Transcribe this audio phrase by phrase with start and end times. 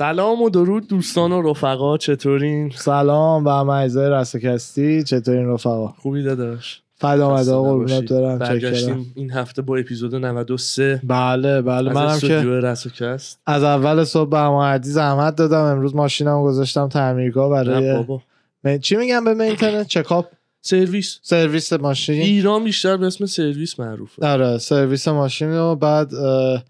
[0.00, 6.82] سلام و درود دوستان و رفقا چطورین؟ سلام و معزه رستکستی چطورین رفقا؟ خوبی داداش.
[6.94, 8.04] فدا خسته مدا قربونت.
[8.04, 13.16] دارم برگشتیم این هفته با اپیزود 93 بله بله منم که
[13.46, 18.22] از اول صبح به هماردی زحمت دادم امروز ماشینم گذاشتم تعمیرگاه برای بابا.
[18.64, 20.26] م- چی میگم به اینترنت؟ چکاپ؟
[20.60, 21.18] سرویس.
[21.22, 22.22] سرویس ماشین.
[22.22, 24.26] ایران بیشتر به اسم سرویس معروفه.
[24.26, 26.62] آره سرویس ماشین و بعد اه،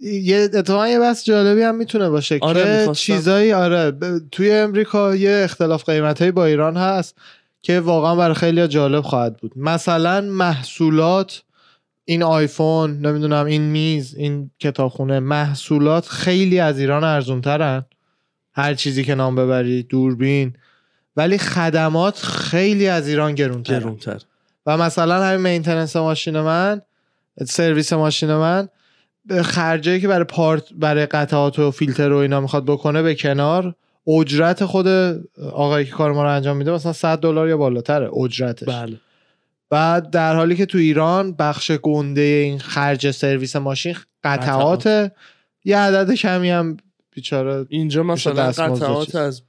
[0.00, 2.92] یه اتفاقا یه بحث جالبی هم می‌تونه باشه آره، که می‌خواستم.
[2.92, 7.18] چیزایی آره ب- توی امریکا یه اختلاف قیمت با ایران هست
[7.62, 9.52] که واقعا برای خیلی جالب خواهد بود.
[9.56, 11.42] مثلا محصولات
[12.04, 17.84] این آیفون نمی‌دونم این میز این کتابخونه محصولات خیلی از ایران ارزون ترن
[18.52, 20.52] هر چیزی که نام ببری دوربین.
[21.16, 24.18] ولی خدمات خیلی از ایران گرونتر.
[24.66, 26.82] و مثلا همین مینتننس ماشین من
[27.46, 28.68] سرویس ماشین من
[29.42, 33.74] خرجایی که برای پارت برای قطعات و فیلتر و اینا می‌خواد بکنه به کنار
[34.06, 34.86] اجرت خود
[35.52, 38.96] آقایی که کار ما رو انجام میده مثلا 100 دلار یا بالاتره اجرتش بله
[39.70, 45.12] بعد در حالی که تو ایران بخش گنده این خرج سرویس ماشین قطعات
[45.64, 46.76] یه عدد کمی هم
[47.14, 49.14] بیچاره اینجا مثلا قطعات.
[49.14, 49.42] از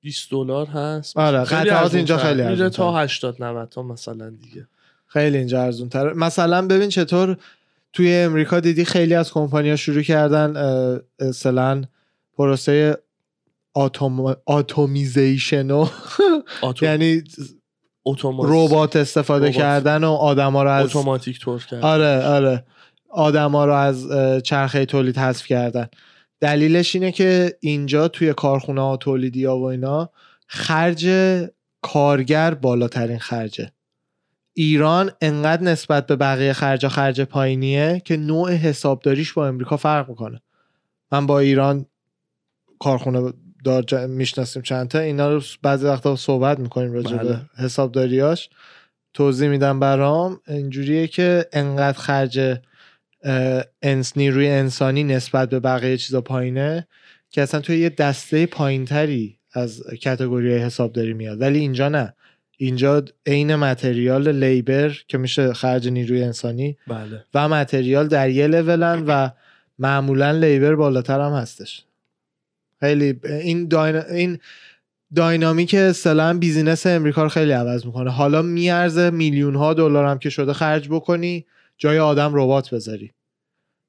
[0.00, 2.16] 20 دلار هست آره، قطعات اینجا.
[2.16, 2.76] خیلی ارزون‌تر.
[2.76, 4.66] تا 80 90 تا مثلا دیگه
[5.06, 7.36] خیلی اینجا ارزون تره مثلا ببین چطور
[7.94, 10.56] توی امریکا دیدی خیلی از کمپانیا شروع کردن
[11.18, 11.82] اصطلاحاً
[12.38, 12.98] پروسه
[13.74, 14.36] آتوم...
[14.46, 15.86] آتومیزیشن و.
[16.82, 17.22] یعنی
[18.38, 19.56] ربات استفاده ربات.
[19.56, 22.64] کردن و آدما رو از اتوماتیک تور کرد آره آره
[23.10, 24.06] آدما رو از
[24.42, 25.88] چرخه تولید حذف کردن
[26.40, 30.10] دلیلش اینه که اینجا توی کارخونه ها و تولیدی ها و اینا
[30.46, 31.08] خرج
[31.82, 33.72] کارگر بالاترین خرجه
[34.54, 40.42] ایران انقدر نسبت به بقیه خرج خرج پایینیه که نوع حسابداریش با امریکا فرق می‌کنه.
[41.12, 41.86] من با ایران
[42.78, 43.32] کارخونه
[43.64, 47.28] دار می‌شناسیم چند تا اینا رو بعضی وقتا صحبت می‌کنیم راجع بله.
[47.28, 48.50] به حسابداریاش.
[49.14, 50.40] توضیح میدم برام.
[50.48, 52.58] اینجوریه که انقدر خرج
[53.82, 56.86] انس نیروی انسانی نسبت به بقیه چیزا پایینه
[57.30, 61.40] که اصلا توی یه دسته پایینتری از category حسابداری میاد.
[61.40, 62.14] ولی اینجا نه.
[62.56, 67.24] اینجا عین material labor که میشه خرج نیروی انسانی بله.
[67.34, 69.30] و material در یه لولن و
[69.78, 71.84] معمولا labor بالاتر هم هستش.
[72.80, 73.96] خیلی این dyn...
[73.96, 74.38] این
[75.14, 78.10] dynamic اصطلاحا business امریکا رو خیلی عوض می‌کنه.
[78.10, 81.46] حالا میارزه میلیون ها دلار هم که شده خرج بکنی
[81.78, 83.12] جای آدم ربات بذاری.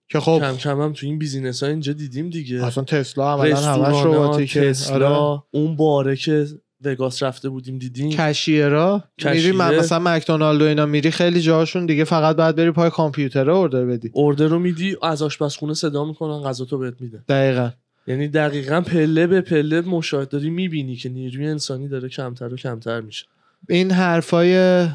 [0.10, 2.66] که خب کم کم هم تو این بیزینس ها اینجا دیدیم دیگه.
[2.66, 4.70] اصلا تسلا عملا همش رباتیکه.
[4.70, 5.44] تسلا آره.
[5.52, 6.48] اون باره که
[6.86, 8.10] وگاس رفته بودیم دیدیم.
[8.10, 9.58] کشیرا؟ میری کشیره.
[9.58, 13.86] م- مثلا مکدونالد و اینا میری خیلی جاهاشون دیگه فقط باید بری پای کامپیوتر اوردر
[13.86, 14.10] بدی.
[14.14, 17.72] اوردر رو میدی از آشپزخونه صدا می‌کنن غذا تو بهت میده دقیقا.
[18.08, 23.02] یعنی دقیقا پله به پله مشاهده داری می‌بینی که نیروی انسانی داره کمتر و کمتر
[23.02, 23.26] میشه.
[23.70, 24.88] این حرفای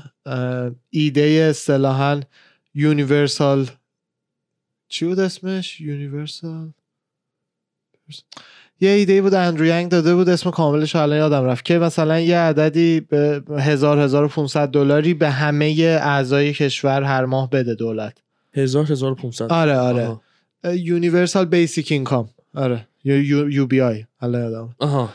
[0.91, 2.21] ایده اصطلاحا
[2.75, 3.67] universal
[4.89, 6.71] چی بود اسمش؟ universal؟
[8.81, 11.65] یه ایده بود اندرو ینگ داده بود اسم کاملش رو الان یادم رفت.
[11.65, 17.25] که مثلا یه عددی به هزار هزار و 500 دلاری به همه اعضای کشور هر
[17.25, 18.19] ماه بده دولت.
[18.55, 19.53] هزار هزار و پونصد.
[19.53, 20.17] آره آره.
[20.75, 22.87] universal basic income آره.
[23.05, 24.05] U, UBI.
[24.21, 24.75] الان یادم.
[24.79, 25.11] آها.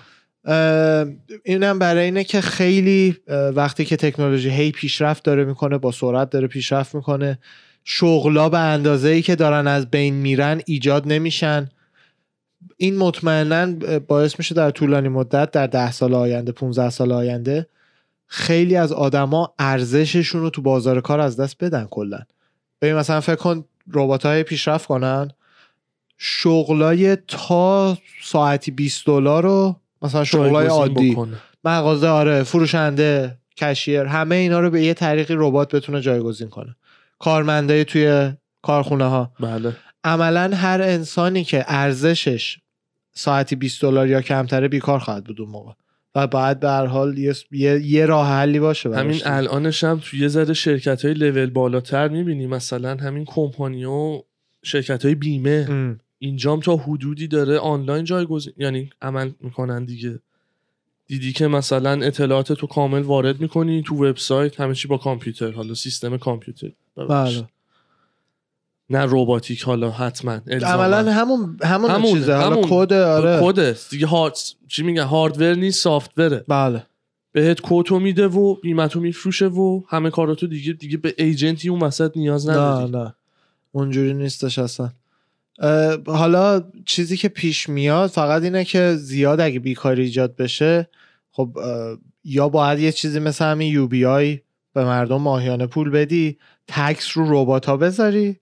[1.44, 3.18] اینم برای اینه که خیلی
[3.56, 7.40] وقتی که تکنولوژی هی پیشرفت داره می‌کنه با سرعت داره پیشرفت می‌کنه
[7.84, 11.70] شغلا به اندازه ای که دارن از بین میرن ایجاد نمیشن.
[12.78, 13.74] این مطمئنا
[14.08, 17.68] باعث میشه در طولانی مدت در ده سال آینده 15 سال آینده
[18.28, 22.20] خیلی از آدما ارزششون رو تو بازار کار از دست بدن کلا.
[22.82, 25.32] ببین مثلا فکر کن ربات های پیشرفت کنن.
[26.18, 31.18] شغلای تا ساعتی 20 دلار رو مثلا شغلای عادی.
[31.64, 36.76] مغازه آره فروشنده کشیر همه اینا رو به یه طریقی ربات بتونه جایگزین کنه.
[37.20, 39.76] کارمنده توی کارخونه ها بله.
[40.06, 42.58] عملا هر انسانی که ارزشش
[43.14, 45.72] ساعتی 20 دلار یا کمتره بیکار خواهد بود اون موقع.
[46.16, 49.22] و باید به هر حال یه, یه, یه راه حلی باشه همین.
[49.26, 52.48] الانش هم توی یه ذره شرکت های لول بالاتر می‌بینی.
[52.48, 54.22] مثلا همین کمپانی و
[54.64, 55.68] شرکت های بیمه.
[55.70, 56.00] ام.
[56.20, 60.20] اینجام تا حدودی داره آنلاین جایگزین یعنی عمل می‌کنن دیگه.
[61.08, 65.52] دیدی که مثلا اطلاعات تو کامل وارد می‌کنی تو وبسایت همه چی با کامپیوتر.
[65.52, 66.72] حالا سیستم کامپیوتر.
[66.96, 67.48] بله.
[68.90, 70.32] نه رباتیک حالا حتما.
[70.32, 72.34] عملا همون همون همونه، چیزه.
[72.34, 72.66] حالا همون.
[72.70, 73.40] کد آره.
[73.44, 73.78] کده.
[73.90, 74.38] دیگه هارد
[74.68, 76.84] چی میگن؟ هاردور نیست سافتوره بله.
[77.32, 82.18] بهت کتو میده و قیمتو میفروشه و همه کاراتو دیگه دیگه به ایجنتی اون وسط
[82.18, 82.92] نیاز نه نداری.
[82.92, 83.16] نه.
[83.72, 84.90] اونجوری نیستش اصلا.
[86.08, 90.90] حالا چیزی که پیش میاد فقط اینه که زیاد اگه بیکاری ایجاد بشه
[91.32, 91.58] خب
[92.24, 94.40] یا باید یه چیزی مثل همین یو بی آی
[94.74, 96.38] به مردم ماهیانه پول بدی
[96.68, 98.40] تکس رو ربات ها بذاری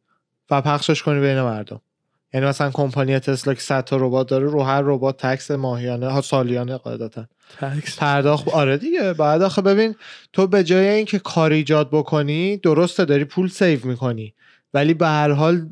[0.50, 1.82] و پخشش کنی بین مردم.
[2.34, 6.22] یعنی مثلا کمپانی تسلا که 100 تا ربات داره رو هر ربات تکس ماهیانه ها
[6.22, 7.26] سالیانه قاعدتا.
[7.62, 9.14] tax؟ پرداخت آره دیگه.
[9.14, 9.96] بعد آخه ببین
[10.34, 14.34] تو به جای اینکه کار ایجاد بکنی درسته داری پول save می‌کنی.
[14.74, 15.70] ولی به هر حال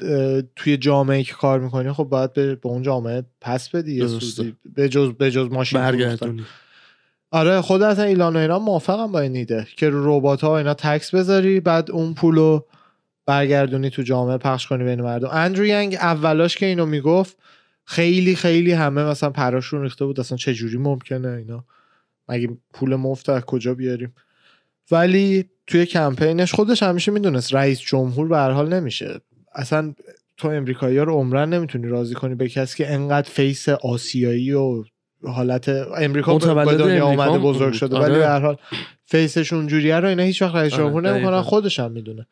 [0.55, 3.99] توی جامعه که کار می‌کنی خب باید به, به اون جامعه پس بدی
[4.75, 5.79] به جز به جز ماشین.
[5.79, 6.45] برگردونی.
[7.31, 11.15] آره خود اصلا ایلان و اینا موافقم با این ایده که ربات ها اینا tax
[11.15, 12.61] بذاری بعد اون پولو
[13.25, 15.29] برگردونی تو جامعه پخش کنی بین مردم.
[15.31, 17.37] اندرو ینگ اولاش که اینو می‌گفت
[17.85, 20.19] خیلی خیلی همه مثلا پراشون ریخته بود.
[20.19, 21.65] اصلا چه جوری ممکنه اینا؟
[22.29, 24.13] مگه پول مفت از کجا بیاریم؟
[24.91, 29.21] ولی توی کمپینش خودش همیشه می‌دونست رئیس جمهور به هر حال نمیشه.
[29.55, 29.93] اصلا
[30.37, 34.83] تو امریکایی ها رو عمرن نمی‌تونی راضی کنی به کسی که انقدر face آسیایی و
[35.23, 37.73] حالت امریکا به- دنیا آمده بزرگ.
[37.73, 37.97] شده.
[37.97, 38.05] آره.
[38.05, 38.57] ولی به هر حال
[39.05, 41.41] face ش اونجوریه رو اینا هیچ وقت رئیس آره، جمهور نمی‌کنن.
[41.41, 42.27] خودش هم می‌دونه.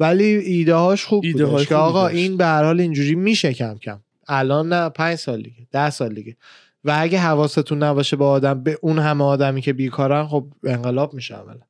[0.00, 2.08] ولی ایده هاش خوب ایده بودش که آقا.
[2.08, 4.00] این به هر حال اینجوری میشه کم کم.
[4.28, 6.36] الان نه پنج سال دیگه ده سال دیگه.
[6.84, 11.34] و اگه حواستون نباشه به آدم به اون همه آدمی که بیکارن خب انقلاب میشه
[11.34, 11.60] عملا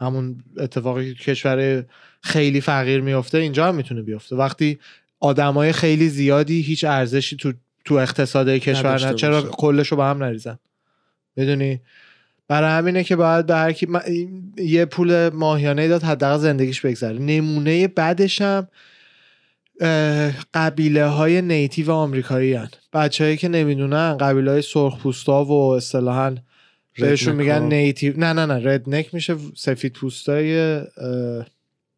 [0.00, 1.84] همون اتفاقی که کشور
[2.22, 4.36] خیلی فقیر میفته اینجا هم می‌تونه بیفته.
[4.36, 4.78] وقتی
[5.20, 7.52] آدمای خیلی زیادی هیچ ارزشی تو
[7.84, 9.56] تو اقتصاد کشور نه چرا باشه.
[9.56, 10.58] کلشو به هم نریزن؟
[11.36, 11.80] می‌دونی؟
[12.52, 16.80] برای همینه که باید به هر کی م- این- یه پول ماهیانه داد حداقل زندگیش
[16.80, 17.18] بگذره.
[17.18, 18.68] نمونه بعدش هم
[20.54, 26.34] قبیله های نیتیو آمریکایی هن بچه هایی که نمی‌دونن قبیله های سرخ پوستا و اصطلاحا
[26.98, 27.34] بهشون.
[27.34, 29.36] میگن نیتیو نه نه نه ردنک میشه.
[29.56, 30.80] سفید پوستای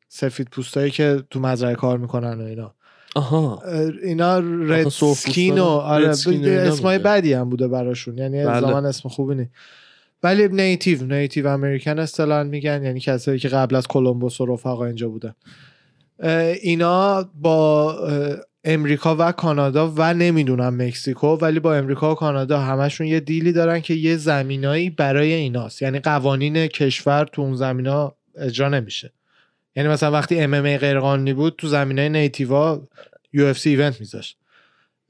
[0.08, 2.74] سفید پوستایی که تو مزرعه کار می‌کنن و اینا.
[3.14, 3.62] آها.
[4.02, 6.98] اینا رد سکین و آره اسمای.
[6.98, 8.18] بدی هم بوده براشون.
[8.18, 8.60] یعنی بله.
[8.60, 9.50] زمان اسم خوبی نیست.
[10.24, 15.08] ولی نیتیو نیتیو امریکن اصطلاحا میگن یعنی کسایی که قبل از کلمبوس و رفقا اینجا
[15.08, 15.34] بودن.
[16.62, 17.98] اینا با
[18.64, 23.80] امریکا و کانادا و نمی‌دونم مکزیکو ولی با امریکا و کانادا همشون یه دیلی دارن
[23.80, 25.82] که یه زمینایی برای ایناست.
[25.82, 29.12] یعنی قوانین کشور تو اون زمینا اجرا نمیشه.
[29.76, 32.82] یعنی مثلا وقتی ام ام غیر قانونی بود تو زمینه نیتیوا
[33.54, 34.38] سی ایونت میذاشت.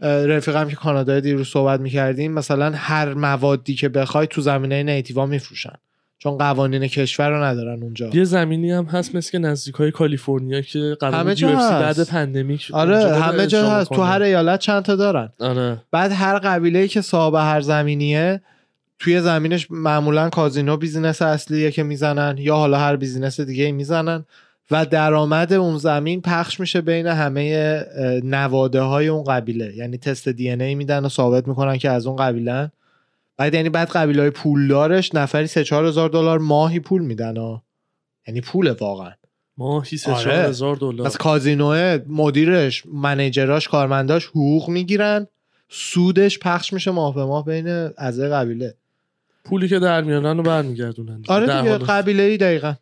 [0.03, 5.27] اه، رفیقم که کانادا دیروز صحبت می‌کردیم مثلا هر موادی که بخوای تو زمینه نیتیوا
[5.27, 5.75] میفروشن.
[6.19, 8.11] چون قوانین کشور رو ندارن اونجا.
[8.13, 11.73] یه زمینی هم هست مثل که نزدیک های کالیفرنیا که UFC هست.
[11.73, 13.91] بعد pandemic آره همه جا هست.
[13.93, 14.03] تو.
[14.03, 15.29] هر ایالت چند تا دارن.
[15.41, 15.79] آره.
[15.91, 18.41] بعد هر قبیله که صاحب هر زمینیه
[18.99, 24.25] توی زمینش معمولا کازینو business اصلیه که می‌زنن یا حالا هر business دیگه می‌زنن.
[24.71, 27.85] و درآمد اون زمین پخش میشه بین همه
[28.25, 29.77] نواده های اون قبیله.
[29.77, 32.73] یعنی تست DNA میدن و ثابت می‌کنن که از اون قبیله.
[33.37, 37.63] بعد یعنی بعد قبیله های پولدارش نفری 3 4 هزار دلار ماهی پول میدن ها.
[38.29, 39.13] یعنی پول واقعا.
[39.59, 40.25] ماهی سه آره.
[40.25, 41.07] چهار هزار دلار.
[41.07, 45.27] از کازینوه مدیرش منیجراش کارمنداش حقوق می‌گیرن.
[45.69, 48.75] سودش پخش میشه ماه به ماه بین اعضای قبیله.
[49.45, 51.23] پولی که در میارن رو برمیگردونن.
[51.29, 52.75] آره دیگه قبیله ای دقیقا.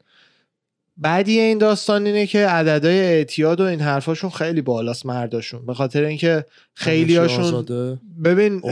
[0.97, 5.67] بعدی این داستان اینه که عددهای اعتیاد و این حرفاشون خیلی بالاست مرداشون.
[5.67, 6.45] به خاطر اینکه
[6.75, 7.65] خیلی هاشون
[8.25, 8.63] ببین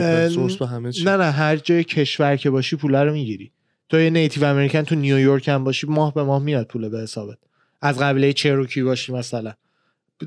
[0.65, 1.03] همه چی.
[1.03, 3.51] نه نه هر جای کشور که باشی پول رو می‌گیری.
[3.89, 7.37] تو یه نیتیو امریکن تو نیویورک هم باشی ماه به ماه میاد پول به حسابت.
[7.81, 9.53] از قبیله چروکی باشی مثلا.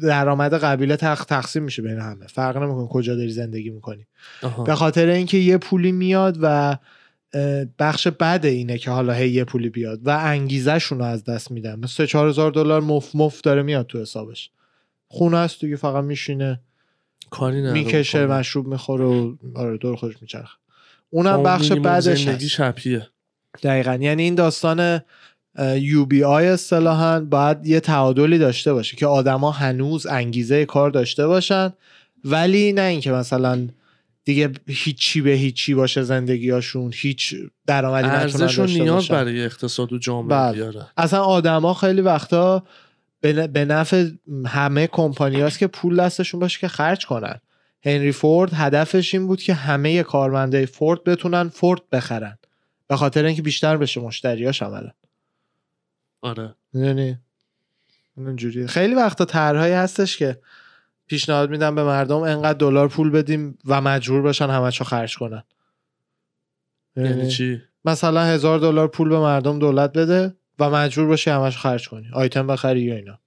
[0.02, 2.26] درآمد قبیله تق تقسیم میشه بین همه.
[2.26, 4.06] فرق نمی‌کنه کجا داری زندگی می‌کنی.
[4.66, 6.76] به خاطر اینکه یه پولی میاد و
[7.78, 11.78] بخش بد اینه که حالا هی یه پولی بیاد و انگیزشون رو از دست میدن.
[11.78, 14.50] مثل 4 هزار دلار مف مف داره میاد تو حسابش.
[15.08, 16.60] خونه است دیگه فقط میشینه
[17.30, 18.26] کاری نداره می‌کشه.
[18.26, 20.56] مشروب می‌خوره و آره دور خودش میچرخه.
[21.10, 23.08] اونم اون بخش بعدش زندگی شبیه.
[23.62, 23.98] دقیقا.
[24.00, 25.00] یعنی این داستان
[25.76, 31.26] یو بی آی اصطلاحا باید یه تعادلی داشته باشه که آدما هنوز انگیزه کار داشته
[31.26, 31.72] باشن
[32.24, 33.68] ولی نه اینکه مثلا
[34.24, 37.34] دیگه هیچی به هیچی باشه زندگیاشون هیچ
[37.66, 39.14] درآمدی نتونن ارزش و داشته نیاز باشن.
[39.14, 40.52] برای اقتصاد و جامعه بله.
[40.52, 40.86] بیاره.
[40.96, 42.62] اصلا آدما خیلی وقتا
[43.20, 44.08] به نفع
[44.46, 47.40] همه کمپانی که پول دستشون باشه که خرج کنن.
[47.86, 52.38] هنری فورد هدفش این بود که همه کارمنده فورد بتونن فورد بخرن.
[52.88, 54.90] به خاطر اینکه بیشتر بشه مشتریاش عملا.
[56.22, 56.54] آره.
[56.72, 57.18] می‌دونی؟
[58.16, 60.38] اینجوری خیلی وقتا طرحهایی هستش که
[61.06, 65.42] پیشنهاد میدم به مردم انقدر دلار پول بدیم و مجبور باشن همشو خرج کنن
[66.96, 71.58] یعنی می‌دونی؟ چی مثلا هزار دلار پول به مردم دولت بده و مجبور باشی همش
[71.58, 73.18] خرج کنی آیتم بخری یا اینا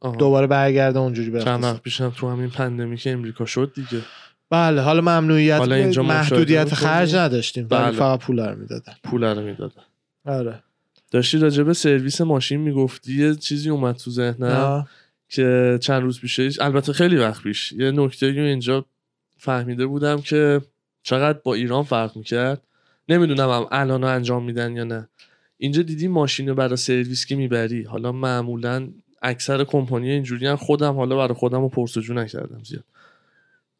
[0.00, 0.16] آها.
[0.16, 1.64] دوباره برگرده اونجوری به چند.
[1.64, 4.02] وقت پیشم تو همین پندمیک امریکا شد دیگه
[4.50, 7.90] بله حالا ممنوعیت حالا اینجا محدودیت مشاهده خرج؟ نداشتیم بله.
[7.90, 9.82] فقط پول رو می‌دادن پول رو می‌دادن
[10.26, 10.62] آره
[11.10, 14.88] داشتی راجع به سرویس ماشین می‌گفتی یه چیزی اومد تو ذهنم آه.
[15.34, 18.84] که چند روز پیشش البته خیلی وقت پیش یه نکته رو اینجا
[19.38, 20.60] فهمیده بودم که
[21.02, 22.62] چقدر با ایران فرق می‌کرد.
[23.08, 25.08] نمی‌دونم هم الان انجام میدن یا نه.
[25.58, 28.88] اینجا دیدی ماشین رو برای سرویس که می‌بری؟ حالا معمولا
[29.22, 32.84] اکثر کمپانی اینجوری هم خودم حالا برای خودم رو پرس‌وجو نکردم زیاد.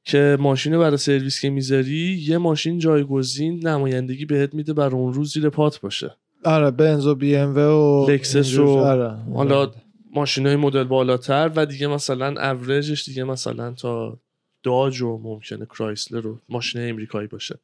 [0.05, 5.33] که ماشین برای سرویس که می‌ذاری؟ یه ماشین جایگزین نمایندگی بهت میده برای اون روز
[5.33, 6.17] زیر پات باشه.
[6.45, 9.17] آره بنز و بی ام و لکسس و آره.
[9.35, 9.71] حالا
[10.15, 14.19] ماشین های مدل بالاتر و دیگه مثلا اوریجش دیگه مثلا تا
[14.63, 17.59] داج و ممکنه کرایسلر و ماشین امریکایی باشه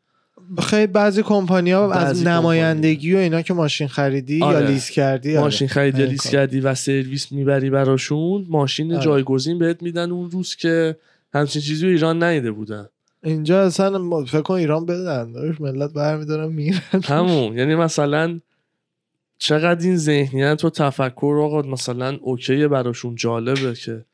[0.62, 4.66] خیلی بعضی کمپانی ها بعضی از نمایندگی و اینا که ماشین خریدی یا آره.
[4.66, 5.44] لیز کردی آره.
[5.44, 6.32] ماشین خرید یا لیست کار.
[6.32, 9.04] کردی و سرویس می‌بری براشون ماشین آره.
[9.04, 10.96] جایگزین بهت میدن اون روز که
[11.34, 12.88] همچین چیزی رو ایران نیده بودن
[13.22, 18.40] اینجا اصلا فکر کن ایران بدن ملت برمیدارن میرن همون یعنی مثلا
[19.42, 24.04] چقدر این ذهنیت و تفکر آقا مثلا اوکیه براشون جالبه که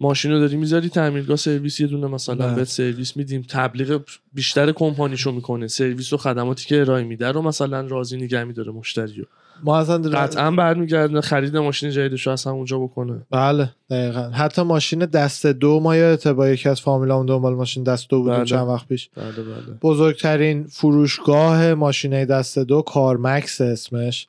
[0.00, 2.54] ماشین رو داری می‌ذاری تعمیرگاه سرویس یه دونه مثلا نه.
[2.54, 3.46] بهت سرویس میدیم.
[3.48, 4.02] تبلیغ
[4.32, 5.68] بیشتر کمپانیشو می‌کنه.
[5.68, 9.24] سرویس و خدماتی که ارائه میده رو مثلا راضی نگه میداره مشتری رو.
[9.62, 13.14] ما اصلا در- قطعا برمیگرده خرید ماشین جدیدش اصلا اونجا بکنه.
[13.30, 14.20] بله دقیقا.
[14.32, 18.36] حتی ماشین دست دو ما یادته با یکی از فامیلامون دنبال ماشین دست دو بودیم
[18.36, 18.44] بله.
[18.44, 19.10] چند وقت پیش.
[19.16, 19.78] بله بله.
[19.82, 24.28] بزرگترین فروشگاه ماشینه دست دو کارمکس اسمش.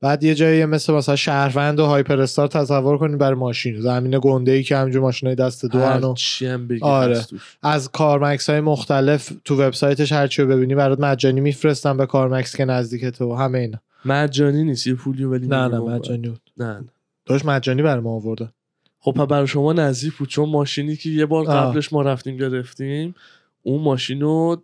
[0.00, 3.80] بعد یه جایی مثل مثلا شهروند و هایپر استار تصور کنید برای ماشین.
[3.80, 7.20] زمین گنده ای که همینجور ماشینه دست دو هن و هر چی هم بگی آره.
[7.62, 12.64] از کارمکس های مختلف تو وبسایتش هرچی رو ببینی برات مجانی میفرستن به کارمکس که
[12.64, 13.78] نزدیک تو همه اینا.
[14.04, 15.78] مجانی نیست یه پولی ولی نه نه.
[15.78, 16.88] مجانی بود نه نه.
[17.26, 18.52] داشت مجانی برای ما آورده
[18.98, 21.44] خب برای شما نزدیک بود چون ماشینی که یه بار.
[21.44, 23.14] قبلش ما رفتیم گرفتیم
[23.62, 24.62] اون ماشین رو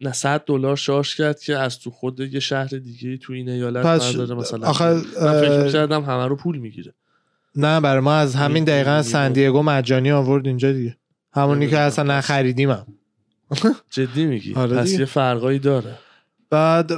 [0.00, 3.86] نه 100 دلار شارژ کرد که از تو خود یه شهر دیگه تو این ایالت
[3.86, 5.00] پس برداره مثلا آخه من
[5.40, 6.94] فکر اه، می‌کردم همه رو پول می‌گیره
[7.56, 9.02] نه برای ما از همین می‌دونی دقیقا.
[9.02, 10.96] سندیگو مجانی آورد اینجا دیگه
[11.32, 11.78] همونی که.
[11.78, 12.86] اصلا نخریدیم هم.
[13.90, 14.92] جدی میگی آره پس.
[14.92, 15.98] یه فرقایی داره
[16.54, 16.92] بعد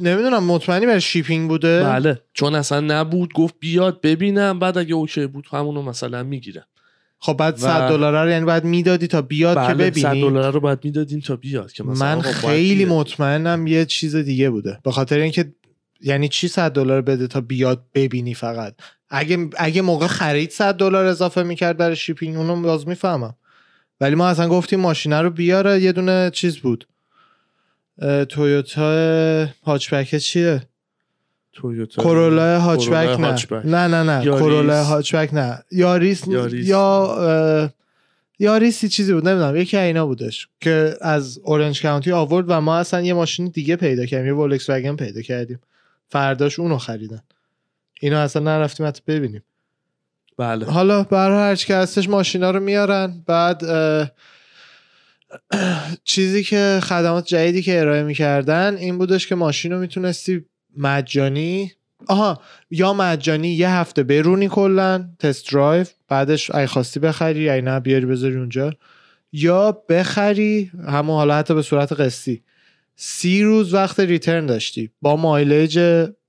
[0.00, 2.20] نمی‌دونم مطمئنی برای شیپینگ بوده؟ بله.
[2.32, 6.64] چون اصلا نبود گفت بیاد ببینم بعد اگه اوکی بود همونو مثلا می‌گیرم.
[7.18, 10.20] خب بعد و- 100 دلار رو یعنی باید می‌دادی تا بیاد که بله 100 ببینی؟
[10.30, 12.84] دلار رو باید می‌دادیم تا بیاد که مثلا من خیلی.
[12.84, 14.78] مطمئنم یه چیز دیگه بوده.
[14.84, 15.52] به خاطر اینکه
[16.00, 18.74] یعنی چی 100 دلار بده تا بیاد ببینی فقط؟
[19.10, 23.34] اگه اگه موقع خرید 100 دلار اضافه می‌کرد برای شیپینگ اونو باز می‌فهمم.
[24.00, 26.86] ولی ما اصلا گفتیم ماشینه رو بیاره یه دونه چیز بود.
[28.28, 30.62] تویوتا هاچبک چیه؟
[31.52, 33.36] تویوتا کرولا هاچبک نه.
[33.64, 34.24] نه نه نه.
[34.24, 35.64] کرولا هاچبک نه.
[35.72, 36.28] یاریس.
[36.52, 37.70] یا
[38.38, 39.56] یاریسی چیزی بود نمی‌دونم.
[39.56, 43.76] یکی از اینا بودش که از اورنج کانتی آورد و ما اصلا یه ماشین دیگه
[43.76, 45.60] پیدا کردیم یه ولکس وگن پیدا کردیم.
[46.08, 47.22] فرداش اونو خریدن.
[48.00, 49.42] اینو اصلا نرفتیم حتی ببینیم.
[50.38, 50.66] بله.
[50.66, 53.62] حالا برای هرچی که هستش ماشینا رو میارن بعد
[56.04, 60.44] چیزی که خدمات جدیدی که ارائه می‌کردن این بودش که ماشین رو می‌تونستی
[60.76, 61.72] مجانی
[62.06, 67.80] آها یا مجانی یه هفته برونی کلا تست درایو بعدش ای خواستی بخری ای نه
[67.80, 68.72] بیاری بذاری اونجا
[69.32, 72.42] یا بخری همون حالا حتی به صورت قسطی.
[72.96, 75.78] سی روز وقت ریترن داشتی با مایلج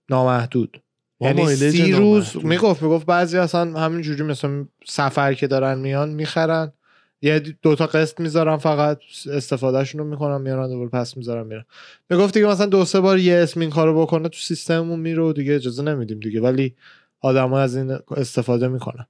[0.10, 0.82] نامحدود.
[1.22, 2.46] یعنی سی روز.
[2.46, 6.72] می‌گفت می‌گفت بعضی اصلا همین جوری مثلا سفر که دارن میان می‌خرن.
[7.22, 9.00] یه دوتا قسط می‌ذارن فقط
[9.32, 11.66] استفادهشون رو می‌کنن میارن دوباره پس می‌ذارن میرن
[12.10, 15.34] می‌گفت دیگه مثلا دو سه بار یه اسم این کارو بکنه تو سیستممون میره و
[15.34, 16.76] دیگه اجازه نمیدیم دیگه ولی
[17.22, 19.06] آدما از این استفاده می‌کنن.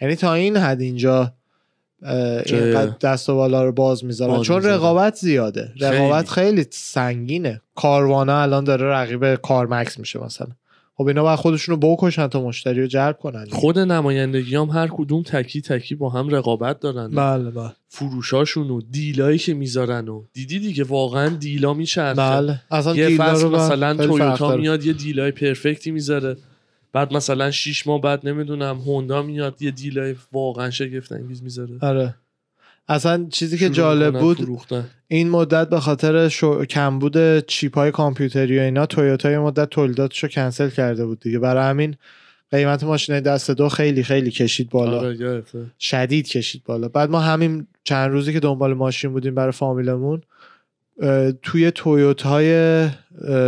[0.00, 1.32] یعنی تا این حد اینجا
[2.02, 4.42] اینقدر دست و بالا رو باز می‌ذارن.
[4.42, 4.62] چون.
[4.62, 5.72] رقابت زیاده.
[5.80, 6.66] رقابت خیلی.
[6.70, 7.60] سنگینه.
[7.74, 10.48] کاروانه الان داره رقیب کارمکس میشه مثلا.
[10.98, 13.46] خب اینا باید خودشونو بکشن تا مشتری رو جلب کنن.
[13.50, 17.10] خود نمایندگی هم هر کدوم تکی تکی با هم رقابت دارن.
[17.10, 17.72] بله بله.
[17.88, 22.20] فروشاشون و دیلایی که می‌ذارن و دیدی دیگه واقعا دیلا میچرخه.
[22.20, 22.60] بله.
[22.70, 24.56] اصلا یه فصل رو مثلا تویوتا.
[24.56, 26.36] میاد یه دیلای پرفکتی می‌ذاره.
[26.92, 31.78] بعد مثلا شیش ماه بعد نمی‌دونم هوندا میاد یه دیلای واقعا شگفت انگیز می‌ذاره.
[31.80, 32.14] آره.
[32.88, 34.84] اصلا چیزی که جالب بود فروختن.
[35.08, 36.64] این مدت به خاطر شو...
[36.64, 41.38] کمبود چیپ های کامپیوتری و اینا تویوتا یه مدت تولیداتش رو کنسل کرده بود دیگه.
[41.38, 41.94] برای همین
[42.50, 44.98] قیمت ماشین دست دو خیلی خیلی کشید بالا.
[44.98, 45.42] آره.
[45.78, 46.88] شدید کشید بالا.
[46.88, 50.22] بعد ما همین چند روزی که دنبال ماشین بودیم برای فامیلمون
[51.42, 52.88] توی تویوت های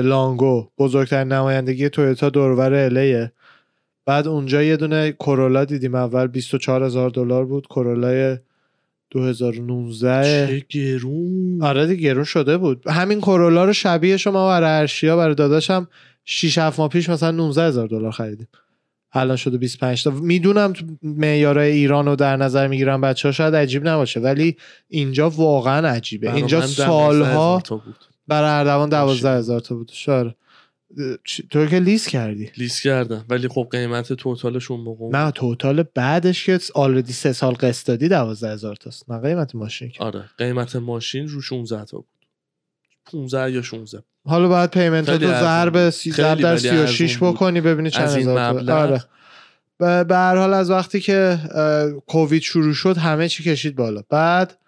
[0.02, 3.32] لانگو بزرگترین نمایندگی تویوتا دورور الیه
[4.06, 5.94] بعد اونجا یه دونه کرولا دیدیم.
[5.94, 7.66] اول 24 هزار دلار بود.
[7.66, 8.38] کرولای
[9.10, 11.62] 2019 چه گرون.
[11.62, 12.88] آره دیگه گرون شده بود.
[12.88, 15.88] همین کرولا رو شبیه شما برای ارشیا برای داداشم
[16.24, 18.48] 6 7 ماه پیش مثلا 19 هزار دلار خریدیم.
[19.12, 20.10] الان شده 25 تا.
[20.10, 24.56] می‌دونم تو معیارای ایران رو در نظر می‌گیرم بچه ها شاید عجیب نباشه ولی
[24.88, 26.34] اینجا واقعا عجیبه.
[26.34, 27.62] اینجا من 12 سالها
[28.28, 29.90] برای اردوان 12 هزار تا بود.
[29.94, 30.34] شاره
[31.50, 32.50] تو که لیست کردی.
[32.56, 33.24] لیست کردم.
[33.28, 38.08] ولی خب قیمت توتالش اون موقع نه توتال بعدش که آلردی سه سال قسط دادی
[38.08, 39.10] 12 هزار تاست.
[39.10, 40.04] نه قیمت ماشین که.
[40.04, 42.06] آره قیمت ماشین رو 16 تا بود.
[43.06, 45.90] 15 یا 16 حالا باید پیمنت تو ضرب بود.
[45.90, 47.36] سی خیلی ضرب در ولی 36 ارزون بود.
[47.36, 49.04] بکنی ببینی چند هزار آره.
[49.78, 51.38] به هر حال از وقتی که
[52.06, 54.02] کووید شروع شد همه چی کشید بالا.
[54.10, 54.58] بعد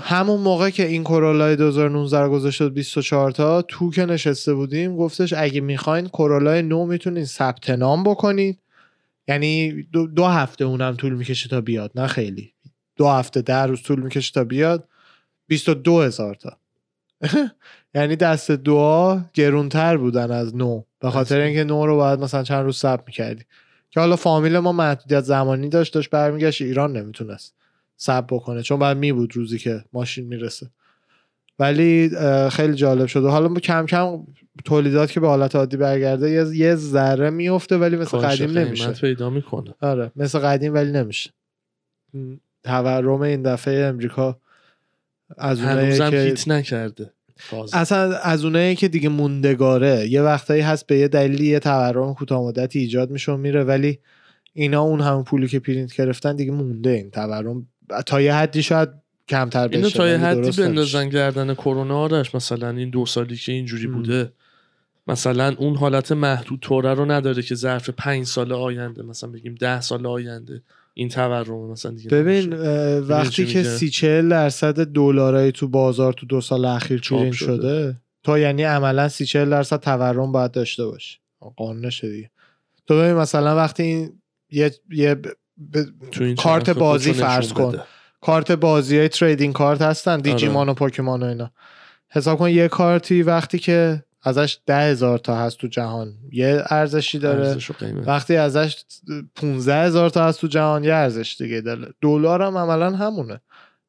[0.00, 4.96] همون موقع که این کرولای 2019 رو گذاشت بود 24 تا تو که نشسته بودیم.
[4.96, 8.56] گفتش اگه می‌خواین کرولای نو می‌تونین ثبت نام بکنین.
[9.28, 12.52] یعنی دو, دو هفته اونم طول می‌کشه تا بیاد نه خیلی.
[12.96, 14.88] دو هفته ده روز طول می‌کشه تا بیاد.
[15.46, 16.56] 22 هزار تا.
[17.94, 20.82] یعنی دست دعا گرونتر بودن از نو.
[21.00, 21.40] به خاطر.
[21.40, 23.44] اینکه نو رو باید مثلا چند روز ثبت می‌کردی.
[23.90, 27.54] که حالا فامیل ما محدودیت زمانی داشت داشت برمیگشت ایران نمی‌تونست.
[28.00, 28.62] ثبت بکنه.
[28.62, 30.70] چون بعد می بود روزی که ماشین می‌رسه.
[31.58, 32.10] ولی
[32.50, 34.26] خیلی جالب شده حالا ما کم کم
[34.64, 38.92] تولیدات که به حالت عادی برگرده یه, ذره میفته ولی مثل قدیم نمیشه.
[38.92, 39.74] پیدا می‌کنه.
[39.80, 41.30] آره مثل قدیم ولی نمیشه.
[42.64, 44.38] تورم این دفعه امریکا
[45.38, 47.10] از اونایی که هیت نکرده.
[47.72, 52.42] اصلا از اونایی که دیگه موندگاره یه وقتایی هست به یه دلیلی یه تورم کوتاه
[52.42, 53.98] مدتی ایجاد میشه و میره ولی
[54.52, 57.66] اینا اون همون پولی که پرینت گرفتن دیگه مونده این تورم.
[58.06, 58.88] تا یه حدی شاید
[59.28, 60.62] کمتر بشه اینو تا یه حدی.
[60.62, 63.92] بندازن گردن کرونا آرش مثلا این دو سالی که اینجوری م.
[63.92, 64.32] بوده
[65.06, 69.80] مثلا اون حالت محدود طوره رو نداره که ظرف پنج سال آینده مثلا بگیم ده
[69.80, 70.62] سال آینده
[70.94, 72.52] این تورم مثلا دیگه ببین.
[72.52, 77.34] اه، وقتی که؟ سی چهل درصد دلارای تو بازار تو دو سال اخیر چاپ پرینت
[77.34, 77.56] شده.
[77.56, 81.18] شده تو یعنی عملا سی چهل درصد تورم باید داشته باشه
[81.56, 82.30] قانونشه دیگه
[82.86, 85.16] تو ببین مثلا وقتی این یه, یه
[85.72, 87.68] ب- ب- تو این کارت بازی فرض کن.
[87.72, 87.82] بده.
[88.20, 90.22] کارت بازی های trading card هستن آره.
[90.22, 91.50] دیجیمان و پوکیمان و اینا
[92.08, 97.18] حساب کن یه کارتی وقتی که ازش ده هزار تا هست تو جهان یه ارزشی
[97.18, 97.70] داره ارزش.
[98.06, 98.76] وقتی ازش
[99.34, 103.40] 15 هزار تا هست تو جهان یه ارزش دیگه داره دلار هم عملا همونه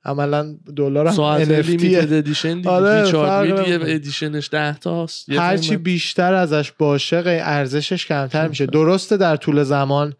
[0.05, 3.79] عملا دلار هم NFT edition دیگه آره،.
[3.81, 5.83] edition ش 10 تاست هرچی قیمت.
[5.83, 10.13] بیشتر ازش باشه ارزشش کمتر میشه درسته در طول زمان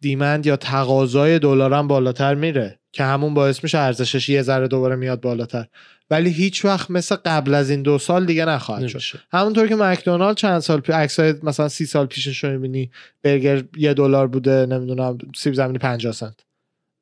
[0.00, 4.96] demand یا تقاضای دلار هم بالاتر میره که همون باعث میشه ارزشش یه ذره دوباره
[4.96, 5.66] میاد بالاتر.
[6.10, 8.96] ولی هیچ وقت مثل قبل از این دو سال دیگه نخواهد شد.
[8.96, 9.20] نمیشه.
[9.32, 12.90] همونطور که مکدونالد چند سال پی عکسای مثلا سی سال پیشش رو می‌بینی
[13.22, 16.40] برگر یه دلار بوده نمی‌دونم سیب زمینی 50 سنت.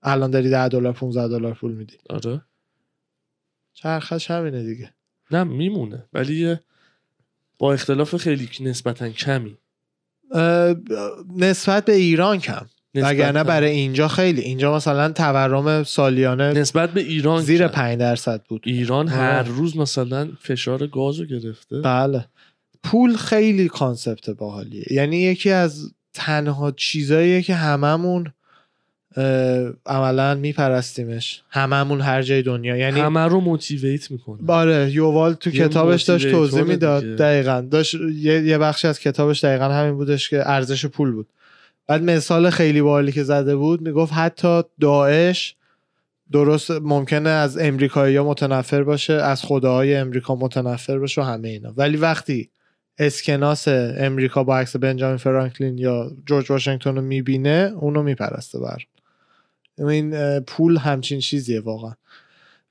[0.03, 1.97] الان داری 10 دلار 15 دلار پول میدی.
[2.11, 2.43] آره.
[3.75, 4.95] چرخش همینه دیگه.
[5.31, 6.09] نه میمونه.
[6.13, 6.57] ولی
[7.59, 9.59] با اختلاف خیلی نسبتا کمی.
[11.37, 12.67] نسبت به ایران کم.
[12.95, 14.41] وگرنه برای اینجا خیلی.
[14.41, 17.75] اینجا مثلا تورم سالیانه نسبت به ایران زیر کم.
[17.75, 18.63] 5 درصد بود.
[18.67, 19.49] ایران هر آره.
[19.49, 21.81] روز مثلا فشار گاز رو گرفته.
[21.81, 22.25] بله.
[22.83, 24.85] پول خیلی concept باحالیه.
[24.91, 28.33] یعنی یکی از تنها چیزاییه که هممون
[29.87, 31.43] عملا میپرستیمش.
[31.51, 32.77] هممون هر جای دنیا.
[32.77, 34.43] یعنی همه رو motivate می‌کنه.
[34.43, 37.05] آره یووال تو کتابش داشت توضیح می‌داد.
[37.05, 37.61] دقیقا.
[37.71, 41.27] داشت یه, بخشی از کتابش دقیقا همین بودش که ارزش پول بود.
[41.87, 45.55] بعد مثال خیلی باحالی که زده بود می‌گفت حتی داعش
[46.33, 51.73] درست ممکنه از امریکایی ها متنفر باشه از خداهای امریکا متنفر باشه و همه اینا.
[51.77, 52.51] ولی وقتی
[52.99, 58.79] اسکناس امریکا با عکس بنجامین فرانکلین یا جورج واشنگتن رو می‌بینه اونو میپرسته بر
[59.81, 61.93] این اه، پول همچین چیزیه واقعا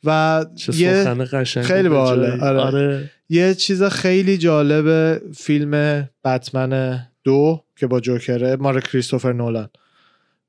[0.03, 1.15] و یه
[1.61, 2.43] خیلی باحاله،.
[2.43, 2.59] آره.
[2.59, 3.11] آره.
[3.29, 9.69] یه چیز خیلی جالب فیلم بتمن دو که با جوکره مال کریستوفر نولان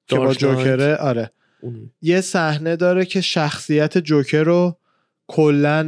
[0.06, 0.34] که با.
[0.34, 1.90] جوکره آره اون.
[2.02, 4.76] یه صحنه داره که شخصیت جوکر رو
[5.26, 5.86] کلا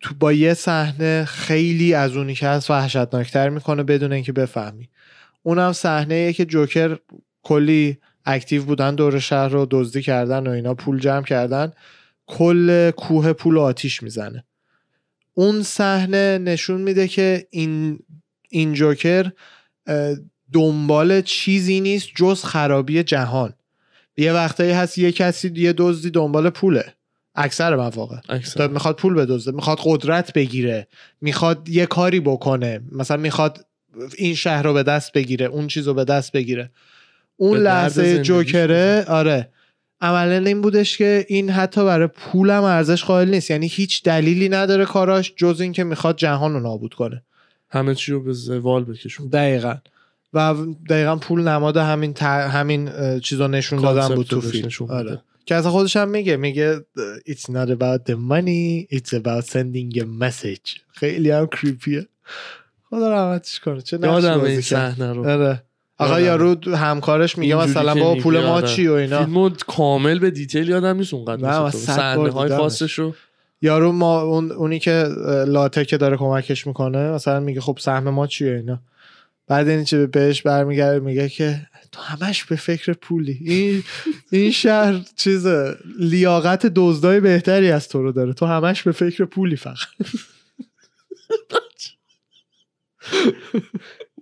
[0.00, 4.88] تو با یه صحنه خیلی از اونی که هست وحشتناکتر می‌کنه بدون اینکه بفهمی
[5.42, 6.98] اونم صحنه که جوکر
[7.42, 11.72] کلی اکتیو بودن دور شهر رو دزدی کردن و اینا پول جمع کردن.
[12.26, 14.44] کل کوه پول آتیش می‌زنه.
[15.34, 17.98] اون صحنه نشون میده که این
[18.48, 19.30] این جوکر
[20.52, 23.54] دنبال چیزی نیست جز خرابی جهان.
[24.16, 26.94] یه وقتایی هست یه کسی یه دزدی دنبال پوله.
[27.34, 28.16] اکثر مواقع.
[28.28, 28.68] اکثر.
[28.68, 30.88] می‌خواد پول بدزده می‌خواد قدرت بگیره
[31.20, 32.80] می‌خواد یه کاری بکنه.
[32.92, 33.66] مثلا می‌خواد
[34.18, 36.70] این شهر رو به دست بگیره اون چیز رو به دست بگیره.
[37.36, 39.48] اون لحظه جوکره آره.
[40.00, 43.50] عملا این بودش که این حتی برای پولم ارزش قائل نیست.
[43.50, 47.22] یعنی هیچ دلیلی نداره کاراش جز اینکه می‌خواد جهان رو نابود کنه.
[47.68, 49.74] همه چی رو به زوال بکشون دقیقا.
[50.32, 50.54] و
[50.88, 52.22] دقیقا پول نماد همین ت...
[52.22, 54.68] همین چیز رو نشون دادن بود تو فیلم.
[54.88, 55.22] آره.
[55.46, 56.84] که از خودش هم میگه میگه
[57.28, 60.80] it's not about the money it's about sending a message.
[60.92, 62.06] خیلی هم کریپیه
[62.90, 63.82] خدا رحمتش کنه.
[63.82, 64.60] چه بازی این.
[64.60, 65.28] صحنه رو.
[65.28, 65.62] آره.
[65.98, 66.20] آقا.
[66.20, 68.68] یارو همکارش میگه مثلا با پول ما آره.
[68.68, 69.24] چی و اینا.
[69.24, 72.56] فیلمو کامل به دیتیل یادم نیست اونقدر صحنه های.
[72.56, 73.14] خاصش رو
[73.62, 75.08] یارو ما اون اونی که
[75.46, 78.80] لاته که داره کمکش می‌کنه مثلا میگه خب سهم ما چیه اینا.
[79.46, 83.38] بعد این چه بهش برمیگرده میگه که تو همش به فکر پولی.
[83.44, 83.82] این
[84.32, 85.46] این شهر چیز
[85.98, 88.32] لیاقت دزدای بهتری از تو رو داره.
[88.32, 89.76] تو همش به فکر پولی فقط.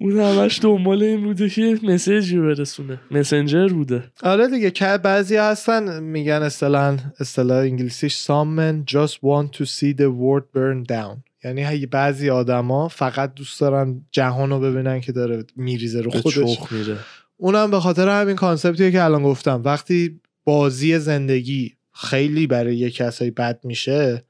[0.02, 3.00] اون همش دنبال این بوده که مسیجی برسونه.
[3.10, 4.04] مسنجر بوده.
[4.22, 9.92] آره دیگه که بعضی هستن میگن اصطلاح اصطلاح انگلیسیش some men just want to see
[9.98, 11.18] the world burn down.
[11.44, 16.58] یعنی هی بعضی آدما فقط دوست دارن جهان رو ببینن که داره میریزه رو خودش.
[16.70, 16.96] میره.
[17.36, 19.62] اونم به خاطر همین کانسپتیه که الان گفتم.
[19.64, 24.24] وقتی بازی زندگی خیلی برای یه کسایی بد میشه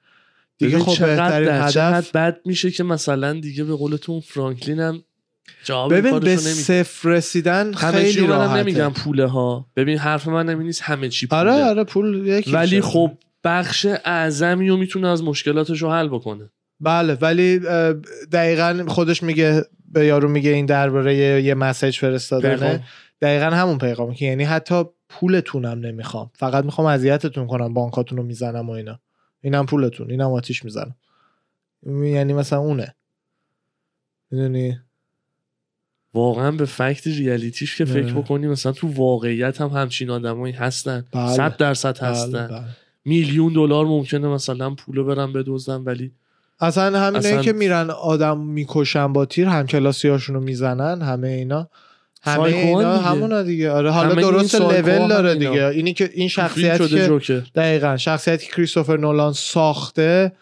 [0.59, 5.03] دیگه خب بهترین هدف بد میشه که مثلا دیگه به قولتون فرانکلین هم
[5.65, 8.61] جواب ببین به صفر رسیدن همه خیلی راحته.
[8.61, 9.67] نمیگم پوله ها.
[9.77, 11.41] ببین حرف من نمی نیست همه چی پوله.
[11.41, 12.81] آره آره پول یکی ولی.
[12.81, 13.13] خب
[13.45, 16.51] بخش اعظمی رو می‌تونه از مشکلاتش رو حل بکنه.
[16.81, 17.59] بله ولی
[18.33, 22.57] دقیقا خودش میگه به یارو میگه این درباره یه, مسیج فرستادنه.
[22.57, 22.85] پیغام.
[23.23, 26.31] دقیقا همون پیغامی که یعنی حتی پولتونم نمی‌خوام.
[26.35, 29.01] فقط می‌خوام اذیتتون کنم بانکاتون رو می‌زنم و اینا.
[29.41, 30.97] اینم پولتون اینم آتیش می‌زنم.
[31.87, 32.95] یعنی مثلا اونه.
[34.31, 34.81] می‌دونی؟
[36.15, 38.13] واقعا به فکت ریالیتیش که فکر آره.
[38.13, 41.33] بکنی مثلا تو واقعیت هم همچین آدمایی هستن بله.
[41.33, 42.65] صد درصد بله، هستن بله.
[43.05, 46.13] میلیون دلار ممکنه مثلا پولو برن بدزدن ولی
[46.61, 51.69] اصلا همینه اصلا- که میرن آدم می‌کشن با تیر هم کلاسیاشون رو می‌زنن همه اینا
[52.23, 53.09] همه اینا دیگه.
[53.09, 55.35] همون دیگه آره حالا درست لول داره.
[55.35, 60.33] دیگه اینی که این شده که جوکر دقیقا شخصیتی که کریستوفر نولان ساخته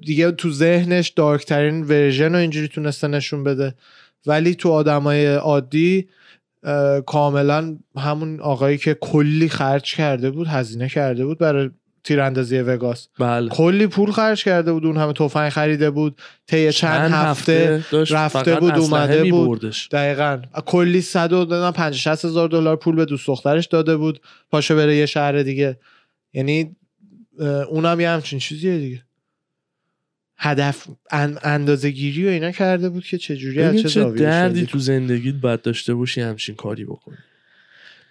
[0.00, 3.74] دیگه تو ذهنش دارکترین ورژن رو اینجوری تونسته نشون بده
[4.26, 6.08] ولی تو آدمای عادی
[7.06, 11.70] کاملا همون آقایی که کلی خرج کرده بود هزینه کرده بود برای
[12.04, 13.08] تیراندازی وگاس.
[13.18, 13.48] بله.
[13.48, 18.54] کلی پول خرج کرده بود اون همه تفنگ خریده بود طی چند, هفته, داشت رفته
[18.54, 19.74] بود، اومده بود.
[19.90, 20.42] دقیقا.
[20.66, 24.20] کلی صد و 50 60 هزار دلار پول به دوست دخترش داده بود.
[24.50, 25.78] پاشه بره یه شهر دیگه.
[26.32, 26.76] یعنی
[27.68, 29.02] اونم یه همچین چیزیه دیگه.
[30.44, 34.66] هدف ان اندازه گیری و اینا کرده بود که چجوری از چه چه دردی.
[34.66, 37.16] تو زندگیت باید داشته باشی همچین کاری بکنی.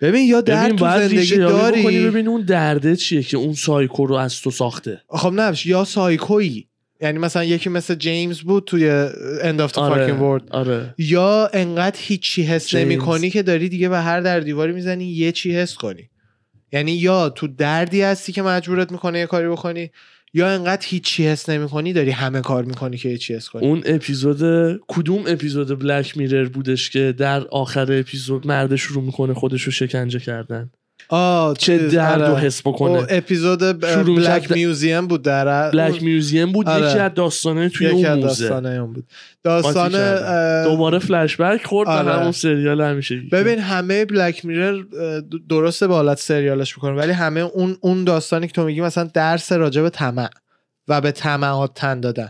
[0.02, 3.54] ببین یا درد ببین تو زندگی یابی بکنی داری ببین اون درده چیه که اون
[3.54, 5.02] سایکو رو از تو ساخته.
[5.10, 6.68] خب نه یا سایکویی.
[7.02, 9.10] یعنی مثلا یکی مثل جیمز بود توی
[9.42, 10.52] of the Fucking World.
[10.52, 10.96] آره.
[10.98, 12.84] یا انقدر هیچی حس جیمز.
[12.84, 16.10] نمی کنی که داری دیگه به هر در دیواری می‌زنی یه چی حس کنی.
[16.72, 19.92] یعنی یا تو دردی هستی که مجبورت می‌کنه یه کاری بکنی
[20.34, 23.68] یا انقدر هیچی حس نمی کنی داری همه کار می‌کنی که یه چی حس کنی؟
[23.68, 24.42] اون اپیزود
[24.88, 30.20] کدوم اپیزود بلک میرر بودش که در آخر اپیزود مرد شروع می‌کنه خودش رو شکنجه
[30.20, 30.72] کردن؟
[31.10, 32.42] آه چه درد رو آره.
[32.42, 36.90] حس بکنه اپیزود بلک میوزیم بود در بلک میوزیم بود آره.
[36.90, 39.06] یکی از داستانه توی یکی اون موزه داستانه اون بود
[39.44, 39.96] داستان.
[39.96, 42.14] اه، دوباره فلش بک خورد به آره.
[42.14, 44.84] همون سریال همیشه ببین همه بلک میرر
[45.50, 49.52] درسته به حالت سریالش می‌کنه ولی همه اون اون داستانی که تو میگی مثلا درس
[49.52, 50.30] راجع به طمع
[50.88, 52.30] و به طمعات تن دادن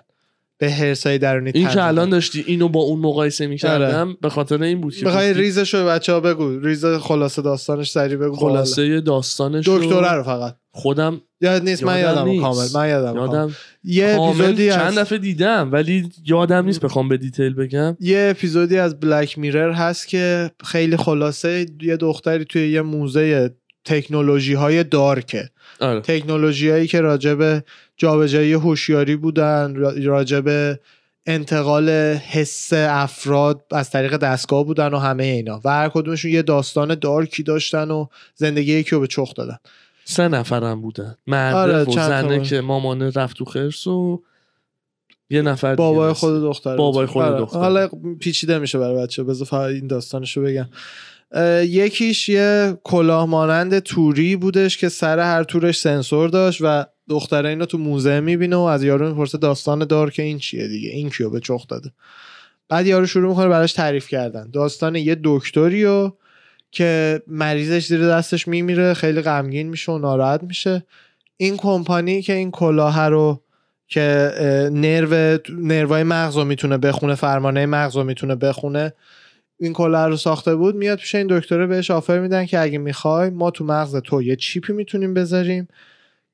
[0.63, 2.09] به هرسای درونی این که الان.
[2.09, 5.85] داشتی اینو با اون مقایسه می‌کردم به خاطر این بود که می‌خوای گفتی ریزش رو
[5.85, 6.59] بچه ها بگو.
[6.59, 8.35] ریز خلاصه داستانش سریع بگو.
[8.35, 10.55] خلاصه داستانش دکتره رو فقط.
[10.71, 12.39] خودم یاد نیست من یادم.
[12.39, 12.67] کامل.
[12.75, 13.33] من یادم, کامل.
[13.33, 17.97] یادم یه اپیزودی چند دفعه دیدم ولی یادم نیست بخوام به دیتیل بگم.
[17.99, 24.53] یه اپیزودی از بلک میرر هست که خیلی خلاصه یه دختری توی یه موزه تکنولوژی
[24.53, 25.49] های دارکه.
[25.79, 25.99] آره.
[25.99, 27.63] تکنولوژی هایی که راجب
[28.03, 30.77] جابجایی هوشیاری بودن را- راجب
[31.25, 31.89] انتقال
[32.29, 37.43] حس افراد از طریق دستگاه بودن و همه اینا و هر کدومشون یه داستان دارکی
[37.43, 39.57] داشتن و زندگی یکی رو به چخ دادن
[40.05, 42.39] سه نفرم بودن مرده آره، و زنه.
[42.41, 44.23] که مامانه رفت تو خرس و
[45.29, 46.13] یه نفر بابای.
[46.13, 47.05] خود دختر بابای.
[47.05, 47.39] خود آره.
[47.39, 47.59] دختر.
[47.59, 47.89] حالا
[48.19, 50.69] پیچیده میشه برای بچه بذار فقط این داستانشو بگم
[51.63, 57.65] یکیش یه کلاه مانند توری بودش که سر هر تورش سنسور داشت و دختره اینو
[57.65, 61.29] تو موزه می‌بینه و از یارو می‌پرسه داستان دار که این چیه دیگه؟ این کیو
[61.29, 61.91] به چخ داده؟
[62.69, 64.49] بعد یارو شروع می‌کنه براش تعریف کردن.
[64.49, 66.11] داستان یه دکتریو
[66.71, 70.83] که مریضش زیر دستش میمیره خیلی غمگین میشه و ناراحت میشه.
[71.37, 73.41] این کمپانی که این کلاه رو
[73.87, 74.31] که
[74.71, 78.93] نرو نروای مغز رو می‌تونه بخونه فرمانه مغز رو می‌تونه بخونه
[79.59, 80.75] این کلاه رو ساخته بود.
[80.75, 84.35] میاد پیش این دکتره بهش offer میدن که اگه می‌خوای ما تو مغز تو یه
[84.35, 85.67] چیپی می‌تونیم بذاریم.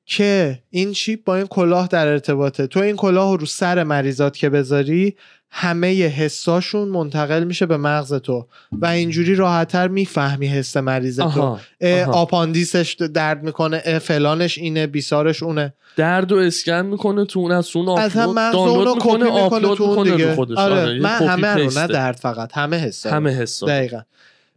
[0.06, 2.66] که این چیپ با این کلاه در ارتباطه.
[2.66, 5.16] تو این کلاه رو رو سر مریضات که بذاری
[5.50, 11.22] همه حساشون منتقل میشه به مغز تو و اینجوری راحتتر می‌فهمی حس مریض تو.
[11.24, 12.12] آها اه، آها.
[12.12, 15.74] آپاندیسش درد می‌کنه فلانش اینه بیسارش اونه.
[15.96, 20.28] درد و اسکن می‌کنه تو اون از اون آپلود دانلود می‌کنه آپلود تو اون دیگه
[20.28, 20.58] رو خودش.
[20.58, 21.86] آره یه من کپی همه رو نه.
[21.86, 24.00] درد فقط همه حسا همه حسا دقیقا.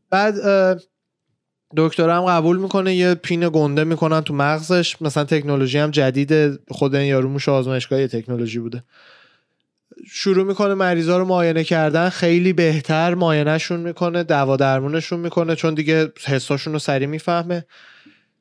[0.10, 0.36] بعد
[1.78, 5.02] اه، دکتر هم قبول می‌کنه یه پین گنده می‌کنن تو مغزش.
[5.02, 8.84] مثلا تکنولوژی هم جدید خود این یارو موش آزمایشگاه یه تکنولوژی بوده.
[10.12, 12.10] شروع می‌کنه مریضا رو معاینه کردن.
[12.10, 17.66] خیلی بهتر معاینهشون می‌کنه دوا درمونشون می‌کنه چون دیگه حساشون رو سریع می‌فهمه.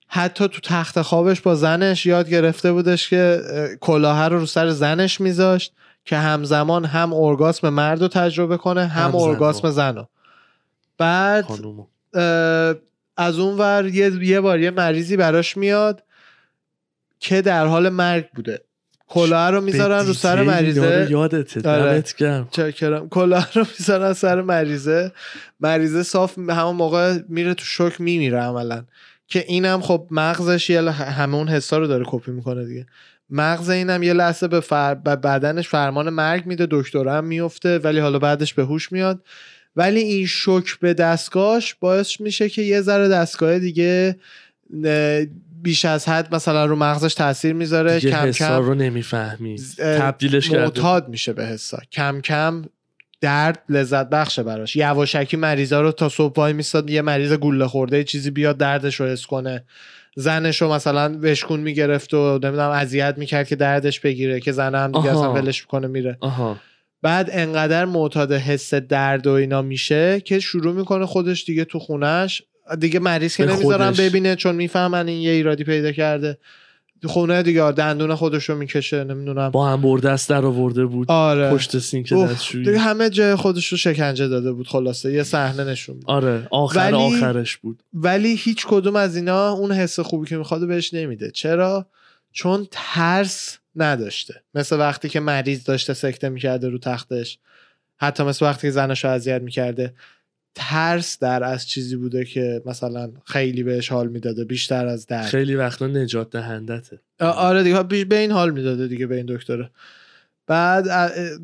[0.08, 4.70] حتی تو تخت خوابش با زنش یاد گرفته بودش که اه، کلاه رو رو سر
[4.70, 5.72] زنش میذاشت
[6.04, 9.16] که همزمان هم ارگاسم مرد رو تجربه کنه هم, هم.
[9.16, 10.08] ارگاسم زن رو.
[10.98, 11.44] بعد
[13.16, 16.02] از اون ور یه, یه بار یه مریضی براش میاد
[17.20, 18.60] که در حال مرگ بوده.
[19.08, 21.06] کلاه رو می‌ذارن رو سر مریضه.
[21.10, 21.92] یادته آره.
[21.92, 23.08] دمت گرم.
[23.08, 25.12] کلاه رو می‌ذارن سر مریضه.
[25.60, 28.84] مریضه صاف همون موقع میره تو شوک میمیره عملا.
[29.28, 32.86] که اینم خب مغزش یه همه اون حسا رو داره کپی می‌کنه دیگه.
[33.30, 34.94] مغز اینم یه لحظه به, فر...
[34.94, 39.24] به بدنش فرمان مرگ میده دکتر هم میفته ولی حالا بعدش به هوش میاد.
[39.76, 44.16] ولی این شوک به دستگاهش باعث میشه که یه ذره دستگاه دیگه
[45.62, 48.74] بیش از حد مثلا رو مغزش تاثیر می‌ذاره کم کم رو
[49.78, 50.64] اه، تبدیلش کرده.
[50.64, 51.78] معتاد میشه به حسا.
[51.92, 52.64] کم کم
[53.20, 54.76] درد لذت بخشه براش.
[54.76, 59.00] یواشکی مریضا رو تا صبح وای میستاد یه مریض گوله خورده یه چیزی بیاد دردش
[59.00, 59.64] رو حس کنه.
[60.16, 64.92] زنش رو مثلا وشکون می‌گرفت و نمی‌دونم اذیت می‌کرد که دردش بگیره که زن هم
[64.92, 65.10] دیگه.
[65.10, 66.16] اصلا ولش می‌کنه میره.
[66.20, 66.58] آها.
[67.02, 72.42] بعد انقدر معتاد حس درد و اینا میشه که شروع می‌کنه خودش دیگه تو خونش
[72.78, 74.00] دیگه مریض که خودش.
[74.00, 76.38] ببینه چون می‌فهمن این یه ایرادی پیدا کرده.
[77.04, 79.50] خونه دیگه دندون خودش رو می‌کشه نمی‌دونم.
[79.50, 81.10] با هم برده است در آورده بود.
[81.10, 81.50] آره.
[81.50, 82.64] پشت سینک دستشویی.
[82.64, 86.10] دیگه همه جای خودش رو شکنجه داده بود خلاصه یه صحنه نشون می‌داد.
[86.24, 87.82] آره آخر ولی- آخرش بود.
[87.94, 91.30] ولی هیچ کدوم از اینا اون حس خوبی که می‌خواد بهش نمیده.
[91.30, 91.86] چرا؟
[92.32, 94.42] چون ترس نداشته.
[94.54, 97.38] مثل وقتی که مریض داشته سکته می‌کرده رو تختش.
[98.00, 99.94] حتی مثل وقتی که زنش رو اذیت می‌کرده.
[100.54, 105.26] ترس در از چیزی بوده که مثلا خیلی بهش حال می‌داده بیشتر از درد.
[105.26, 107.00] خیلی وقتا نجات دهندته.
[107.20, 109.70] آره دیگه به این حال می‌داده دیگه به این دکتره.
[110.46, 110.88] بعد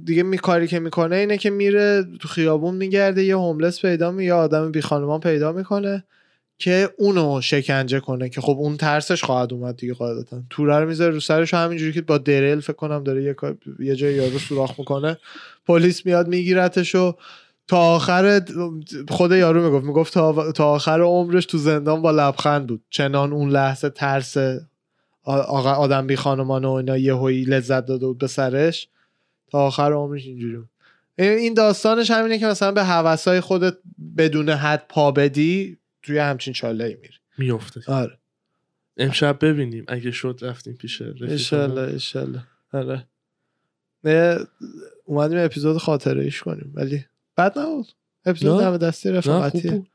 [0.05, 4.25] دیگه می کاری که می‌کنه اینه که میره تو خیابون میگرده یه هوملس پیدا می
[4.25, 6.05] یه آدم بی خانمان پیدا می‌کنه.
[6.59, 10.43] که اونو شکنجه کنه که خب اون ترسش خواهد اومد دیگه قاعدتا.
[10.51, 13.37] توره رو می‌ذاره رو سرش همینجوری که با دریل فکر کنم داره یه
[13.79, 15.19] یه جای یارو سوراخ می‌کنه.
[15.67, 17.15] پلیس میاد میگیرتش و
[17.69, 18.43] تا آخر
[19.09, 20.15] خود یارو می‌گفت می‌گفت
[20.55, 22.83] تا, آخر عمرش تو زندان با لبخند بود.
[22.91, 24.37] چنان اون لحظه ترس
[25.25, 28.89] آقا آدم بی خانمان و اینا یه هایی لذت داده بود به سرش.
[29.51, 30.69] تا آخر عمرش اینجوری بود.
[31.19, 33.75] این داستانش همینه که مثلا به هوسای خودت
[34.17, 37.15] بدون حد پا بدی توی همچین چاله ای میری.
[37.39, 38.19] میفته آره.
[38.97, 39.85] امشب ببینیم.
[39.89, 41.03] اگه شد رفتیم پیش.
[41.03, 42.43] انشالله انشالله.
[42.73, 43.07] آره.
[44.05, 44.39] نه،
[45.05, 46.73] اومدیم اپیزود خاطره ایش کنیم.
[46.75, 47.05] ولی
[47.37, 47.87] بد نبود
[48.25, 48.61] اپیزود.
[48.61, 49.89] دم دستی بود.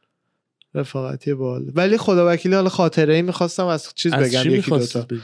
[0.75, 4.71] رفاقتی بال ولی خدا وکیلی حالا خاطره ای می‌خواستم از چیز از بگم چی یکی
[4.71, 5.01] دوتا.
[5.01, 5.21] بگی؟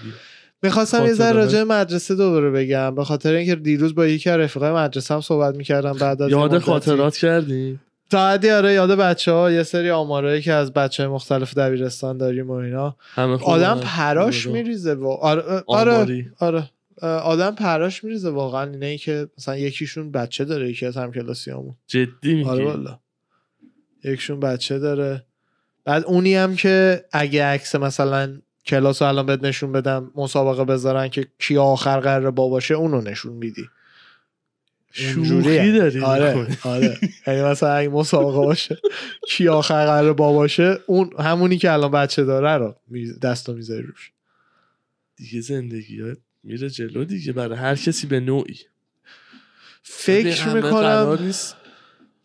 [0.63, 2.95] می‌خواستم یه ذره؟ راجع به مدرسه دوباره بگم.
[2.95, 6.59] به خاطر اینکه دیروز با یکی از رفیقای مدرسه هم صحبت می‌کردم بعد از یاد.
[6.59, 11.11] خاطرات کردی؟ تا حدی آره یاد بچه ها یه سری آمارایی که از بچه های
[11.11, 13.83] مختلف دبیرستان داریم و اینا همه خوب آدم اومد.
[13.83, 14.47] پراش.
[14.47, 15.07] میریزه و...
[15.07, 16.31] آره آره.
[16.39, 16.69] آره.
[17.01, 22.35] آدم پراش میریزه واقعا اینه ای که مثلا یکیشون بچه داره یکی از همکلاسیامون جدی
[22.35, 22.99] میگی آره والا
[24.03, 25.25] یکشون بچه داره
[25.85, 31.07] بعد اونی هم که اگه عکس مثلا کلاس رو الان بهت نشون بدم مسابقه بذارن
[31.07, 33.69] که کی آخر قرار باباشه اونو نشون میدی
[34.91, 35.71] شوخی.
[35.71, 36.57] داری آره می‌کنی.
[36.63, 36.97] آره
[37.27, 38.77] یعنی مثلا اگه مسابقه باشه
[39.27, 42.75] کی آخر قرار باباشه اون همونی که الان بچه داره رو
[43.21, 44.11] دستو می‌ذاری روش
[45.15, 46.01] دیگه زندگی
[46.43, 48.57] میره جلو دیگه برای هر کسی به نوعی
[49.83, 51.31] فکر می‌کنم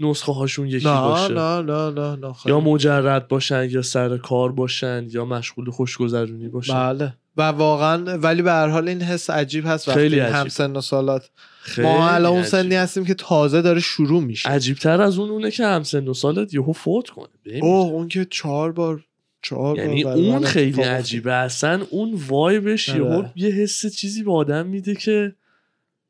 [0.01, 2.35] نسخه هاشون یکی نه باشه نه نه نه نه.
[2.47, 8.43] یا مجرد باشن یا سر کار باشن یا مشغول خوشگذرونی باشن بله و واقعا ولی
[8.43, 10.49] به هر حال این حس عجیب هست وقتی خیلی هم عجیب.
[10.49, 11.31] سن و سالات
[11.79, 12.43] ما الان اون.
[12.43, 16.15] سنی هستیم که تازه داره شروع میشه عجیب تر از اون اونه که همسن و
[16.15, 17.29] سالت یهو فوت کنه.
[17.63, 19.05] اوه اون که چهار بار
[19.43, 20.83] چهار یعنی بار اون خیلی.
[20.83, 23.01] عجیبه اصلا اون vibe ش آره.
[23.01, 25.35] یهو یه حس چیزی به آدم میده که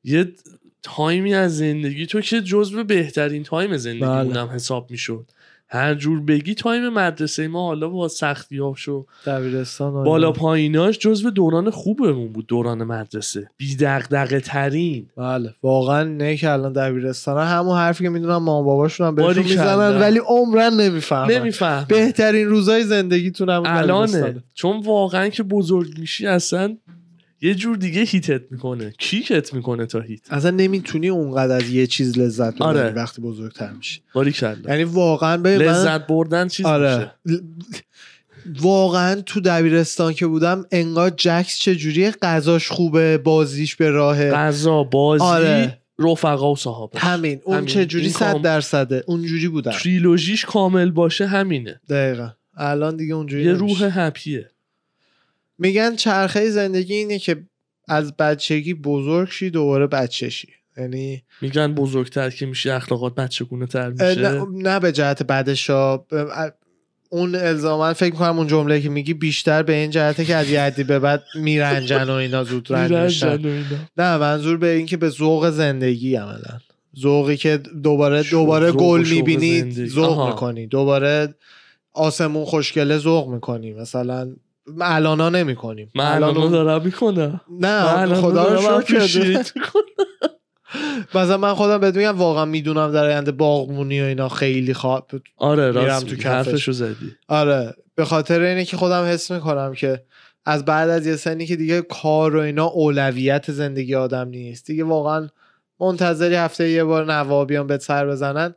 [0.04, 0.32] یه
[0.82, 4.50] time ی از زندگی تو که جزو بهترین time زندگی بله.
[4.50, 5.26] حساب می‌شد
[5.74, 8.74] هر جور بگی time مدرسه ما حالا با سختی و
[9.26, 10.04] دبیرستان.
[10.04, 16.50] بالا پاییناش جزو دوران خوبمون بود دوران مدرسه بی دغدغه ترین بله واقعا نه که
[16.50, 19.42] الان دبیرستان همون حرفی که می‌دونم مامان باباشون هم بهشون.
[19.42, 24.42] می‌زنن ولی عمرن نمی‌فهمن نمیفهم بهترین روزای زندگیتون هم الانه.
[24.54, 26.76] چون واقعا که بزرگ میشی اصلا
[27.40, 28.94] یه جور دیگه هیتت می‌کنه.
[28.98, 32.90] کیکت می‌کنه تا هیت اصلا نمی‌تونی اونقدر از یه چیز لذت ببری آره.
[32.90, 34.00] وقتی بزرگتر میشی.
[34.68, 37.12] یعنی واقعا من- لذت بردن چیز آره.
[37.26, 37.42] میشه.
[38.60, 44.30] واقعا تو دبیرستان که بودم انگار جکس چجوری غذاش خوبه بازیش به راهه.
[44.30, 45.78] غذا بازی آره.
[45.98, 47.40] رفقا و صحابه همین.
[47.44, 47.68] اون همین.
[47.68, 49.04] چجوری صد درصده.
[49.06, 51.80] اونجوری بودم تریلوژیش کامل باشه همینه.
[51.88, 52.28] دقیقا.
[52.56, 53.84] الان دیگه اونجوری یه نمیشه.
[53.84, 54.50] روح هپیه.
[55.58, 57.44] میگن چرخه زندگی اینه که
[57.88, 63.90] از بچگی بزرگ شی دوباره بچه شی یعنی میگن بزرگتر که میشه اخلاقات بچگونه تر
[63.90, 65.98] میشه نه, نه به جهت بعدشا
[67.10, 70.60] اون الزاما فکر می‌کنم اون جمله که میگی بیشتر به این جهته که از یه
[70.60, 73.84] حدی به بعد میرنجن و اینا زود رنج میشن میرنجن و اینا.
[73.96, 76.60] نه منظور به این که به ذوق زندگی عملا
[76.98, 79.86] ذوقی که دوباره دوباره گل می‌بینی.
[79.86, 80.28] ذوق.
[80.28, 81.34] می‌کنی دوباره
[81.92, 84.36] آسمون خوشگله ذوق می‌کنی مثلا
[84.80, 85.90] الانا نمی کنیم.
[85.94, 89.42] من الان دارم می‌کنم نه خدا رو شکر.
[91.14, 95.70] مثلا من خودم بهت میگم واقعا می‌دونم در آینده باغمونی و اینا خیلی خواب آره
[95.70, 96.28] راست تو.
[96.28, 97.12] حرفشو زدی.
[97.28, 100.02] آره به خاطر اینه که خودم حس می‌کنم که
[100.44, 104.66] از بعد از یه سنی که دیگه کار و اینا اولویت زندگی آدم نیست.
[104.66, 105.28] دیگه واقعا
[105.80, 108.54] منتظری هفته یه بار نوابیان به سر بزنن.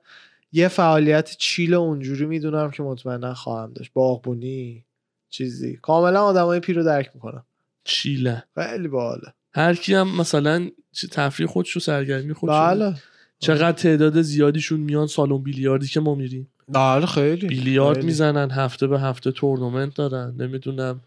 [0.52, 3.92] یه فعالیت چیل اونجوری می‌دونم که مطمئنا خواهم داشت.
[3.94, 4.86] باغبونی.
[5.30, 5.80] چیزی.
[5.82, 7.44] کاملا آدمای پیر رو درک می‌کنم.
[7.84, 8.44] چیله.
[8.56, 9.34] خیلی باحاله.
[9.54, 10.70] هر کی هم مثلا
[11.12, 12.94] تفریح خودشو سرگرمی خودشو بله.
[13.40, 16.48] چقدر تعداد زیادیشون میان سالن بیلیاردی که ما میریم.
[16.70, 17.48] بله خیلی.
[17.48, 18.08] بیلیارد خیلی.
[18.08, 20.36] می‌زنن هفته به هفته تورنمنت دارن.
[20.38, 21.02] نمی‌دونم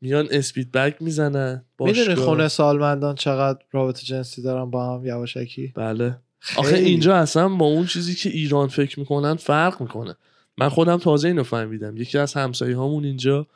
[0.00, 1.64] میان اسپید بک می‌زنن.
[1.80, 6.18] می‌دونی خونه سالمندان چقدر رابطه جنسی دارن با هم یواشکی؟ بله.
[6.56, 6.88] آخه خیلی.
[6.90, 10.14] اینجا اصلا با اون چیزی که ایران فکر می‌کنن فرق می‌کنه.
[10.58, 11.96] من خودم تازه اینو فهمیدم.
[11.96, 13.46] یکی از همسایه هامون اینجا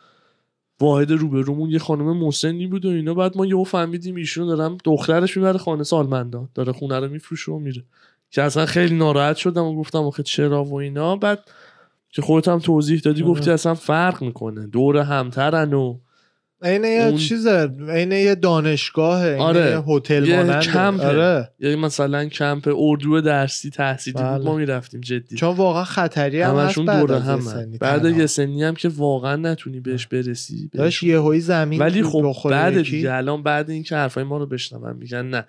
[0.81, 3.15] واحد روبرومون یه خانم مسنی بود و اینا.
[3.15, 6.49] بعد ما یهو فهمیدیم ایشون دارم دخترش می‌بره خانه سالمندان.
[6.55, 7.85] داره خونه رو میفروشه و میره.
[8.31, 11.17] که اصلا خیلی ناراحت شدم و گفتم آخه چرا و اینا.
[11.17, 11.51] بعد
[12.11, 13.31] که خودت هم توضیح دادی آره.
[13.31, 14.67] گفتی اصلا فرق می‌کنه.
[14.67, 15.99] دور همترن و
[16.63, 19.61] عین یه اون- چیزه عین یه دانشگاهه آره.
[19.71, 21.07] یه هتل یه کمپه.
[21.07, 24.37] آره یا مثلا کمپ اردو درسی تحصیلی بله.
[24.39, 27.39] بود ما می‌رفتیم جدی چون واقعا خطری هم هست بعد یه هم
[27.81, 28.17] بعد.
[28.17, 32.83] یه سنی هم که واقعا نتونی بهش برسی بهش- داشت یه زمین ولی خب بعد.
[32.83, 35.45] دیگه الان بعد این که حرفای ما رو بشنون میگن نه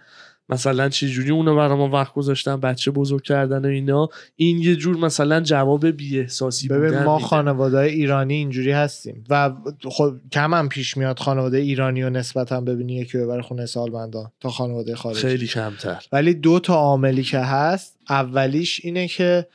[0.49, 4.10] مثلا چه جوری اونو برای ما وقت گذاشتن بچه بزرگ کردن و اینا.
[4.36, 7.19] این یه جور مثلا جواب بی احساسی ببین بودن ما.
[7.19, 9.51] خانواده ایرانی اینجوری هستیم و
[9.91, 14.49] خب کم هم پیش میاد خانواده ایرانی و نسبتا ببینی یکی ببره خونه سالمندان تا
[14.49, 15.21] خانواده خارجی.
[15.21, 16.03] خیلی کمتر.
[16.12, 19.47] ولی دو تا عاملی که هست اولیش اینه که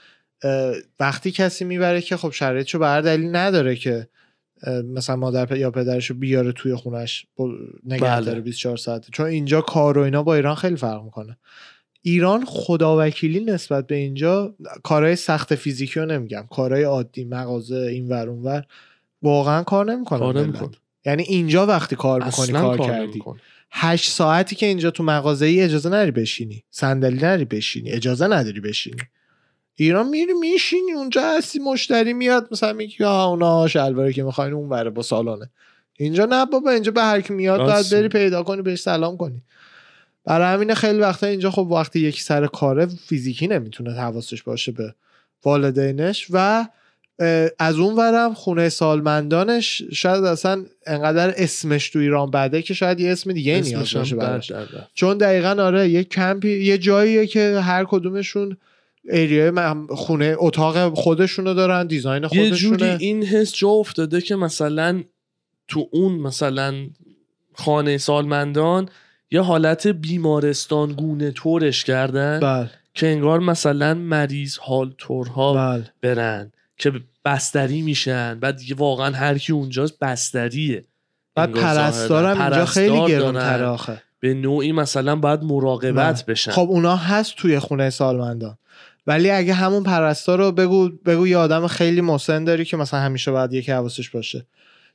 [1.01, 4.09] وقتی کسی می‌بره که خب شرایطشو بر دلیل نداره که
[4.85, 7.27] مثلا مادر یا پدرشو بیاره توی خونش
[7.85, 8.25] نگه بله.
[8.27, 9.09] داره 24 ساعته.
[9.13, 11.39] چون اینجا کار و اینا با ایران خیلی فرق می‌کنه.
[12.03, 16.47] ایران خداوکیلی نسبت به اینجا کارهای سخت فیزیکی رو نمیگم.
[16.51, 18.65] کارهای عادی مغازه این ور اون ور
[19.23, 20.71] واقعا کار نمی‌کنه کار نمی‌کنه.
[21.07, 23.07] یعنی اینجا وقتی کار می‌کنی کار کار کردی.
[23.07, 23.41] نمی‌کنه.
[23.71, 26.65] هشت ساعتی که اینجا تو مغازه ای اجازه نری بشینی.
[26.71, 27.91] صندلی نری بشینی.
[27.91, 28.97] اجازه نداری بشینی.
[29.75, 34.69] ایران میری میشینی اونجا هستی مشتری میاد مثلا میگی آه اونا شلواری که می‌خواین اون
[34.69, 35.51] بره با سالانه.
[35.99, 39.43] اینجا نه بابا اینجا به هر کی میاد باید بری پیدا کنی بهش سلام کنی.
[40.25, 44.95] برای همین خیلی وقتا اینجا خب وقتی یکی سر کاره فیزیکی نمی‌تونه حواسش باشه به
[45.45, 46.67] والدینش و
[47.59, 53.13] از اون ورم خونه سالمندانش شاید اصلا انقدر اسمش تو ایران بده که شاید یه
[53.13, 54.41] اسم دیگه نیاز باشه.
[54.95, 58.57] چون دقیقا آره یه کمپی یه جاییه که هر کدومشون
[59.11, 59.53] ایریای
[59.89, 62.97] خونه اتاق خودشونو دارن دیزاین یه جوری خودشونه.
[63.01, 65.03] این حس جا افتاده که مثلا
[65.69, 66.75] تو اون مثلا
[67.55, 68.89] خانه سالمندان
[69.31, 72.71] یه حالت بیمارستان گونه طورش کردن بله.
[72.95, 75.85] که انگار مثلا مریض حال طورها بله.
[76.03, 76.93] برن که
[77.25, 78.41] بستری میشن.
[78.41, 80.85] بعد دیگه واقعا هر کی اونجاست بستریه.
[81.35, 81.53] بعد.
[81.53, 83.07] پرستارم اینجا خیلی.
[83.07, 84.03] گرونتره آخه.
[84.21, 86.53] به نوعی مثلا باید مراقبت بشن.
[86.53, 88.59] خب اونا هست توی خونه سالمندان.
[89.07, 93.31] ولی اگه همون پرستار رو بگو بگو یه آدم خیلی مسن داری که مثلا همیشه
[93.31, 94.47] باید یکی حواسش باشه.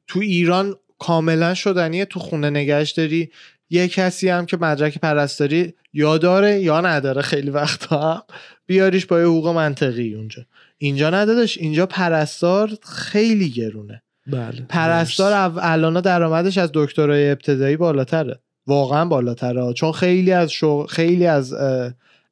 [0.08, 3.32] تو ایران کاملا شدنیه تو خونه نگهش داری.
[3.70, 8.22] یه کسی هم که مدرک پرستاری یا داره یا نداره خیلی وقتا هم
[8.66, 10.46] بیاریش با یه حقوق منطقی اونجا.
[10.78, 14.04] اینجا ندادش اینجا پرستار خیلی گرونه.
[14.28, 18.40] بله پرستار الان درآمدش از دکترای ابتدایی بالاتره.
[18.68, 19.74] واقعا بالاتره.
[19.74, 20.86] چون خیلی از شو...
[20.86, 21.54] خیلی از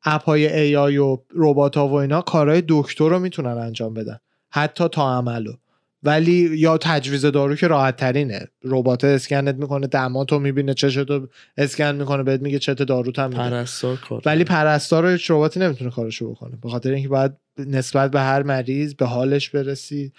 [0.05, 4.19] اپ های ای آی و ربات ها و اینا کارهای دکتر رو می‌تونن انجام بدن.
[4.51, 5.53] حتی تا عملو.
[6.05, 11.27] ولی یا تجویز دارو که راحت ترینه ربات اسکنت می‌کنه دماتو می‌بینه چشتو
[11.57, 13.41] اسکن می‌کنه بهت میگه چت داروت هم میده.
[13.41, 16.57] پرستار کار ولی پرستار رو هیچ رباتی نمی‌تونه کارشو بکنه.
[16.63, 20.11] به خاطر اینکه باید نسبت به هر مریض به حالش برسی.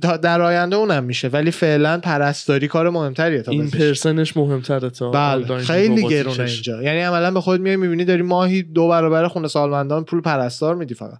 [0.00, 1.28] در آینده اونم میشه.
[1.28, 3.70] ولی فعلا پرستاری کار مهمتریه تا این.
[3.70, 6.08] پرسنش مهمتره تا بله خیلی.
[6.08, 6.82] گرونه اینجا.
[6.82, 10.94] یعنی عملا به خود میای می‌بینی داری ماهی دو برابر خونه سالمندان پول پرستار میدی
[10.94, 11.18] فقط.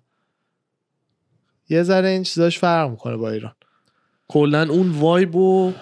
[1.68, 3.52] یه ذره این چیزاش فرق می‌کنه با ایران.
[4.28, 5.72] کلا اون وایب و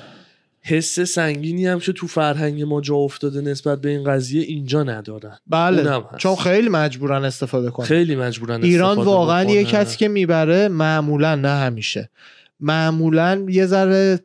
[0.62, 5.38] حس سنگینی هم که تو فرهنگ ما جا افتاده نسبت به این قضیه اینجا ندارن
[5.46, 6.02] بله.
[6.18, 9.64] چون خیلی مجبورن استفاده کنن خیلی مجبورن ایران واقعا یه.
[9.64, 12.10] کسی که می‌بره معمولا نه همیشه
[12.60, 14.20] معمولا یه ذره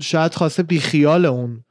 [0.00, 1.64] شاید خواسته بیخیال اون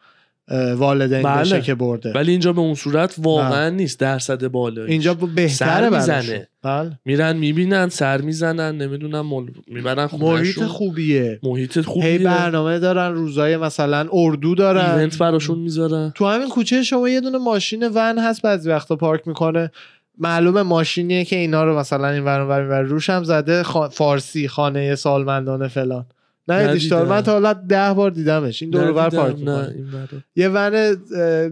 [0.78, 1.41] والدین بله.
[1.41, 5.50] بشه که برده ولی اینجا به اون صورت واقعا نیست درصد بالایی اینجا ب- بهتره
[5.50, 6.16] سر براشون.
[6.16, 6.47] می‌زنه.
[6.64, 7.00] بله.
[7.06, 9.45] میرن می‌بینن سر می‌زنن نمی‌دونم مل...
[9.68, 16.12] می‌برن محیط خوبیه محیط خوبیه هی برنامه دارن روزای مثلا اردو دارن ایونت براشون می‌ذارن
[16.16, 19.72] تو همین کوچه شما یه دونه ماشین ون هست بعضی وقتا پارک می‌کنه
[20.18, 22.88] معلومه ماشینیه که اینا رو مثلا این ور اون ور می‌بره.
[22.88, 26.06] روش هم زده خا- فارسی خانه سالمندان فلان
[26.50, 26.74] نه.
[26.74, 28.62] دیشتار من تا حالا ده بار دیدمش.
[28.62, 30.08] این دور بر پارک نه این.
[30.36, 30.74] یه ون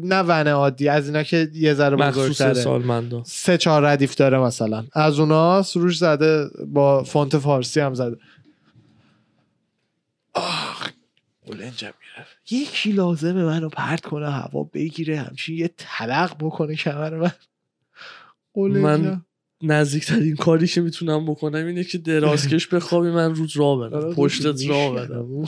[0.03, 2.53] نه ون عادی از اینا که یه ذره بزرگتره.
[2.53, 4.85] سالمندان سه چهار ردیف داره مثلا.
[4.93, 8.17] از اوناست روش زده با فونت فارسی هم زده.
[10.33, 10.89] آخ
[11.45, 12.51] قلنجم می‌رفت.
[12.51, 17.31] یکی لازمه منو پرت کنه هوا بگیره همچین یه طلق بکنه کمر من.
[18.55, 19.21] من
[19.63, 24.69] نزدیکترین کاری که می‌تونم بکنم اینه که درازکش بخوابی من رود را آره، برم پشتت
[24.69, 25.45] را برم.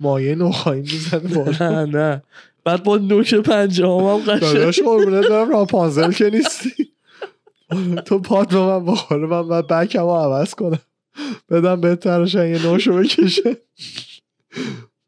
[0.00, 1.84] مایه می‌زنه بالا.
[1.84, 2.22] نه نه.
[2.64, 4.40] بعد با نوک پنجه هم قشنگ.
[4.40, 6.70] داداش قربونه دارم راپانزل که نیستی.
[8.04, 10.78] تو پات به من بخوره من باید بکم رو عوض کنم.
[11.50, 13.56] بدم به تراشن یه نوشو بکشه.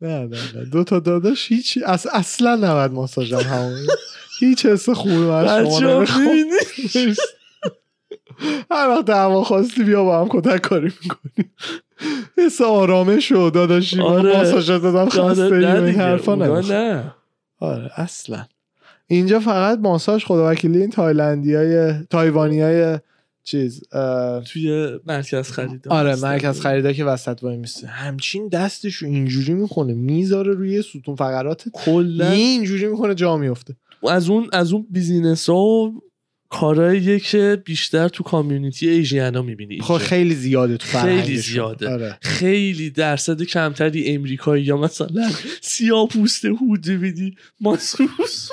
[0.01, 0.65] نه نه نه.
[0.73, 2.07] دو تا داداش هیچی اص...
[2.13, 3.87] اصلا نباید ماساژم همون.
[4.39, 6.25] هیچ حس خوبی من شما بچه ها نمی‌خوام.
[6.25, 7.15] می‌بینی؟
[8.71, 11.53] هر وقت هوا خواستی بیا با هم کتک کاری می‌کنیم
[12.39, 14.31] حس آرامش و داداشی آره.
[14.31, 14.39] آره.
[14.39, 16.35] ماساژ دادم خسته نه این حرفا.
[16.35, 17.15] نه
[17.61, 18.47] آره اصلا
[19.07, 22.99] اینجا فقط ماساژ خدا وکیلی این تایلندی های تایوانی های
[23.45, 29.55] چیز اه، توی مرکز خرید آره مرکز خریده که وسط وای میسته همچین دستشو اینجوری
[29.55, 33.77] می‌کنه می‌ذاره روی ستون فقرات کلا اینجوری می‌کنه جا میفته
[34.09, 36.03] از اون از اون بیزینس ها و
[36.49, 41.37] کارهاییه که بیشتر تو کامیونیتی ایژینا می‌بینی خب خیلی زیاده تو خیلی.
[41.37, 41.91] زیاده.
[41.91, 42.19] آره.
[42.21, 45.31] خیلی درصد کمتری امریکایی یا مثلا
[45.61, 48.49] سیاه پوست هودی میدی ماسوس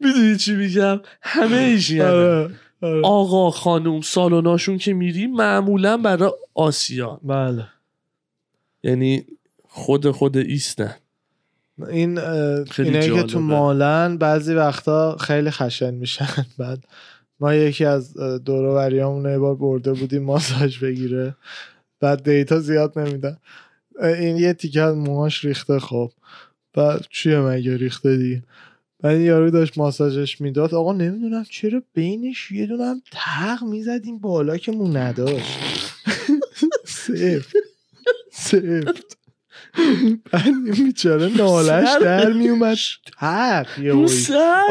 [0.00, 2.50] می‌دونی چی میگم همه ایژینا آره.
[2.82, 3.00] آره.
[3.04, 7.66] آقا خانوم سالوناشون که میری معمولا برای آسیا بله
[8.82, 9.26] یعنی
[9.68, 10.94] خود خود ایستن
[11.78, 13.40] این اینایی که تو.
[13.40, 16.46] مالن بعضی وقتا خیلی خشن میشن.
[16.58, 16.84] بعد
[17.40, 21.36] ما یکی از اه، دور و بریامون یه بار برده بودیم ماساژ بگیره.
[22.00, 23.36] بعد دیتا زیاد نمیدن.
[24.02, 26.12] این یه تیکه از موهاش ریخته خب.
[26.74, 28.42] بعد چیه مگه ریخته دی
[29.00, 30.74] بعد یارو داشت ماساژش می‌داد.
[30.74, 35.58] آقا نمی‌دونم چرا بینش یه دونم تق می‌زدیم بالا که مو نداشت.
[36.84, 37.56] سفت
[38.32, 39.18] سفت
[40.32, 42.76] بعد این بیچاره نالش در میومد
[43.20, 43.66] تق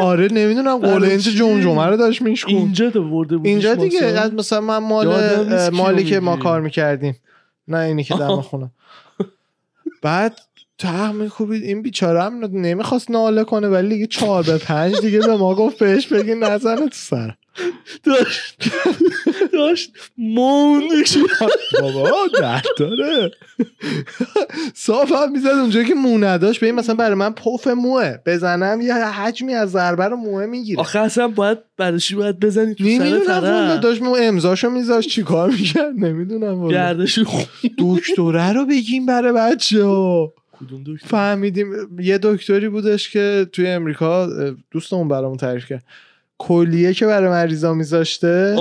[0.00, 4.60] آره نمی‌دونم چی؟ جمجمه رو داشت میشکون اینجا تو برده بودیش اینجا دیگه؟ از مثلا
[4.60, 6.36] من مال مالی که ما.
[6.36, 7.16] کار می‌کردیم.
[7.68, 8.40] نه اینی که دم.
[8.40, 8.70] خونه.
[10.02, 10.40] بعد
[10.78, 11.62] تق میکوبید.
[11.62, 15.78] این بیچاره هم نمی‌خواست ناله کنه ولی دیگه چهار به پنج دیگه به ما گفت
[15.78, 17.34] بهش بگی نزنه تو سر.
[18.02, 18.72] داشت
[19.52, 21.18] داشت موندش
[21.80, 23.30] بابا درد داره
[24.74, 26.60] صاف هم می‌زد اونجا که مو نداشت.
[26.60, 28.18] به این مثلا برای من پف موه.
[28.26, 30.80] بزنم یه حجمی از ضربه رو موه می‌گیره.
[30.80, 33.80] آخه اصلا باید برشی باید بزنی تو سر طرف.
[33.80, 35.08] داشت مو امضاشو میذاشت.
[35.08, 37.18] چیکار می‌کرد؟ نمی‌دونم گردش
[37.78, 44.28] دکتره رو بگیم برای بچه ها کدوم فهمیدیم یه دکتری بودش که توی امریکا
[44.70, 45.84] دوستمون برامون تعریف کرد.
[46.38, 48.56] کلیه که برای مریضا میذاشته.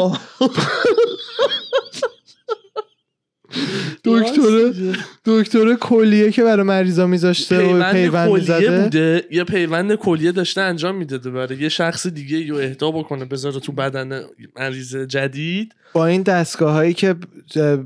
[4.03, 4.73] دکتر.
[5.25, 9.23] دکتر کلیه که برای مریضا میذاشته و پیوند پیوند کلیه بوده.
[9.31, 11.57] یه پیوند کلیه داشته انجام می‌داده برای.
[11.57, 14.21] یه شخص دیگه یا اهدا بکنه بذاره تو بدن
[14.55, 15.75] مریض جدید.
[15.93, 17.15] با این دستگاه هایی که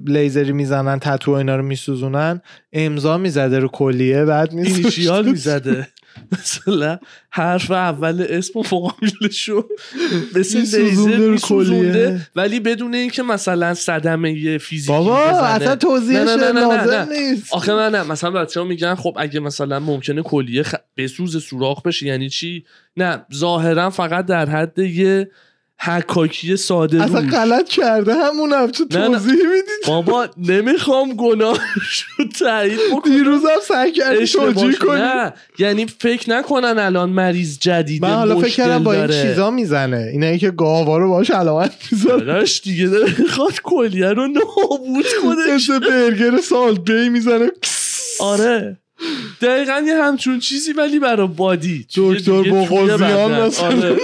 [0.06, 2.42] لیزری می‌زنن تتو اینا رو میسوزونن
[2.74, 5.88] امضا می‌زده رو کلیه بعد اینیشیال می‌زده.
[6.32, 7.00] مثلا
[7.30, 9.64] حرف اول اسم و فامیلشو
[10.36, 12.28] مثل لیزر میسوزونده.
[12.36, 15.44] ولی بدون اینکه مثلا صدمه فیزیکی بابا بزنه.
[15.44, 17.20] اصلا توضیحش نه، نه، نه، نه، لازم نه.
[17.20, 20.76] نیست آخه من نه مثلا بچه ها میگن خب اگه مثلا ممکنه کلیه خ...
[20.98, 22.66] بسوز سوراخ بشه یعنی چی
[22.98, 25.32] نه ظاهرا فقط در حد یه
[25.80, 27.22] حکاکی ساده اصلا.
[27.22, 29.08] غلط کرده همون هم نه.
[29.08, 34.74] توضیح می‌دید بابا نمی‌خوام گناهش رو تایید بکنم دیروزم سعی کردی توجیه.
[34.74, 39.08] کنی نه یعنی فکر نکنن الان مریض جدیده من حالا فکر کردم با این.
[39.08, 41.72] چیزا می‌زنه اینایی که گاوا رو باش علامت
[42.08, 47.52] داداش دیگه داره می‌خواد کلیه رو نابود کنه مثل برگر سالت بی می‌زنه
[48.20, 48.78] آره
[49.42, 53.42] دقیقا یه همچون چیزی ولی برای بادی دکتر بغوزیان.
[53.42, 53.98] مثلا آره.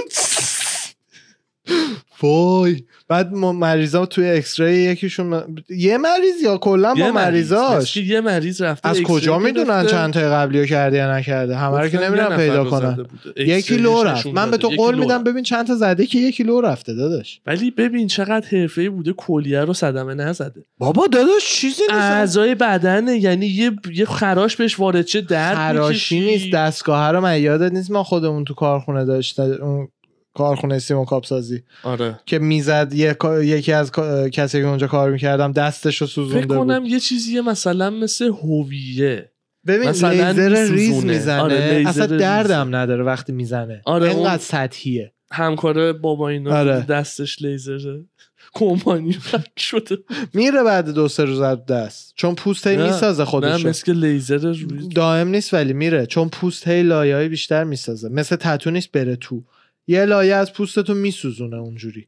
[2.21, 7.13] وای بعد ما مریضا توی اکسری یکیشون یه مریض یا کلا با مریض.
[7.15, 9.85] مریضاش یه مریض رفته از کجا می‌دونن.
[9.85, 13.05] چند تا قبلی رو کرده یا نکرده همه رو که نمیرن پیدا کنن.
[13.37, 14.57] یکی لو رفت من به.
[14.57, 15.23] تو قول میدم.
[15.23, 19.61] ببین چند تا زده که یکی لو رفته داداش ولی ببین چقدر حرفه‌ای بوده کلیه
[19.61, 25.21] رو صدمه نزده بابا داداش چیزی اعضای بدنه یعنی یه یه خراش بهش وارد چه
[25.21, 26.19] درد خراشی.
[26.19, 29.87] نیست دستگاه رو من یادت نیست ما خودمون تو کارخونه داشته اون
[30.33, 31.63] کارخونه سیمون کاپسازی.
[31.83, 32.19] آره.
[32.25, 33.91] که می‌زد یک- یکی از
[34.31, 36.57] کسی که اونجا کار می‌کردم دستش رو فکر سوزونده بود.
[36.57, 39.31] کنم یه چیزیه مثلا مثل هویه.
[39.67, 41.05] ببین مثلا لیزر ریز.
[41.05, 41.41] می‌زنه.
[41.41, 42.19] آره، اصلا ریز.
[42.21, 43.81] دردم نداره وقتی می‌زنه.
[43.85, 45.13] آره، اون- اینقدر سطحیه.
[45.31, 46.81] همکار بابا اینا آره.
[46.81, 48.05] دستش لیزره
[48.53, 49.17] کمپانی
[49.57, 49.97] شده.
[50.33, 52.13] میره بعد دو سه روز از دست.
[52.15, 54.55] چون پوست هی نه، می‌سازه نه خودش مثل که لیزر
[54.95, 56.05] دائم نیست ولی میره.
[56.05, 58.09] چون پوست هی لایه های بیشتر می‌سازه.
[58.09, 59.43] مثل تتو نیست بره تو.
[59.87, 62.07] یه لایه از پوستتو میسوزونه اونجوری.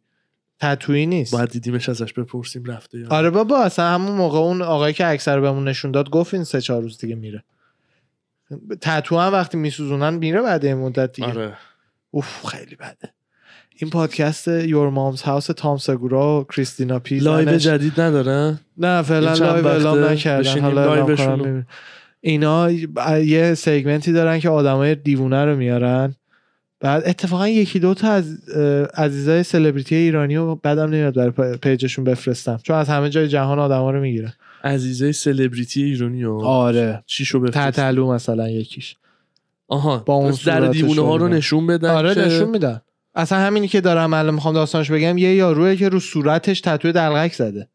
[0.60, 1.34] تتویی نیست.
[1.34, 3.08] باید دیدیمش ازش بپرسیم رفته یا.
[3.10, 6.62] آره بابا اصلا همون موقع اون آقایی که اکثر بهمون نشون داد گفت این سه
[6.62, 7.44] چهار روز دیگه میره.
[8.82, 11.28] تتو هم وقتی میسوزونن میره بعد این مدت دیگه.
[11.28, 11.54] آره.
[12.12, 13.14] اوف خیلی بده.
[13.78, 19.34] این پادکست Your Mom's House تام سگورا و کریستینا پی live جدید ندارن نه فعلا
[19.34, 20.60] live اعلام نکردن.
[20.60, 21.64] حالا.
[22.22, 22.72] اینا
[23.22, 26.16] یه segment ی دارن که آدمای دیوونه رو میارن.
[26.80, 28.50] بعد اتفاقا یکی دو تا از
[28.94, 32.60] عزیزای سلبریتی ایرانی رو بعدم نمیاد برای page شون بفرستم.
[32.64, 34.34] چون از همه جای جهان آدما رو می‌گیرن.
[34.64, 37.04] عزیزه سلبریتی ایرانی ها؟ آره.
[37.06, 38.96] چی شو بفرست؟ تتلو مثلا یکیش.
[39.68, 39.98] آها.
[39.98, 41.28] با اون در دیوونه ها و رو.
[41.28, 42.82] نشون بدن آره نشون میدن.
[43.16, 47.34] اصلا همینی که دارم الان می‌خوام داستانش بگم یه یاروه که رو صورتش تتو دلغک
[47.34, 47.68] زده.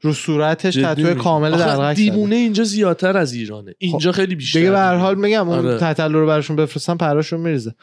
[0.00, 1.14] رو صورتش تتو.
[1.14, 3.74] کامل دلغک دیوونه اینجا زیادتر از ایرانه.
[3.78, 4.58] اینجا خیلی بیشتر.
[4.58, 5.78] دیگه به هر حال میگم اون آره.
[5.78, 7.74] تتلو رو براشون بفرستم پراشون میریزه.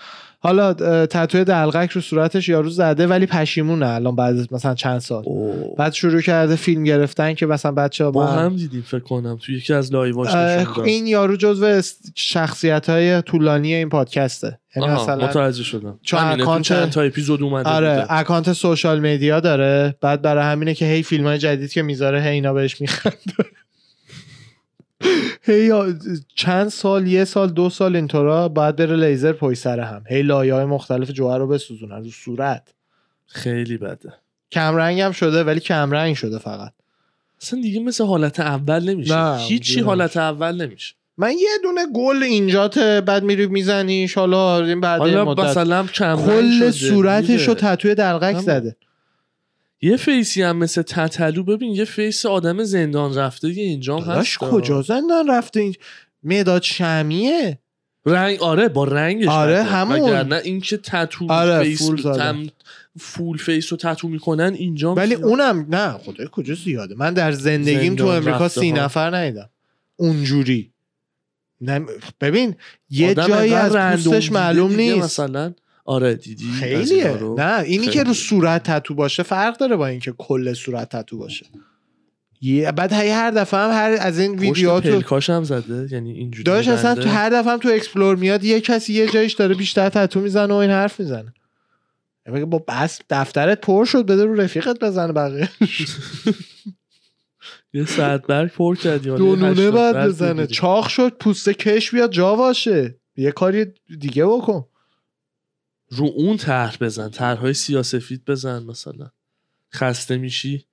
[0.44, 5.24] حالا اه، تتوی دلغک رو صورتش یارو زده ولی پشیمونه الان بعد مثلا چند سال
[5.26, 5.76] اوه.
[5.78, 9.74] بعد شروع کرده فیلم گرفتن که مثلا بچه با هم دیدیم فکر کنم تو یکی
[9.74, 10.30] از live اش.
[10.86, 11.82] این یارو جزو
[12.16, 17.70] شخصیت های طولانی این پادکسته یعنی مثلا متوجه شدم چون account- چند تا اپیزود اومده
[17.70, 18.14] آره بوده.
[18.14, 22.28] account social media داره بعد برای همینه که هی فیلم های جدید که می‌ذاره هی
[22.30, 23.16] اینا بهش میخنده
[25.54, 25.96] هی
[26.36, 30.04] چند سال یه سال دو سال اینطورا باید بره لیزر پای سر هم.
[30.10, 32.74] هی لایه های مختلف جوهر رو بسوزونن رو صورت.
[33.26, 34.14] خیلی بده.
[34.52, 36.72] کمرنگ هم شده ولی کمرنگ شده فقط.
[37.42, 39.36] اصلا دیگه مثل حالت اول نمیشه.
[39.36, 40.96] هیچی حالت اول نمیشه.
[41.18, 45.40] من یه دونه گل اینجات بعد میری میزنیش حالا این بعد حالا مدت.
[45.40, 48.40] مثلا کم کل صورتش رو تتوی دلغک.
[48.40, 48.76] زده.
[49.82, 54.52] یه فیسی هم مثل تتلو ببین یه فیس آدم زندان رفته یه اینجام داداش هست
[54.52, 55.76] کجا زندان رفته این؟
[56.24, 57.60] مداد شمیه؟
[58.06, 59.64] رنگ آره با رنگش آره، بده.
[59.64, 60.34] همون.
[60.34, 62.02] این که تتو آره، فیس فول.
[62.02, 62.48] تم
[63.00, 67.96] full face رو تتو می‌کنن اینجا ولی اونم نه خدای کجا زیاده؟ من در زندگیم
[67.96, 68.72] تو امریکا سی.
[68.72, 69.50] نفر ندیدم.
[69.96, 70.72] اونجوری.
[71.62, 71.86] نه
[72.22, 72.56] ببین
[72.90, 75.04] یه جایی از پوستش معلوم نیست.
[75.04, 75.54] مثلا.
[75.92, 77.92] آره دیدی خیلیه؟ نه اینی خیلی.
[77.92, 81.46] که رو صورت تتو باشه فرق داره با اینکه کل صورت تتو باشه
[82.42, 86.12] یه بعد هی هر دفعه هم هر از این ویدیوها تو پلکاش هم زده یعنی
[86.12, 86.96] اینجوری داشت اصلا.
[86.96, 90.54] تو هر دفعه هم تو explore میاد یه کسی یه جایش داره بیشتر تتو می‌زنه
[90.54, 91.34] و این حرف می‌زنه
[92.34, 95.50] بگه با بس دفترت پر شد بده رو رفیقت بزنه بقیه
[97.74, 100.48] یه صد برگ پر کردی دو نونه برگ بزنه.
[100.48, 103.66] چاق شد پوسته کش بیاد جا باشه یه کاری
[104.00, 104.66] دیگه بکن
[105.92, 109.12] رو اون طرح بزن طرحهای سیاسفید بزن مثلا.
[109.74, 110.66] خسته میشی؟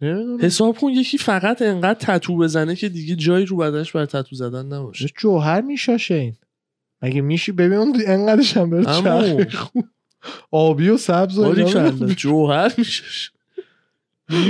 [0.00, 0.44] نمی‌دونم.
[0.44, 4.66] حساب کن یکی فقط انقدر تتو بزنه که دیگه جایی رو بدنش برای تتو زدن
[4.66, 5.08] نباشه.
[5.16, 6.36] جوهر میشاشه این
[7.02, 9.84] مگه میشی ببین اون انقدرش هم بره خوب.
[10.50, 11.54] آبی و سبز و.
[12.14, 13.04] جوهر میشه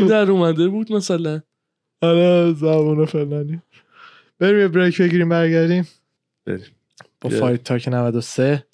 [0.09, 1.41] در اومده بود مثلا.
[2.01, 3.63] آره زبون فلانی.
[4.39, 5.89] بریم یه بریک بگیریم برگردیم.
[6.45, 6.67] بریم.
[7.21, 7.31] با.
[7.31, 8.65] فایت تاک 93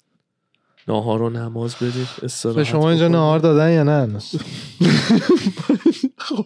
[0.87, 1.75] ناهار و نماز
[2.23, 3.07] استراحت به شما اینجا.
[3.07, 4.35] نهار دادن یا نه هنوز؟
[6.17, 6.45] خب.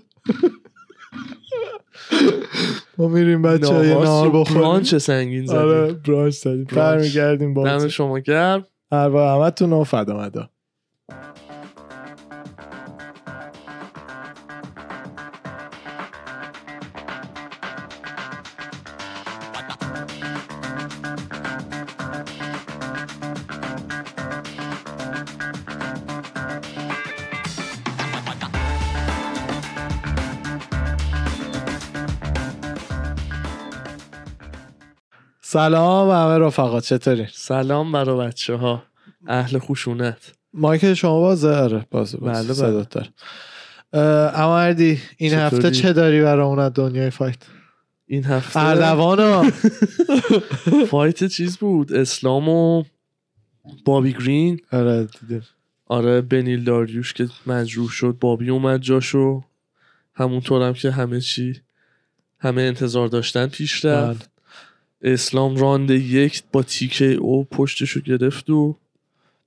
[2.97, 6.63] ما میریم بچه یه ناهار بخوریم برانچ سنگین زدیم آره برانچ زدیم.
[6.63, 10.49] برمیگردیم با دم شما گرم اربا همتون و فدا مدا
[35.55, 38.83] سلام همه رفقا چطوری؟ سلام برا بچه ها
[39.27, 43.09] اهل خشونت مایک شما بازه؟ آره بازه بله، بله.
[43.93, 47.37] اردی این چطوری؟ هفته چه داری برای اون از دنیای فایت؟
[48.07, 49.49] این هفته اردوان
[50.91, 52.83] فایت چیز بود؟ اسلام و
[53.85, 54.59] بابی گرین.
[54.71, 55.43] آره دیدیم
[55.85, 59.43] آره بنیل داریوش که مجروح شد بابی اومد جاشو.
[60.13, 61.61] همونطورم که همه چی
[62.39, 64.19] همه انتظار داشتن پیش رفت.
[64.19, 64.34] بله.
[65.05, 68.75] اسلام راند یک با takedown پشتشو گرفت و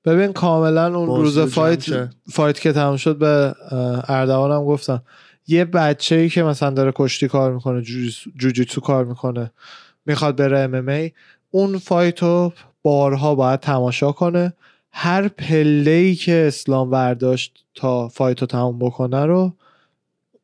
[0.04, 2.08] ببین کاملا اون روز fight.
[2.30, 5.02] fight که تموم شد به اه، اردوان هم گفتم.
[5.48, 7.82] یه بچه ای که مثلا داره کشتی کار می‌کنه
[8.36, 9.50] جوجیتسو کار می‌کنه
[10.06, 11.10] می‌خواد بره ام
[11.50, 12.52] اون fight رو
[12.82, 14.52] بارها باید تماشا کنه.
[14.92, 19.52] هر پله ای که اسلام برداشت تا fight رو تموم بکنه رو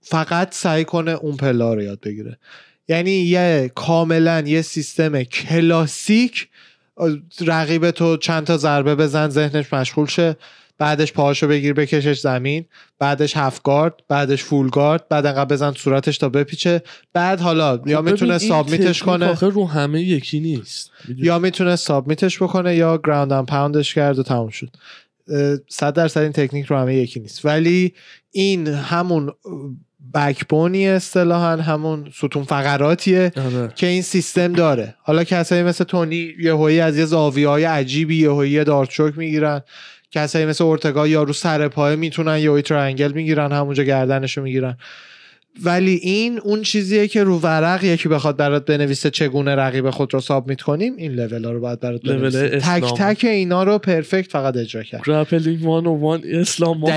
[0.01, 2.39] فقط سعی کنه اون پله رو یاد بگیره.
[2.89, 6.49] یعنی یه کاملا یه سیستم کلاسیک
[7.41, 10.37] رقیب تو چند تا ضربه بزن ذهنش مشغول شه
[10.79, 12.65] بعدش پاهاشو بگیر بکشش زمین
[12.99, 16.83] بعدش هفت گارد بعدش فول گارد بعد انقدر بزن صورتش تا بپیچه.
[17.13, 19.27] بعد حالا یا خب می‌تونه ببین، این سابمیتش کنه.
[19.27, 24.23] آخه رو همه یکی نیست؟ یا می‌تونه سابمیتش بکنه یا گراوند اند پاوندش کرد و
[24.23, 24.71] تموم شد.
[25.69, 27.45] صد درصد این تکنیک رو همه یکی نیست.
[27.45, 27.95] ولی
[28.31, 29.33] این همون
[30.15, 33.73] backbone ی اصطلاحا همون ستون فقراتیه آره.
[33.75, 34.95] که این سیستم داره.
[35.03, 39.61] حالا کسایی مثل تونی یهویی از یه زاویه های عجیبی یهویی D'Arce choke می‌گیرن.
[40.11, 44.77] کسایی مثل اورتگا یا رو سر پایه می‌تونن یهویی triangle می‌گیرن همونجا گردنشو می‌گیرن.
[45.63, 50.21] ولی این اون چیزیه که رو ورق یکی بخواد برات بنویسه چگونه رقیب خود رو
[50.21, 52.49] submit کنیم این لول ها رو باید برات بنویسه.
[52.49, 52.95] تک.
[52.97, 55.03] تک اینا رو perfect فقط اجرا کرد.
[55.07, 56.91] grappling one o one اسلام ما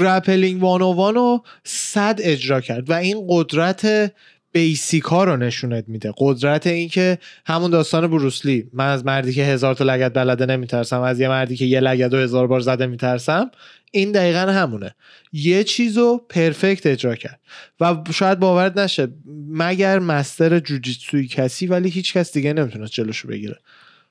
[0.00, 4.12] grappling one o one رو صد اجرا کرد و این قدرت
[4.54, 6.12] basic ها رو نشونت میده.
[6.16, 11.00] قدرت این که همون داستان بروسلی من از مردی که هزار تا لگد بلده نمیترسم
[11.00, 13.50] از یه مردی که یه لگد و هزار بار زده میترسم
[13.92, 14.94] این دقیقا همونه.
[15.32, 17.40] یه چیز رو perfect اجرا کرد.
[17.80, 19.08] و شاید باورت نشه
[19.48, 23.58] مگر master جوجیتسوی کسی ولی هیچ کس دیگه نمی‌تونست جلوشو بگیره.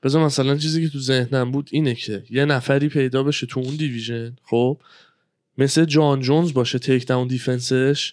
[0.02, 3.76] بذار مثلا چیزی که تو ذهنم بود اینه که یه نفری پیدا بشه تو اون
[3.76, 4.80] division خب؟
[5.58, 8.12] مثل جان جونز باشه takedown defense ش.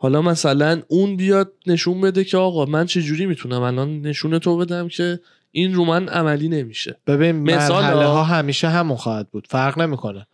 [0.00, 4.56] حالا مثلا اون بیاد نشون بده که آقا من چه جوری می‌تونم الان نشون تو
[4.56, 5.20] بدم که
[5.50, 6.96] این رو من عملی نمیشه.
[7.06, 8.24] ببین مثال مرحله ها.
[8.24, 9.46] همیشه همون خواهد بود.
[9.50, 10.26] فرق نمی‌کنه.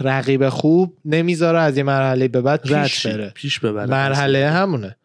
[0.00, 3.32] رقیب خوب نمی‌ذاره از یه مرحله به بعد پیش بره.
[3.34, 3.86] پیش ببره.
[3.86, 4.96] مرحله همونه.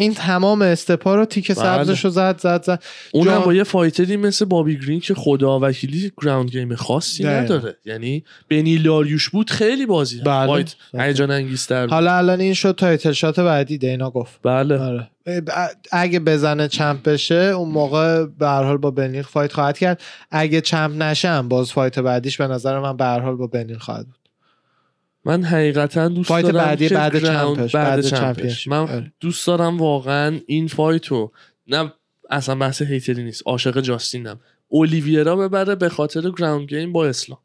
[0.00, 1.54] این تمام step ا رو تیک بله.
[1.62, 2.82] سبزش رو زد زد زد
[3.12, 7.22] اونم جان- با یه fighter ی مثل بابی گرین که خدا وکیلی ground game خاصی
[7.24, 7.40] دقیقا.
[7.54, 10.46] نداره یعنی بنیل داریوش بود خیلی بازی بله.
[10.46, 11.86] fight هیجان انگیزتر.
[11.86, 15.10] حالا الان این شد title shot بعدی دینا گفت بله آره.
[15.92, 20.60] اگه بزنه champ بشه اون موقع به هر حال با بنیل fight خواهد کرد اگه
[20.60, 24.17] champ نشم باز fight بعدیش به نظر من به هر حال با بنیل خواهد بود
[25.28, 28.68] من حقیقتا دوست fight دارم بعدی بعد champ ش، بعد champ ش.
[28.68, 29.12] من آره.
[29.20, 31.32] دوست دارم واقعا این fight رو
[31.66, 31.92] نه
[32.30, 37.38] اصلا بحث hater ی نیست عاشق جاستینم اولیویرا ببره به خاطر ground game با اسلام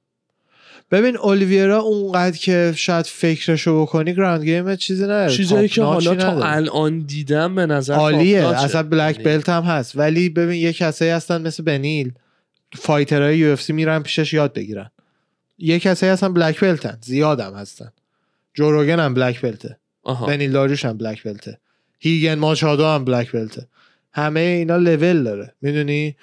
[0.92, 6.44] ببین اولیویرا اونقدر که شاید فکرشو بکنی ground game چیزی نداره چیزایی که حالا تا.
[6.44, 8.48] الان دیدم به نظر عالیه.
[8.48, 12.12] اصلا black یعنی belt هم هست ولی ببین یه کسایی هستن مثل بنیل
[12.76, 14.92] fighter های UFC میرن پیشش یاد بگیرن
[15.58, 17.92] یه کسایی هستن black belt ن زیادم هستن.
[18.54, 20.26] جو روگن هم black belt ه آها.
[20.26, 21.60] بنیل داریوش هم black belt ه
[22.00, 23.68] هیگن ماچادو هم black belt ه
[24.14, 25.54] همه اینا لول داره.
[25.62, 26.16] می‌دونی؟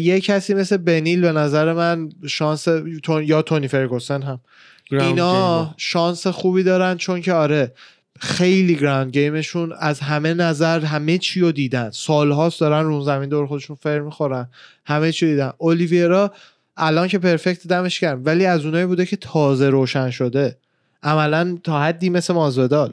[0.00, 2.64] یه کسی مثل بنیل به نظر من شانس
[3.02, 4.40] تون- یا تونی فرگوسن هم.
[4.90, 5.74] اینا.
[5.76, 7.72] شانس خوبی دارن چون که آره
[8.20, 11.90] خیلی ground game شون از همه نظر همه چی رو دیدن.
[11.90, 14.48] سالهاست دارن رون زمین دور خودشون فر می‌خورن.
[14.84, 15.52] همه چی رو دیدن.
[15.58, 16.32] اولیویرا
[16.78, 20.56] الان که perfect دمش گرم ولی از اونایی بوده که تازه روشن شده.
[21.02, 22.92] عملا تا حدی مثل مازویدال.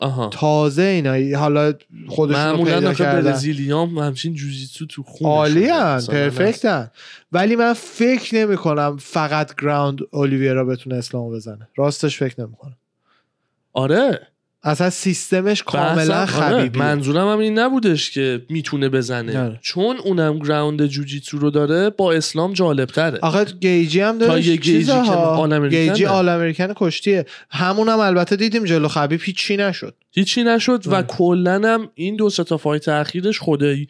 [0.00, 0.28] آها.
[0.28, 1.38] تازه اینا.
[1.38, 1.72] حالا
[2.08, 5.68] خودشون رو معمولا برزیلیام همچین جوجیتسو تو خون عالی
[6.08, 6.90] perfect ن
[7.32, 11.68] ولی من فکر نمی کنم فقط ground اولیویرا بتونه اسلامو بزنه.
[11.76, 12.76] راستش فکر نمی کنم
[13.72, 14.31] آره.
[14.64, 16.26] اصلا سیستمش کاملا آره.
[16.26, 19.58] خبیبی منظورم هم این نبودش که می‌تونه بزنه آره.
[19.62, 24.84] چون اونم ground جوجیتسو رو داره با اسلام جالب تره آخه گیجی هم داره گیجی
[24.84, 26.16] که all American گیجی داره.
[26.16, 31.06] all American کشتیه همون هم البته دیدیم جلو خبیب هیچی نشد هیچی نشد و آره.
[31.06, 33.88] کلا هم این دو تا fight اخیرش خدایی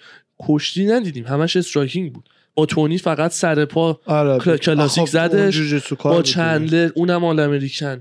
[0.49, 6.23] کشتی ندیدیم همش striking بود با تونی فقط سر پا آره کلا- کلاسیک زدش، با.
[6.23, 8.01] چندلر اونم all American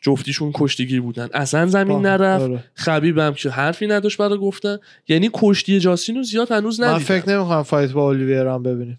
[0.00, 1.28] جفتیشون کشتیگیر بودن.
[1.34, 2.64] اصلا زمین نرفت آره.
[2.74, 4.78] خبیبم که حرفی نداشت برای گفتن.
[5.08, 7.04] یعنی کشتی جاستین رو زیاد هنوز من ندیدم.
[7.04, 8.98] فکر نمی کنم fight با اولیویرا هم ببینیم.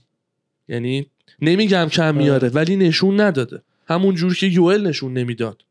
[0.67, 1.05] یعنی
[1.41, 2.11] نمیگم کم آره.
[2.11, 3.61] میاره ولی نشون نداده.
[3.87, 5.61] همون جور که یوئل نشون نمی‌داد.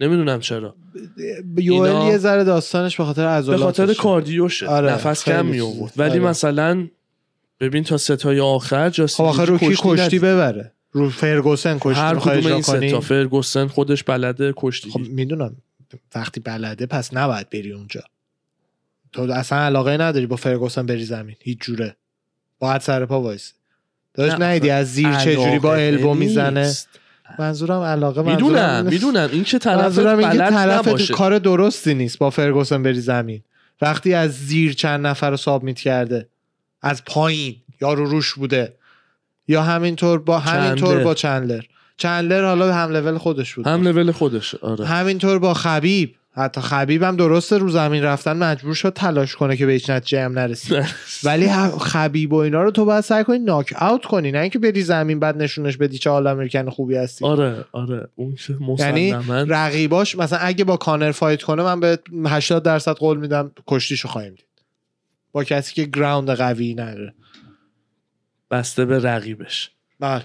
[0.00, 0.74] نمی‌دونم چرا.
[1.56, 4.66] یوئل اینا- یه ذره داستانش به خاطر به عضلاتشه خاطر کاردیوشه.
[4.66, 5.60] آره، نفس کم می.
[5.60, 6.20] آورد ولی آره.
[6.20, 6.88] مثلا
[7.60, 10.20] ببین تا ستای آخر خب جاستین آخه گیجی رو کی کشتی ندید.
[10.20, 14.90] ببره؟ رو فرگوسن کشتی هر کدوم این؟ ستا فرگوسن خودش بلده کشتی.
[14.90, 15.56] خب می‌دونم.
[16.14, 18.02] وقتی بلده پس نباید بری اونجا.
[19.12, 21.36] تو اصلا علاقه نداری با فرگوسن بری زمین.
[21.40, 21.96] هیچ جوره.
[22.58, 23.52] باید سر پا وایسی.
[24.14, 26.74] داشت نه، ندیدی از زیر چه جوری با البو می‌زنه.
[27.38, 32.30] منظورم علاقه می‌دونم منظورم می‌دونم این که طرف منظورم این طرف کار درستی نیست با
[32.30, 33.42] فرگوسن بری زمین.
[33.80, 36.28] وقتی از زیر چند نفر رو سابمیت کرده
[36.82, 38.77] از پایین یا رو روش بوده.
[39.48, 41.04] یا همینطور با همینطور.
[41.04, 41.62] با چندلر.
[41.96, 43.66] چندلر حالا هم لول خودش بود.
[43.66, 44.86] هم لول خودشه آره.
[44.86, 46.14] همینطور با خبیب.
[46.38, 50.24] حتی خبیب هم درسته رو زمین رفتن مجبور شد تلاش کنه که به هیچ نتیجه
[50.24, 50.84] هم نرسید
[51.24, 51.48] ولی
[51.80, 55.20] خبیب و اینا رو تو باید سعی کنی ناک اوت کنی نه اینکه بری زمین
[55.20, 57.24] بعد نشونش بدی چه all American خوبی هستی.
[57.24, 58.08] آره آره.
[58.14, 58.36] اون
[58.78, 64.08] یعنی رقیباش مثلا اگه با کانر fight کنه من به 80 درصد قول میدم کشتیشو
[64.08, 64.44] خواهیم دید.
[65.32, 67.14] با کسی که ground قوی نداره
[68.50, 69.70] بسته به رقیبش
[70.00, 70.24] بله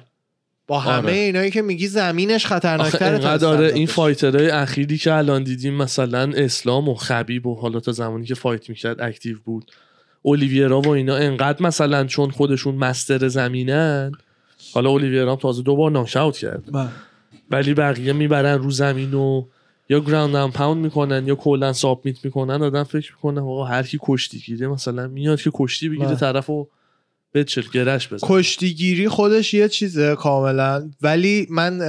[0.67, 1.13] با همه آره.
[1.13, 3.87] اینایی که میگی زمینش خطرناکتره تا اینقدر آره این.
[3.87, 8.35] fighter های اخیری که الان دیدیم مثلا اسلام و خبیب و حالا تا زمانی که
[8.35, 9.71] fight می‌کرد active بود
[10.21, 14.11] اولیویرا و اینا انقدر مثلا چون خودشون مستر زمینن
[14.73, 16.89] حالا اولیویرا هم تازه دوبار ناکاوت کرد بله.
[17.51, 19.45] ولی بقیه می‌برن رو زمین و
[19.89, 23.99] یا گراوند هم پاوند می‌کنن یا کلا سابمیت می‌کنن آدم فکر می‌کنه آقا هر کی
[24.01, 26.15] کشتی گیره مثلا میاد که کشتی بگیره بله.
[26.15, 26.67] طرفو
[27.33, 30.89] بچل گرش بزن کشتیگیری خودش یه چیزه کاملا.
[31.01, 31.81] ولی من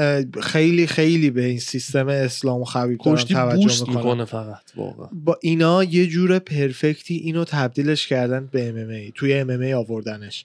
[0.43, 5.09] خیلی خیلی به این سیستم اسلام و خبیب کشتی توجه بوست می‌کنه فقط واقعا.
[5.13, 10.45] با اینا یه جور پرفکتی اینو تبدیلش کردن به MMA توی MMA آوردنش.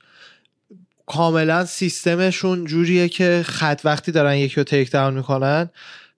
[1.05, 5.69] کاملا سیستمشون جوریه که خط وقتی دارن یکی رو تیک داون می‌کنن.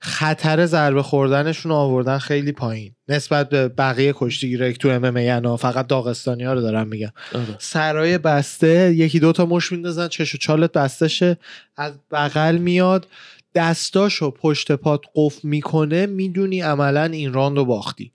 [0.03, 2.91] خطر ضربه خوردنشون رو آوردن خیلی پایین.
[3.07, 7.11] نسبت به بقیه کشتیگیرایی تو MMA یعنی فقط داغستانی ها رو دارن میگن.
[7.35, 7.55] آره.
[7.59, 11.37] سرای بسته یکی دوتا مش میندازن چش و چالت بسته شه
[11.77, 13.07] از بغل میاد.
[13.55, 18.11] دستاشو پشت پات قفل می‌کنه می‌دونی عملا این راند رو باختی.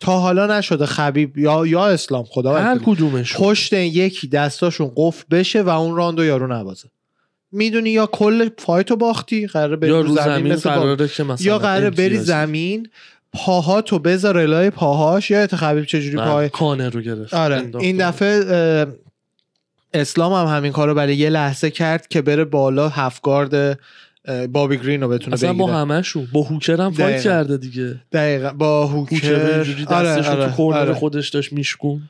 [0.00, 2.78] تا حالا نشده خبیب یا یا اسلام خدا هر.
[2.78, 6.88] کدومش پشت یکی دستاشون قفل بشه و اون راند رو یارو نبازه.
[7.52, 11.08] می‌دونی یا کل fight رو باختی قراره بری یا رو زمین زمین مثل با- قراره
[11.08, 12.18] که مثلا یا قراره بری.
[12.18, 12.88] زمین
[13.32, 15.30] پاهاتو بذار لای پاهاش.
[15.30, 17.96] یا خبیب چجوری پای کانر رو گرفت آره این.
[18.08, 18.86] دفعه
[19.94, 23.78] اسلام هم همین کارو برای یه لحظه کرد که بره بالا هفگارد
[24.52, 25.78] بابی گرین رو بتونه اصلا با بگیره.
[25.78, 27.22] همشون با هوکر هم فایت.
[27.22, 27.94] کرده دیگه.
[28.12, 29.16] دقیقا با هوکر.
[29.60, 30.94] هوکر آره آره تو آره.
[30.94, 32.02] خودش داشت میشکون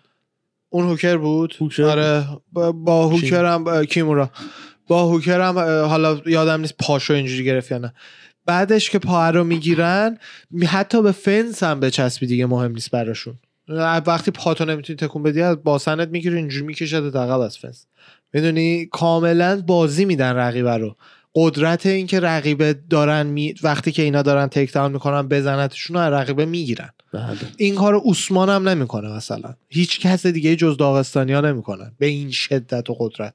[0.70, 4.30] اون هوکر بود؟ هوکر آره با, با هوکر هم کیمورا.
[4.86, 5.58] با هوکر هم
[5.88, 7.92] حالا یادم نیست پاشو اینجوری گرفت یا نه.
[8.46, 10.18] بعدش که پا رو می‌گیرن
[10.66, 13.38] حتی به فنس هم بچسبی دیگه مهم نیست براشون.
[14.06, 17.86] وقتی پاتو نمی‌تونی تکون بدی از باسنت می‌گیری اینجوری می‌کشد عقب از فنس.
[18.32, 20.96] می‌دونی؟ کاملا بازی میدن رقیبه رو.
[21.34, 23.54] قدرت این که رقیبه دارن می...
[23.62, 26.90] وقتی که اینا دارن تیک داون می‌کنن بزنتشون رو رقیبه می‌گیرن.
[27.12, 27.36] بله.
[27.56, 29.54] این کار عثمان هم نمی‌کنه مثلا.
[29.68, 33.34] هیچ کس دیگه جز داغستانی ها نمی‌کنن به این شدت و قدرت.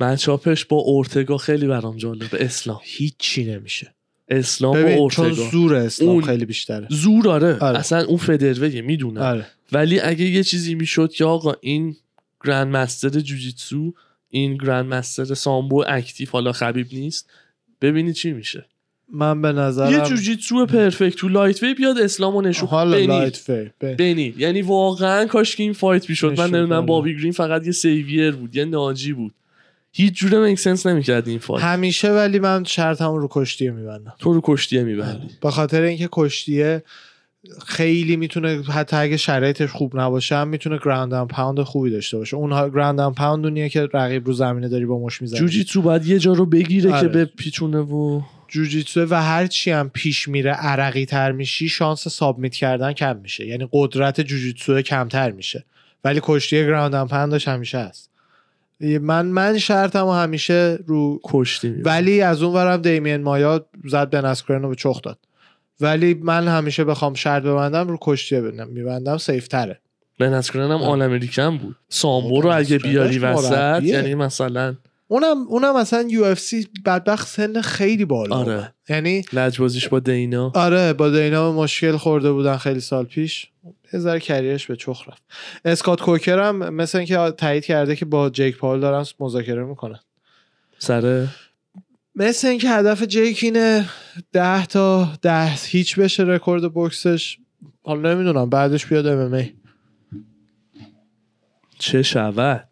[0.00, 2.44] مچاپش با اورتگا خیلی برام جالبه.
[2.44, 2.80] اسلام.
[2.82, 3.94] هیچی نمیشه.
[4.28, 5.50] اسلام و ببین چون اورتگا.
[5.50, 6.86] زور اسلام اون- خیلی بیشتره.
[6.90, 7.58] زور آره.
[7.58, 7.78] آره.
[7.78, 9.20] اصلا اون فدرویه می‌دونم.
[9.22, 9.46] آره.
[9.72, 11.96] ولی اگه یه چیزی می‌شد که آقا این
[12.44, 13.92] گرند مستر جوجیتسو
[14.28, 17.30] این گرند مستر سامبو اکتیو حالا خبیب نیست
[17.80, 18.66] ببینی چی میشه.
[19.12, 23.36] من به یه نظرم جوجیتسو پرفکت تو لایت وی بیاد اسلامو نشون حالا بنید لایت
[23.36, 26.40] فیر ب- بنید یعنی واقعا کاش که این فایت می‌شد.
[26.40, 26.86] من نمی‌دونم.
[26.86, 29.34] بابی گرین فقط یه سیویر بود یه ناجی بود.
[29.92, 34.14] هیچ جوره میک سنس نمی‌کرد این فایت همیشه ولی من شرطمو رو کشتیه میبندم.
[34.18, 35.30] تو رو کشتیه میبندی.
[35.42, 36.82] به خاطر اینکه کشتیه
[37.66, 42.36] خیلی می‌تونه حتی اگه شرایطش خوب نباشه هم می‌تونه ground and pound خوبی داشته باشه.
[42.36, 45.40] اونها ground and pound ونیه که رقیب رو زمینه داری با مشت می‌زنی.
[45.40, 47.00] جوجیتسو باید یه جا رو بگیره آره.
[47.00, 52.08] که به پیچونه و جوجیتسو و هر چی هم پیش میره عرقی تر میشی شانس
[52.08, 53.46] submit کردن کم میشه.
[53.46, 55.64] یعنی قدرت جوجیتسو کمتر میشه.
[56.04, 58.09] ولی کشتی ground and pound ش همیشه هست.
[58.80, 64.20] من من شرطم همیشه رو کشتی میبندی ولی از اون ورم دیمین مایا زد بن
[64.20, 65.18] اسکرن رو به چخ داد.
[65.80, 68.68] ولی من همیشه بخوام شرط ببندم رو کشتیه ببندم.
[68.68, 69.80] میبندم safe تره.
[70.20, 71.76] هم All American بود.
[71.88, 73.82] سامبو رو اگه بیاری وسط.
[73.82, 74.74] یعنی مثلا
[75.12, 78.74] اونم اونم مثلا UFC بدبخت سن خیلی بالا آره.
[78.88, 80.52] یعنی لجبازیش با دینا.
[80.54, 83.46] آره با دینا مشکل خورده بودن خیلی سال پیش.
[83.92, 85.22] یه ذره career ش به چخ رفت.
[85.64, 90.00] اسکات کوکر هم مثل اینکه تایید کرده که با جیک پال دارن مذاکره می‌کنن.
[90.78, 91.26] سر؟
[92.14, 93.88] مثل اینکه هدف جیک اینه
[94.32, 97.38] ده تا ده هیچ بشه رکورد بوکسش
[97.82, 99.52] حالا نمی‌دونم بعدش بیاد MMA.
[101.78, 102.69] چه شود؟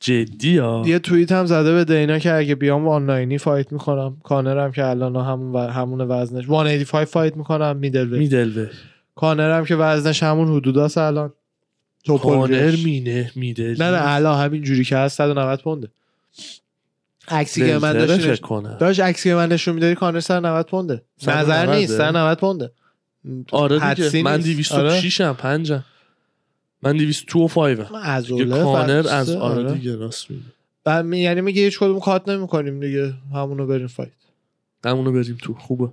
[0.00, 0.82] جدی ها.
[0.86, 4.16] یه توییت هم زده به دینا که اگه بیام آنلاینی fight می‌کنم.
[4.24, 5.58] کانر هم که الان همون و...
[5.58, 8.70] همون وزنش 185 fight می‌کنم middle middle به
[9.14, 11.32] کانر هم که وزنش همون حدوداست الان.
[12.06, 12.76] کانر.
[12.84, 15.88] مینه میدل نه نه الان همین جوری که هست 190 پونده.
[17.28, 18.42] عکسی که من داشت
[18.78, 21.02] داشت عکسی که من نشون می‌دادی کانر 190 پونده.
[21.18, 22.70] 190 نظر نیست 190 پونده.
[23.52, 24.72] آره دیگه من نیست.
[24.72, 25.84] 206 هم پنجم.
[26.82, 29.72] من 225 هم من از کانر از آره آره.
[29.74, 34.10] دیگه راست میگه می- یعنی میگه هیچ کدوم کات نمی‌کنیم دیگه همونو بریم فایت.
[34.84, 35.88] همونو بریم تو خوبه.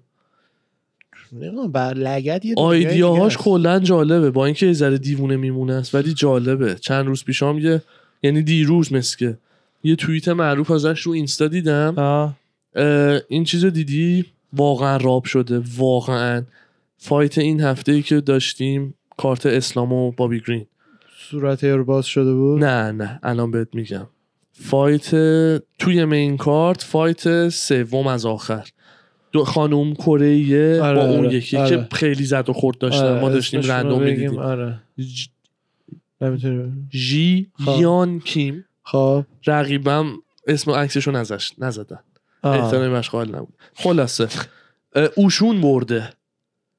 [1.34, 3.38] نمی‌دونم بر لگد یه آیدیاهاش.
[3.38, 4.32] کلا جالبه.
[4.32, 6.76] با اینکه یه ذره دیوونه میمونه است ولی جالبه.
[6.76, 7.82] چند روز پیشام یه
[8.24, 9.38] یعنی دیروز مسکه
[9.84, 11.94] یه توییت معروف ازش رو اینستا دیدم.
[11.98, 12.34] آه.
[12.76, 15.62] اه، این چیز رو دیدی؟ واقعا راب شده.
[15.78, 16.44] واقعا.
[16.98, 20.66] فایت این هفته ای که داشتیم کارت اسلام و بابی گرین
[21.32, 23.20] صورت رو باز شده بود؟ نه نه.
[23.24, 24.08] الان بهت میگم.
[24.52, 25.10] fight
[25.80, 28.68] توی main card fight سوم از آخر.
[29.32, 31.70] دو خانوم کره آره، با اون آره، یکی آره.
[31.70, 33.06] که خیلی زد و خورد داشتن.
[33.06, 34.40] آره، ما داشتیم random می‌دیدیم.
[34.40, 34.80] آره.
[36.22, 36.90] نمی‌تونیم.
[36.92, 37.82] جی خب.
[37.82, 38.66] یان کیم.
[38.84, 39.26] خب.
[39.48, 40.12] رقیبم
[40.48, 42.00] اسم عکسشو نزش نزدن.
[42.42, 42.64] آه.
[42.64, 43.54] احترامی مشغال نبود.
[43.74, 44.28] خلاصه.
[45.16, 46.10] اوشون برده.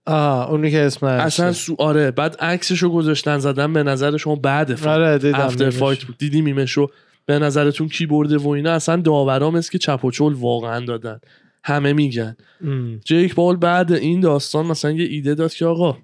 [0.08, 1.06] آه اونی که اسم.
[1.06, 5.70] اصلا سو آره بعد عکسشو گذاشتن زدن به نظر شما بعد fight آره.
[5.70, 6.90] fight بود دیدی میمشو؟
[7.26, 11.20] به نظرتون کی برده و اینا؟ اصلا داورام است که چپ و چل واقعا دادن.
[11.64, 12.36] همه میگن.
[12.64, 13.00] ام.
[13.04, 15.96] جیک بال بعد این داستان مثلا یه ایده داد که آقا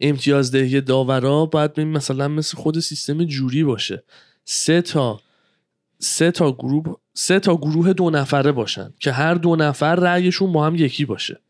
[0.00, 4.04] امتیازدهی داورا باید مثلا مثل خود سیستم جوری باشه.
[4.44, 5.20] سه تا
[5.98, 10.66] سه تا گروه سه تا گروه دو نفره باشن که هر دو نفر رأیشون با
[10.66, 11.40] هم یکی باشه.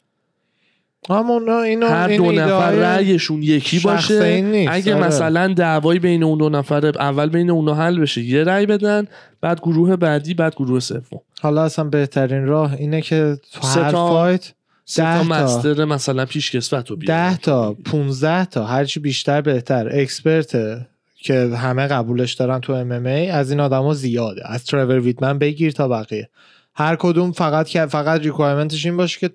[1.11, 4.73] همون اینو هر این دو نفر رأیشون یکی باشه نیست.
[4.73, 5.07] اگه آره.
[5.07, 9.07] مثلا دعوایی بین اون دو نفره اول بین اونا حل بشه یه رأی بدن
[9.41, 14.53] بعد گروه بعدی بعد گروه سوم حالا اصلا بهترین راه اینه که تو هر fight
[14.85, 15.25] سه ده تا.
[15.25, 17.31] master مثلا پیش کسوت رو بیارن.
[17.31, 20.57] ده تا 15 تا هرچی بیشتر بهتر expert
[21.17, 25.89] که همه قبولش دارن تو MMA از این آدما زیاده از ترور ویتمن بگیر تا
[25.89, 26.29] بقیه
[26.75, 29.31] هر کدوم فقط که فقط requirement ش این باشه که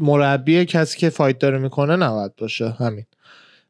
[0.00, 2.70] مربی کسی که fight داره می‌کنه نباید باشه.
[2.70, 3.04] همین.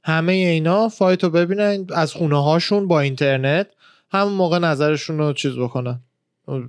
[0.04, 3.66] همه اینا fight رو ببینن از خونه هاشون با اینترنت
[4.12, 6.00] همون موقع نظرشون رو چیز بکنن.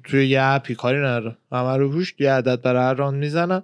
[0.03, 1.37] توی یه app ی کاری نداره.
[1.51, 3.63] همه رو پوشت یه عدد برای هر راند می‌زنن.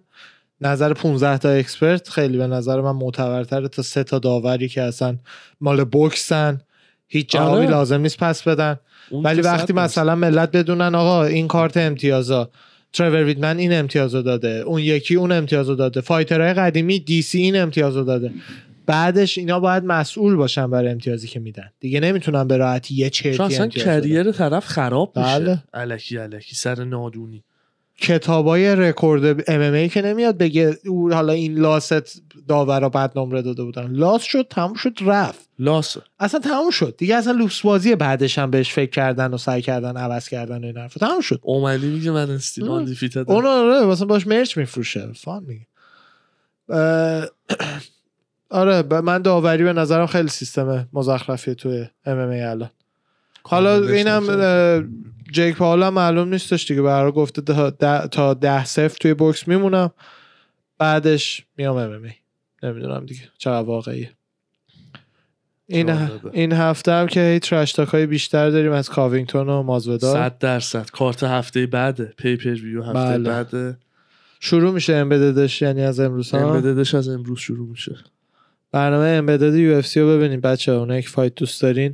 [0.61, 5.17] نظر 15 تا expert خیلی به نظر من معتبرتره تا سه تا داوری که اصلا
[5.61, 6.61] مال بوکسن
[7.07, 7.69] هیچ جوابی آره.
[7.69, 8.79] لازم نیست پس بدن.
[9.11, 9.73] ولی وقتی.
[9.73, 12.49] مثلا ملت بدونن آقا این کارت امتیازا
[12.93, 14.49] ترور ویتمن این امتیازو داده.
[14.49, 16.01] اون یکی اون امتیازو داده.
[16.01, 18.31] fighter های قدیمی DC این امتیازو داده.
[18.85, 21.69] بعدش اینا باید مسئول باشن برای امتیازی که میدن.
[21.79, 23.85] دیگه نمی‌تونن به راحتی یه چرتی امتیاز.
[23.85, 25.39] career طرف خراب میشه.
[25.39, 25.63] بله.
[25.73, 26.55] الکی الکی.
[26.55, 27.43] سر نادونی.
[27.97, 33.91] کتابای رکورد MMA که نمیاد بگه او حالا این loss داورا بعد نمره داده بودن.
[33.91, 35.49] loss شد تموم شد رفت.
[35.59, 36.95] loss اصلا تموم شد.
[36.97, 40.65] دیگه اصلا لوس بازی بعدش هم بهش فکر کردن و سعی کردن عوض کردن و
[40.65, 41.07] این حرفا.
[41.07, 41.39] تموم شد.
[41.43, 42.71] اومدی میگه من still آه.
[42.71, 45.09] undefeated اون آره مثلا باش merch میفروشه.
[45.15, 45.67] fun میگه.
[48.49, 52.69] آره ب- من داوری به نظرم خیلی سیستم مزخرفیه توی MMA الان.
[53.43, 54.23] حالا کاملش اینم
[55.32, 56.82] جیک پاول هم معلوم نیستش دیگه.
[56.82, 59.91] برای گفته ده- ده- تا ده صفر توی بوکس میمونم.
[60.78, 62.13] بعدش میام MMA
[62.63, 63.21] نمی‌دونم دیگه.
[63.38, 64.11] چقدر واقعیه.
[65.67, 65.89] این.
[66.34, 70.13] این هفته هم که هی trash talk های بیشتر داریم از کاوینگتون و مازودار.
[70.13, 70.89] صد درصد.
[70.89, 72.13] کارت هفته بعده.
[72.17, 73.30] pay-per-view هفته بله.
[73.30, 73.78] بعده.
[74.39, 77.95] شروع میشه Embedded ش یعنی از امروز ها Embedded ش از امروز شروع میشه.
[78.71, 81.93] برنامه Embedded UFC رو ببینید بچه اونایی که fight دوست دارین.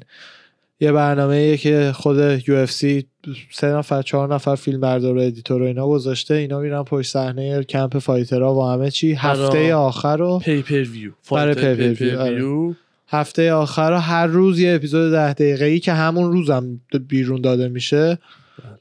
[0.84, 2.18] یه برنامه که خود
[2.48, 3.06] UFC
[3.52, 6.34] سه نفر چهار نفر فیلم بردار و editor و اینا گذاشته.
[6.34, 9.14] اینا میرن پشت صحنه camp fighter ها و همه چی.
[9.14, 11.12] هفته آخر رو pay-per-view.
[11.32, 12.36] برای pay-per آره.
[12.36, 12.74] view.
[13.08, 17.68] هفته آخر رو هر روز یه اپیزود ده دقیقه ای که همون روزم بیرون داده
[17.68, 18.18] میشه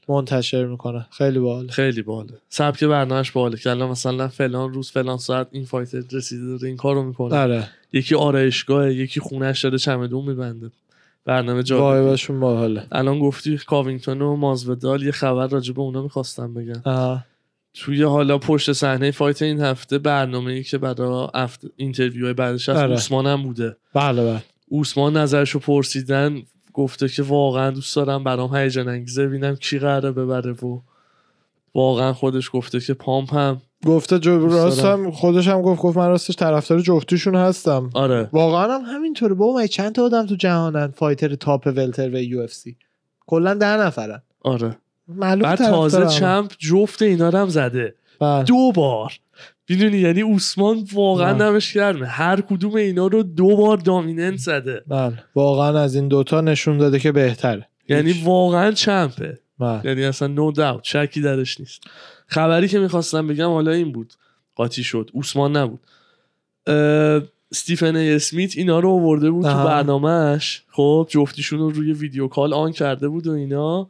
[0.09, 1.05] منتشر می‌کنه.
[1.11, 5.65] خیلی باحال خیلی باحاله سبک برنامهش باحاله که الان مثلا فلان روز فلان ساعت این
[5.65, 7.35] fighter رسیده داره این کارو می‌کنه.
[7.35, 7.67] آره.
[7.93, 10.71] یکی آرایشگاه یکی خونش داره چمدون میبنده.
[11.25, 12.87] برنامه vibe شون باحاله.
[12.91, 16.81] الان گفتی کاوینگتون و مازودال یه خبر راجع به اونا می‌خواستم بگم.
[16.85, 17.23] آها.
[17.73, 21.65] توی حالا پشت صحنه fight این هفته برنامه ای که برای after...
[21.75, 22.91] interview بعدش از آره.
[22.91, 23.77] اوسمان هم بوده.
[23.93, 24.43] بله بله.
[24.67, 26.41] اوسمان نظرشو پرسیدن
[26.73, 30.79] گفته که واقعا دوست دارم برام هیجان انگیزه ببینم کی قراره ببره و
[31.75, 34.85] واقعا خودش گفته که pumped ام گفته جو راست.
[34.85, 37.89] هم خودش هم گفت گفت من راستش طرفدار جفتیشون هستم.
[37.93, 38.29] آره.
[38.33, 39.33] واقعا هم همینطوره.
[39.33, 42.75] بابا من چند تا آدم تو جهانن fighter top welter و UFC؟
[43.27, 44.21] کلا ده نفرن.
[44.41, 44.77] آره.
[45.07, 46.07] معلوم بعد تازه.
[46.07, 47.95] champ جفت اینا هم زده.
[48.19, 48.43] بله.
[48.43, 49.13] دو بار.
[49.69, 51.49] می‌دونی یعنی اوسمان واقعا بله.
[51.49, 52.07] دمش گرمه.
[52.07, 54.83] هر کدوم اینا رو دو بار dominant زده.
[54.87, 55.23] بله.
[55.35, 57.67] واقعا از این دوتا نشون داده که بهتره.
[57.89, 58.21] یعنی.
[58.25, 59.39] واقعا چمپه.
[59.59, 59.81] بله.
[59.85, 61.81] یعنی اصلا نو داوت شکی درش نیست.
[62.33, 64.13] خبری که می‌خواستم بگم حالا این بود
[64.55, 65.79] قاطی شد اوسمان نبود
[67.81, 69.65] ای اسمیت اینا رو آورده بود تو آها.
[69.65, 73.87] برنامهش خب جفتیشون رو روی ویدیو کال آن کرده بود و اینا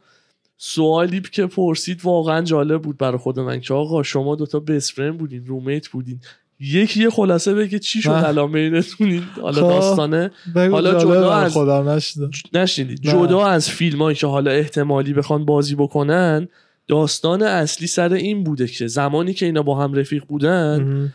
[0.56, 5.18] سوالی که پرسید واقعا جالب بود برای خود من که آقا شما دوتا بیست فرند
[5.18, 6.20] بودین رومیت بودین
[6.60, 8.28] یکی یه خلاصه بگه چی شد نه.
[8.28, 9.68] الان بینتون حالا خب.
[9.68, 11.88] داستانه حالا جالب جدا از- خودم
[12.52, 13.00] نشنیدید.
[13.02, 16.48] جدا از فیلم هایی که حالا احتمالی بخوان بازی بکنن
[16.88, 21.12] داستان اصلی سر این بوده که زمانی که اینا با هم رفیق بودن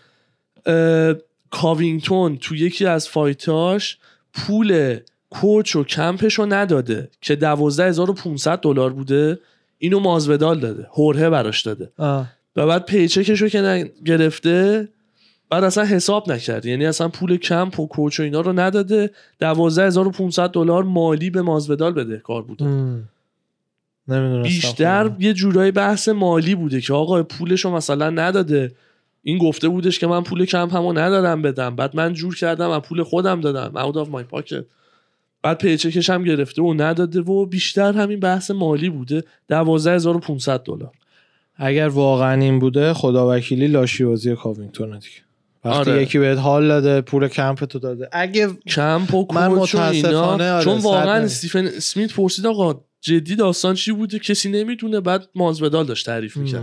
[1.52, 3.98] کاوینگتون تو یکی از فایتاش
[4.34, 5.00] پول
[5.30, 9.40] کوچ و کمپش رو نداده که 12500 دلار بوده
[9.78, 12.28] اینو مازودال داده هوره براش داده آه.
[12.56, 14.88] و بعد پیچکش رو که گرفته
[15.50, 20.52] بعد اصلا حساب نکرد یعنی اصلا پول کمپ و کوچ و اینا رو نداده 12500
[20.52, 23.04] دلار مالی به مازودال بده کار بوده مم.
[24.44, 25.12] بیشتر.
[25.20, 28.72] یه جورایی بحث مالی بوده که آقا پولش رو مثلا نداده.
[29.24, 31.76] این گفته بودش که من پول کمپ همو ندارم بدم.
[31.76, 33.92] بعد من جور کردم و پول خودم دادم.
[33.92, 34.64] Out of my pocket.
[35.44, 39.24] بعد پیچکش هم گرفته و نداده و بیشتر همین بحث مالی بوده.
[39.50, 40.92] 12500 دلار.
[41.56, 45.30] اگر واقعا این بوده خدا وکیلی لاشی‌بازی کاوینگتون دیگه.
[45.66, 46.04] وقتی آره.
[46.04, 48.10] یکی بهت حال داده پول کمپ تو داده.
[48.12, 52.82] اگه کمپ و من coach و اینا متاسفانه آره، چون واقعا استیفن اسمیت پرسید آقا
[53.02, 55.00] جدی داستان چی بوده کسی نمی‌دونه.
[55.00, 56.62] بعد مازودال داشت تعریف می‌کرد.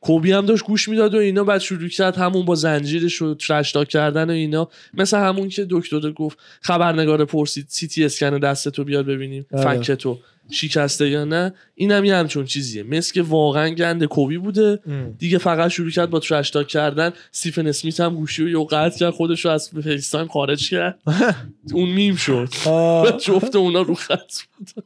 [0.00, 1.44] کوبی هم داشت گوش می‌داد و اینا.
[1.44, 4.68] بعد شروع کرد همون با زنجیرش و trash talk کردن و اینا.
[4.94, 9.46] مثل همون که دکتر گفت خبرنگار پرسید سی تی اسکن دستتو بیار ببینیم.
[9.52, 9.82] آره.
[9.82, 10.18] fact و.
[10.50, 12.82] شکسته یا نه اینم یه همچون چیزیه.
[12.82, 14.80] مثل که واقعا گند کوبی بوده.
[15.18, 17.12] دیگه فقط شروع کرد با trash talk کردن.
[17.32, 20.98] استیفن اسمیت هم گوشی رو یه قطع کرد خودش رو از FaceTime خارج کرد.
[21.72, 22.48] اون میم شد.
[23.26, 24.84] جفت اونا رو خط بود.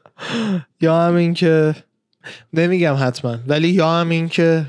[0.80, 1.74] یا هم این که
[2.52, 4.66] نمیگم حتما ولی یا هم این که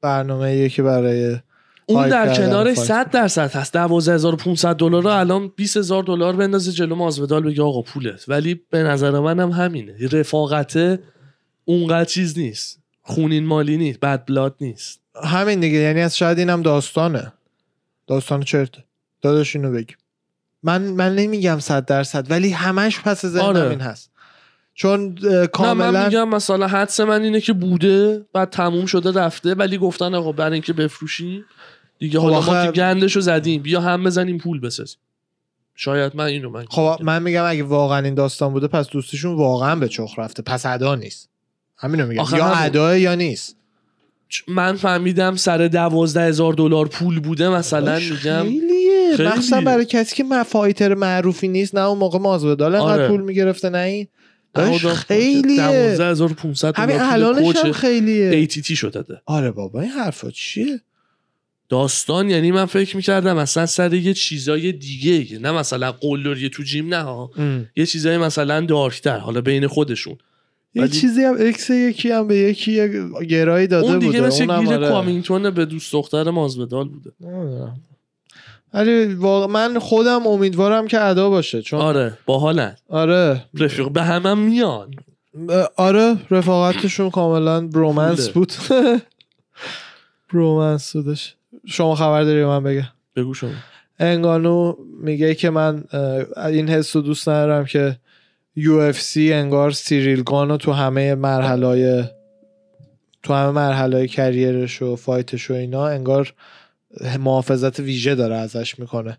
[0.00, 1.36] برنامه که برای
[1.88, 2.88] اون در کنارش fight.
[2.88, 3.72] 100 درصد هست.
[3.72, 8.24] 12500 دلار رو الان 20000 دلار بندازه جلو مازودال بگه آقا پولت.
[8.28, 10.08] ولی به نظر منم همینه.
[10.12, 10.98] رفاقته
[11.64, 12.78] اونقدر چیز نیست.
[13.02, 14.00] خونین مالی نیست.
[14.00, 15.00] بد بلاد نیست.
[15.24, 15.78] همین دیگه.
[15.78, 17.32] یعنی از شاید اینم داستانه.
[18.06, 18.84] داستان چرته
[19.22, 19.96] داداش اینو بگیم.
[20.62, 23.70] من من نمیگم صد درصد ولی همش پس ذهنم آره.
[23.70, 24.10] این هست.
[24.74, 29.54] چون نه من کاملا میگم مثلا حدس من اینه که بوده بعد تموم شده رفته
[29.54, 31.44] ولی گفتن آقا برای اینکه بفروشیم
[31.98, 33.62] دیگه خب حالا ما آخه- که گندشو زدیم.
[33.62, 34.98] بیا هم بزنیم پول بسازیم.
[35.74, 39.76] شاید من اینو من خب من میگم اگه واقعا این داستان بوده پس دوستشون واقعا
[39.76, 40.42] به چخ رفته.
[40.42, 41.28] پس ادا نیست.
[41.76, 42.24] همینو میگم.
[42.36, 42.58] یا همون.
[42.58, 43.56] ادا یا نیست.
[44.48, 48.46] من فهمیدم سر دوازده هزار دلار پول بوده مثلا میگم.
[49.26, 53.08] مخصوصا برای کسی که من فایتر معروفی نیست نه اون موقع مازودال انقدر آره.
[53.08, 54.08] پول می‌گرفته نه این.
[54.94, 55.62] خیلیه.
[55.62, 58.46] هزار 500 همین الانش هم خیلیه.
[58.46, 59.02] ATT شده.
[59.02, 59.22] ده.
[59.26, 60.80] آره بابا این حرفا چیه؟
[61.68, 66.88] داستان یعنی من فکر می‌کردم اصلا سر یه چیزای دیگه نه مثلا قلدری تو جیم
[66.94, 67.30] نه ها.
[67.76, 70.16] یه چیزای مثلا دارکتر حالا بین خودشون.
[70.74, 72.88] یه ولی- چیزی هم اکس یکی هم به یکی یه
[73.28, 74.88] گرایی داده اون دیگه بوده مثل اونم گیر آره.
[74.88, 77.10] کامینگتون به دوست دختر مازودال بوده.
[78.74, 83.44] ولی واقعا من خودم امیدوارم که ادا باشه چون آره باحالن آره.
[83.54, 84.90] رفیق به همم هم میان
[85.76, 88.28] آره رفاقتشون کاملا برومنس.
[88.28, 88.52] بود.
[90.32, 91.34] برومنس بودش
[91.68, 93.50] شما خبر داری من بگم بگو شما.
[93.98, 95.84] انگانو میگه که من
[96.36, 97.96] این حس رو دوست ندارم که
[98.58, 102.10] UFC انگار سیریل گانو تو همه مرحله
[103.22, 106.34] تو همه مرحله career ش و fight ش و اینا انگار
[107.18, 109.18] محافظت ویژه داره ازش می‌کنه.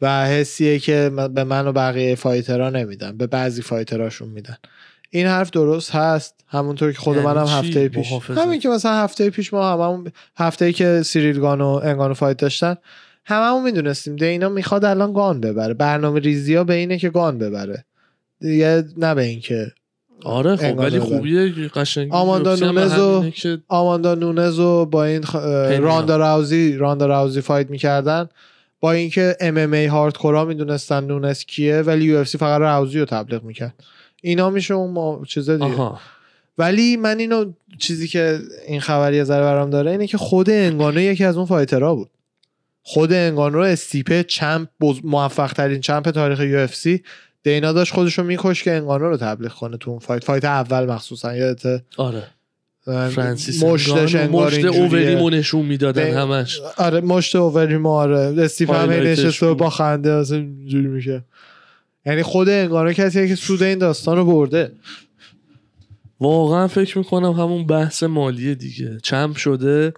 [0.00, 4.56] و حسیه که به من و بقیه fighter ها نمیدن به بعضی fighter اشون میدن.
[5.10, 6.34] این حرف درست هست.
[6.48, 10.12] همونطور که خود یعنی منم؟ هفته پیش محافظت؟ همین که مثلا هفته پیش ما هممون
[10.36, 12.76] هفته که سیریل گان و انگانو fight داشتن
[13.24, 14.16] هممون می‌دونستیم.
[14.16, 15.74] دینا می‌خواد الان گان ببره.
[15.74, 17.84] برنامه ریزی ها به اینه که گان ببره.
[18.40, 19.72] دیگه نه به این که
[20.24, 20.98] آره خب ولی.
[20.98, 25.36] خوبیه قشنگی آماندا نونز و- که آماندا نونز و با این خ...
[25.80, 28.28] راندا راوزی راندا راوزی fight می‌کردن.
[28.80, 33.74] با اینکه MMA hardcore ا می‌دونستن نونز کیه ولی UFC فقط راوزی رو تبلیغ می‌کرد.
[34.22, 35.22] اینا میشه اون ما...
[35.28, 35.64] چیز دیگه.
[35.64, 36.00] آها.
[36.58, 41.24] ولی من اینو چیزی که این خبری ذره برام داره اینه که خود انگانو یکی
[41.24, 42.10] از اون fighter ها بود.
[42.82, 44.96] خود انگانو استیپه champ بز...
[45.04, 47.02] موفق ترین champ تاریخ UFC.
[47.42, 50.24] دینا داشت خودشو میکش که انگانو رو تبلیغ کنه تو اون fight.
[50.24, 52.22] fight اول مخصوصا یادته آره.
[52.84, 54.64] فرانسیس مشتش انگار مشت.
[54.64, 56.60] اووریمو نشون می‌دادن همش.
[56.76, 58.18] آره مشت اووریمو آره.
[58.18, 59.56] استیپه هم هی highlight ش نشسته بود.
[59.56, 61.24] با خنده اصلا اینجوری میشه.
[62.06, 64.72] یعنی خود انگانو کسیه که سود این داستان رو برده.
[66.20, 68.98] واقعا فکر می‌کنم همون بحث مالی دیگه.
[69.02, 69.94] champ شده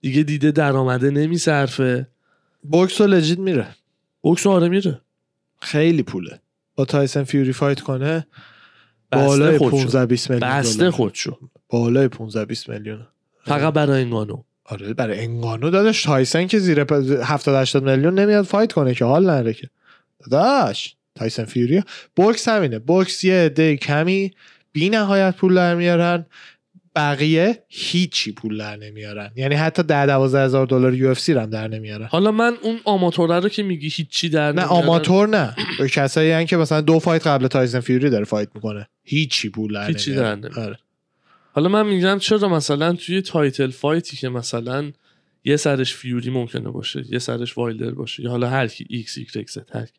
[0.00, 2.06] دیگه دیده درآمده نمیصرفه.
[2.62, 3.66] بوکس و legit میره.
[4.20, 5.00] بوکس آره میره.
[5.60, 6.40] خیلی پوله.
[6.76, 8.26] با تایسن فیوری فایت کنه
[9.12, 9.76] بالای خودشو.
[9.76, 10.90] 15 20 میلیون بسته.
[10.90, 11.38] خودشو.
[11.68, 13.06] بالای 15 20 میلیون.
[13.44, 14.42] فقط برای انگانو.
[14.64, 16.02] آره برای انگانو داداش.
[16.02, 16.92] تایسن که زیر پ-
[17.24, 19.04] 70 80 میلیون نمیاد fight کنه که.
[19.04, 19.70] حال نره که.
[20.30, 20.96] داداش.
[21.14, 21.82] تایسن فیوری
[22.16, 24.30] بوکس همینه بوکس یه عده کمی
[24.72, 26.26] بی نهایت پول در میارن
[26.96, 32.06] بقیه هیچی پول در نمیارن یعنی حتی 10 12 هزار دلار UFC هم در نمیارن
[32.06, 34.62] حالا من اون آماتوره رو که میگی هیچی در نه.
[34.62, 35.54] آماتور نه
[35.90, 39.86] کسایی هن که مثلا دو fight قبل تایسن فیوری داره fight می‌کنه هیچی پول در
[39.86, 40.40] هیچی نمیارن.
[40.40, 40.66] در نمیارن.
[40.66, 40.78] آره.
[41.52, 44.92] حالا من میگم چرا مثلا توی title fight ی که مثلا
[45.44, 49.18] یه سرش فیوری ممکنه باشه یه سرش وایلدر باشه یا حالا هر کی X
[49.52, 49.92] زد هر کی.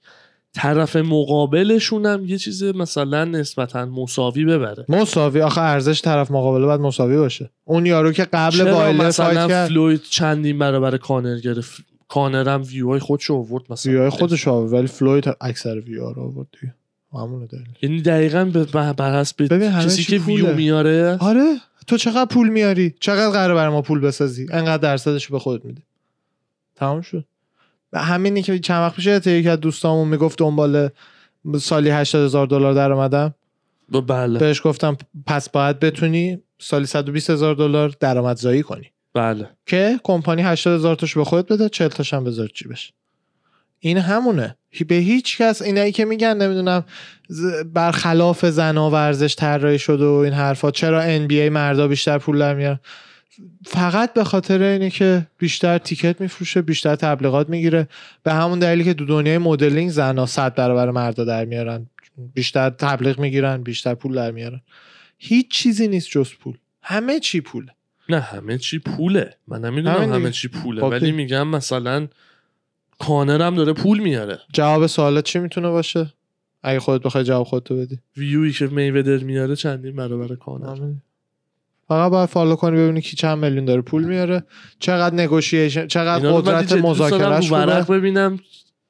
[0.54, 4.86] طرف مقابلشون هم یه چیز مثلا نسبتا مساوی ببره.
[4.90, 7.50] مساوی؟ آخه ارزش طرف مقابله باید مساوی باشه.
[7.66, 13.00] اون یارو که قبل وایلدر مثلا فایت فلوید چندین برابر کانر گرفت؟ کانر هم ویوهای
[13.00, 13.94] خودشو آورد مثلا.
[13.94, 16.74] ویو خودش آورد ولی فلوید اکثر ویو رو آورد دیگه.
[17.14, 17.68] همونه دلیل.
[17.82, 19.48] یعنی دقیقا به بر حسب
[19.86, 20.18] کسی که.
[20.18, 21.56] ویو میاره؟ آره.
[21.88, 25.82] تو چقدر پول میاری؟ چقدر قراره برای ما پول بسازی؟ انقدر درصدش به خودت میدی.
[26.76, 27.26] تمام شد.
[27.96, 30.90] همینی که چند وقت پیش یکی از دوستامون می‌گفت دنبال
[31.60, 33.34] سالی 80 هزار دلار درآمدم
[33.94, 34.40] ب- بله.
[34.40, 38.92] بهش گفتم پس باید بتونی سالی 120 هزار دلار درآمدزایی کنی.
[39.14, 39.50] بله.
[39.66, 42.94] که کمپانی 80 هزار تاشو به خودت بده 40 تاش هم بذار جیبش
[43.80, 44.58] این همونه.
[44.88, 46.84] به هیچ کس اینایی که میگن نمی‌دونم
[47.74, 52.80] برخلاف زنا ورزش طراحی شده و این حرفا چرا NBA مردا بیشتر پول در میارن؟
[53.66, 57.88] فقط به خاطر اینه که بیشتر تیکت میفروشه بیشتر تبلیغات می‌گیره.
[58.24, 61.90] به همون دلیلی که دو دنیای مدلینگ زنا صد برابر مردا در میارن.
[62.34, 64.62] بیشتر تبلیغ می‌گیرن بیشتر پول در میارن.
[65.18, 66.58] هیچ چیزی نیست جز پول.
[66.82, 67.68] همه چی پول
[68.10, 69.34] نه همه چی پوله.
[69.48, 70.32] من نمی‌دونم همه دیگه.
[70.32, 70.48] چی.
[70.48, 71.12] پوله خب ولی.
[71.12, 72.08] میگم مثلا
[73.00, 74.40] کانر هم داره پول میاره.
[74.54, 76.14] جواب سوالت چی می‌تونه باشه؟
[76.64, 78.00] اگه خودت بخوای جواب خودتو بدی.
[78.18, 80.94] ویویی که میودر میاره چندین برابر کانر.
[81.88, 84.44] فقط باید follow کنی ببینی کی چند میلیون داره پول میاره.
[84.80, 88.00] چقدر negotiation چقدر قدرت مذاکرهش خوبه.
[88.00, 88.40] ببینم.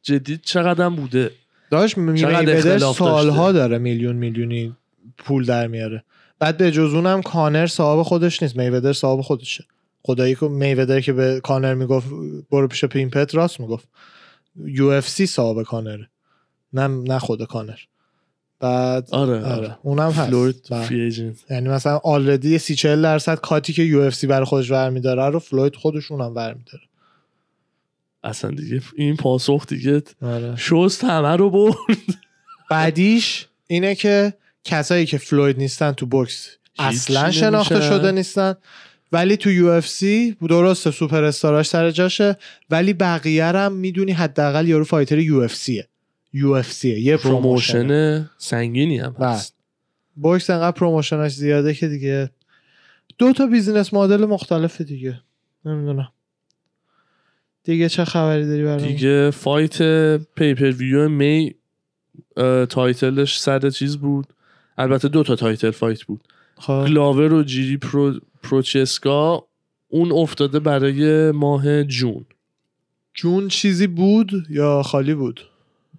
[0.02, 1.32] جدید چقدر هم بوده
[1.72, 3.52] میودر اختلاف سالها.
[3.52, 4.76] داره میلیون میلیونی
[5.18, 6.04] پول در میاره.
[6.40, 9.66] بعد به جز اونم کانر صاحب خودش نیست میودر صاحب خودشه.
[10.04, 12.08] خدایی که میودر که به کانر می‌گفت
[12.52, 13.36] برو پیش pimp ت.
[13.36, 13.88] راست می‌گفت.
[14.66, 16.00] UFC صاحب کانر
[16.74, 17.78] نه نه خود کانر.
[18.60, 19.46] بعد آره آره.
[19.46, 19.78] آره.
[19.82, 20.28] اونم هست.
[20.28, 21.34] فلوید بله.
[21.50, 25.76] یعنی مثلا already سی چهل درصد cut ی که UFC برای خودش برمیداره رو فلوید
[25.76, 26.84] خودشون هم برمیداره.
[28.24, 30.56] اصلا دیگه این پاسخ دیگه آره.
[30.56, 31.76] شست همه رو برد.
[32.70, 36.50] بعدیش اینه که کسایی که فلوید نیستن تو بوکس
[36.80, 37.82] اصلا شناخته.
[37.82, 38.56] شده نیستن
[39.12, 42.38] ولی تو UFC درسته سوپر استاراش سر جاشه
[42.70, 45.88] ولی بقیه هم می‌دونی حداقل یارو fighter UFC ه
[46.34, 49.30] UFC ه یه promotion سنگینی هم بله.
[49.30, 49.56] هست.
[50.16, 52.30] بوکس انقدر promotion ش زیاده که دیگه
[53.18, 55.22] دو تا business model مختلفه دیگه.
[55.66, 56.12] نمی‌دونم.
[57.64, 59.78] دیگه چه خبری داری برام؟ دیگه fight
[60.18, 61.56] pay-per-view می
[62.70, 64.28] title ش سر چیز بود.
[64.78, 66.22] البته دو تا title fight بود.
[66.56, 66.86] خب.
[66.88, 69.48] گلاور و جیری پرو پروچسکا
[69.88, 72.26] اون افتاده برای ماه June.
[73.14, 75.42] June چیزی بود یا خالی بود؟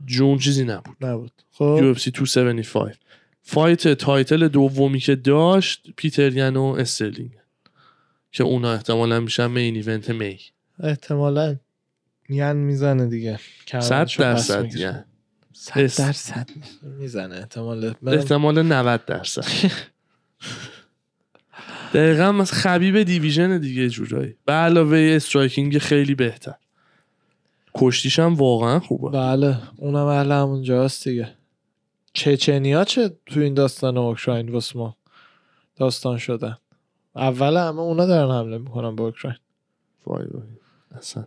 [0.06, 0.96] June چیزی نبود.
[1.00, 1.32] نبود.
[1.50, 1.94] خب.
[1.94, 2.94] UFC 275
[3.42, 7.30] fight title دومی که داشت پیتر یان و استرلینگ.
[8.32, 10.38] که اونا احتمالا میشن main event می
[10.80, 11.56] احتمالا
[12.28, 13.38] یعنی می‌زنه دیگه.
[13.66, 14.74] صد درصد.
[14.74, 15.02] یعنی
[15.52, 16.48] صد درصد.
[16.82, 17.34] می‌زنه.
[17.36, 19.44] احتمال احتمال 90 درصد.
[21.94, 24.36] دقیقا خبیب دیویژن دیگه جورایی.
[24.44, 26.54] به علاوه استرایکینگ خیلی بهتر.
[27.76, 29.10] کشتیش هم واقعا خوبه.
[29.10, 31.28] بله اونم اهل همون جاست دیگه.
[32.12, 34.96] چچنیا چه تو این داستان اوکراین واسه ما
[35.76, 36.56] داستان شدن
[37.16, 39.38] اول همه اونا دارن حمله می‌کنن به اوکراین.
[40.06, 40.42] وای وای
[40.98, 41.24] اصلا.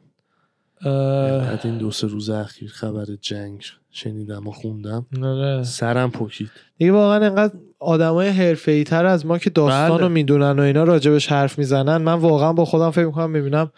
[0.82, 5.06] اه، این دو سه روز اخیر خبر جنگ شنیدم و خوندم.
[5.24, 5.64] آره.
[5.64, 10.02] سرم پکید دیگه واقعا انقدر آدمای حرفه‌ای تر از ما که داستان بله.
[10.02, 11.98] رو می‌دونن و اینا راجبش حرف می‌زنن.
[11.98, 13.72] من واقعا با خودم فکر می‌کنم ببینم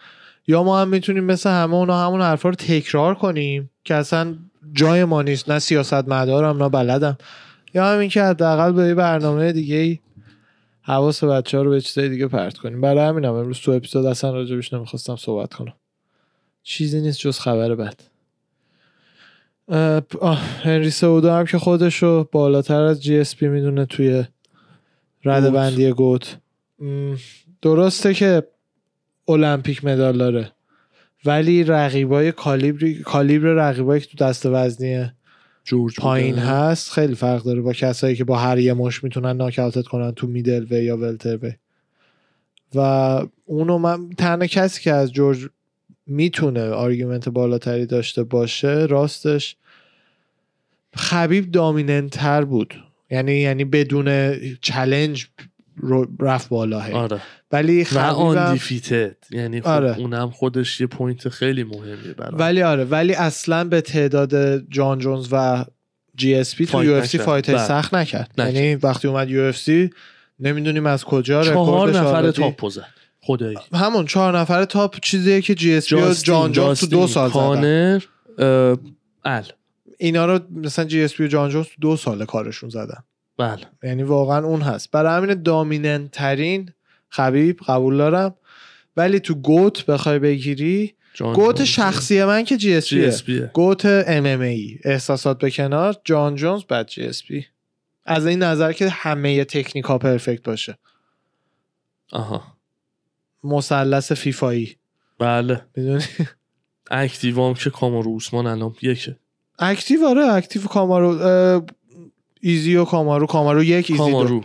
[0.46, 4.36] یا ما هم می‌تونیم مثل همه اونا همون حرفا رو تکرار کنیم که اصلا
[4.72, 5.50] جای ما نیست.
[5.50, 7.18] نه سیاست مدارم نه بلدم.
[7.74, 9.98] یا همین که حداقل به یه برنامه دیگه ای
[10.82, 12.80] حواس بچه ها رو به چیزای دیگه پرت کنیم.
[12.80, 15.74] برای همینم امروز تو اپیزود اصلا راجبش نمی‌خواستم صحبت کنم.
[16.62, 18.00] چیزی نیست جز خبر بد.
[20.62, 24.24] هنری سودا هم که خودش رو بالاتر از جی اس پی می‌دونه توی
[25.24, 25.50] رده.
[25.50, 26.36] بندی گوت.
[27.62, 28.42] درسته که
[29.30, 30.52] المپیک مدال داره.
[31.24, 35.10] ولی رقیبای کالیبر کالیبر رقیبایی که تو دست وزنی
[35.64, 36.46] جورج پایین بوده.
[36.46, 40.26] هست خیلی فرق داره با کسایی که با هر یه مش می‌تونن ناکاوتت کنن تو
[40.26, 41.52] میدل و یا ولتر وی.
[42.74, 42.80] و
[43.44, 45.48] اونو من تنها کسی که از جورج
[46.06, 49.56] می‌تونه argument بالاتری داشته باشه راستش
[50.94, 52.74] خبیب dominant تر بود.
[53.10, 55.26] یعنی یعنی بدون challenge
[56.20, 56.92] رفت بالا هی.
[56.92, 57.20] آره
[57.52, 59.98] ولی و خبیبم un defeated یعنی خب آره.
[59.98, 65.28] اونم خودش یه point خیلی مهمیه برای ولی آره ولی اصلا به تعداد جان جونز
[65.32, 65.64] و
[66.14, 67.18] GSP تو UFC.
[67.18, 67.56] fight.
[67.56, 68.30] سخت نکرد.
[68.38, 69.90] یعنی وقتی اومد UFC
[70.40, 72.30] نمی‌دونیم از کجا چهار نفر.
[72.30, 72.84] top زد
[73.20, 77.40] خدایی همون چهار نفر top چیزیه که GSP و جان جونز تو دو سال زدن
[77.40, 78.00] کانر
[79.24, 79.44] ال
[79.98, 83.04] اینا رو مثلا GSP و جان جونز تو دو سال کارشون زدن
[83.40, 83.66] بله.
[83.82, 84.90] یعنی واقعا اون هست.
[84.90, 86.72] برای همین dominant ترین
[87.08, 88.34] خبیب قبول دارم.
[88.96, 91.64] ولی تو GOAT بخوای بگیری جان GOAT.
[91.64, 93.50] شخصی من که GSP ه.
[93.54, 94.78] GOAT MMA.
[94.84, 95.96] احساسات به کنار.
[96.04, 97.46] جان جونز بعد GSP.
[98.04, 100.78] از این نظر که همه تکنیکا perfect باشه.
[102.12, 102.42] آها.
[103.44, 104.76] مثلث فیفایی.
[105.18, 105.60] بله.
[105.76, 106.04] می‌دونی؟
[106.90, 109.16] active ام که کامارو عثمان الان یکه.
[109.58, 111.18] active آره active کامارو
[112.40, 113.26] ایزی و کامارو.
[113.26, 114.10] کامارو یک ایزی دو.
[114.10, 114.40] کامارو.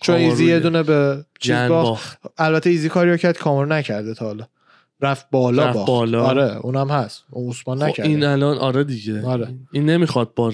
[0.00, 0.60] چون کامارو ایزی یه.
[0.60, 2.18] دونه به جن باخت.
[2.38, 4.46] البته ایزی کاریو کرد کامارو نکرده تا حالا.
[5.00, 5.88] رفت بالا رفت باخت.
[5.88, 6.24] بالا.
[6.24, 7.24] آره اونم هست.
[7.30, 8.08] اون عثمان خب نکرده.
[8.08, 9.22] این الان آره دیگه.
[9.26, 9.54] آره.
[9.72, 10.52] این نمی‌خواد با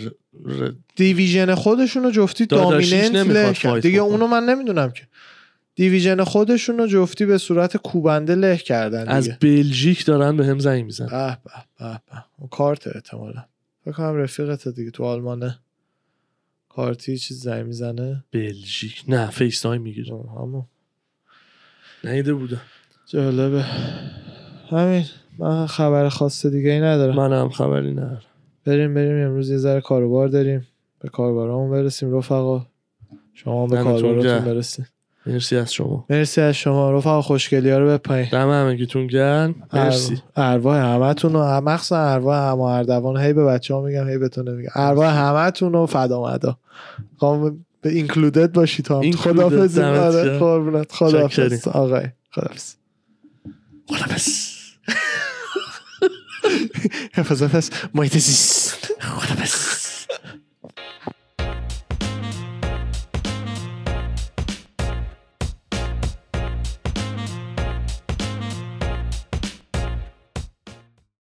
[0.96, 3.98] division خودشون رو جفتی dominant دیگه.
[3.98, 5.02] اونو من نمی‌دونم که.
[5.74, 9.38] division خودشون رو جفتی به صورت کوبنده له کردن از دیگه.
[9.40, 11.38] بلژیک دارن به هم زنگ میزن به
[11.78, 12.00] به
[12.40, 13.44] به کارت احتمالا.
[13.84, 15.58] فکر کنم رفیقت دیگه تو آلمانه.
[16.76, 19.04] کارتی چیز زنگ می‌زنه؟ بلژیک.
[19.08, 20.66] نه FaceTime می‌گیره همون.
[22.04, 22.60] ندیده بودم.
[23.06, 23.62] جالبه.
[24.70, 25.04] همین.
[25.38, 27.16] من خبر خاص دیگه ای ندارم.
[27.16, 28.22] من هم خبری ندارم.
[28.64, 29.26] بریم بریم.
[29.26, 30.66] امروز یه ذره کاروبار داریم.
[31.00, 32.66] به کاربارامون برسیم رفقا.
[33.34, 34.88] شما به کارباراتون گرم.
[35.26, 36.04] مرسی از شما.
[36.10, 36.92] مرسی از شما.
[36.92, 38.28] رفقا خوشگلی ها رو بپایین.
[38.32, 39.54] دم همگیتون گرم.
[39.72, 40.22] مرسی.
[40.36, 43.16] ارواح همتون و مخصوصا ارواح همه اردوان.
[43.16, 44.70] هی به بچه ها میگم هی به تو نمیگم.
[44.74, 46.58] ارواح همتون و فدا مدا
[47.16, 49.12] خواهم به اینکلودد باشی تو هم.
[49.12, 50.38] خدافظ آره.
[50.38, 50.92] قربونت.
[50.92, 51.68] خدافظ.
[51.68, 52.74] آقای خدافظ
[53.88, 54.52] خدافز
[57.14, 59.81] حفظت از محیط زیست خدافز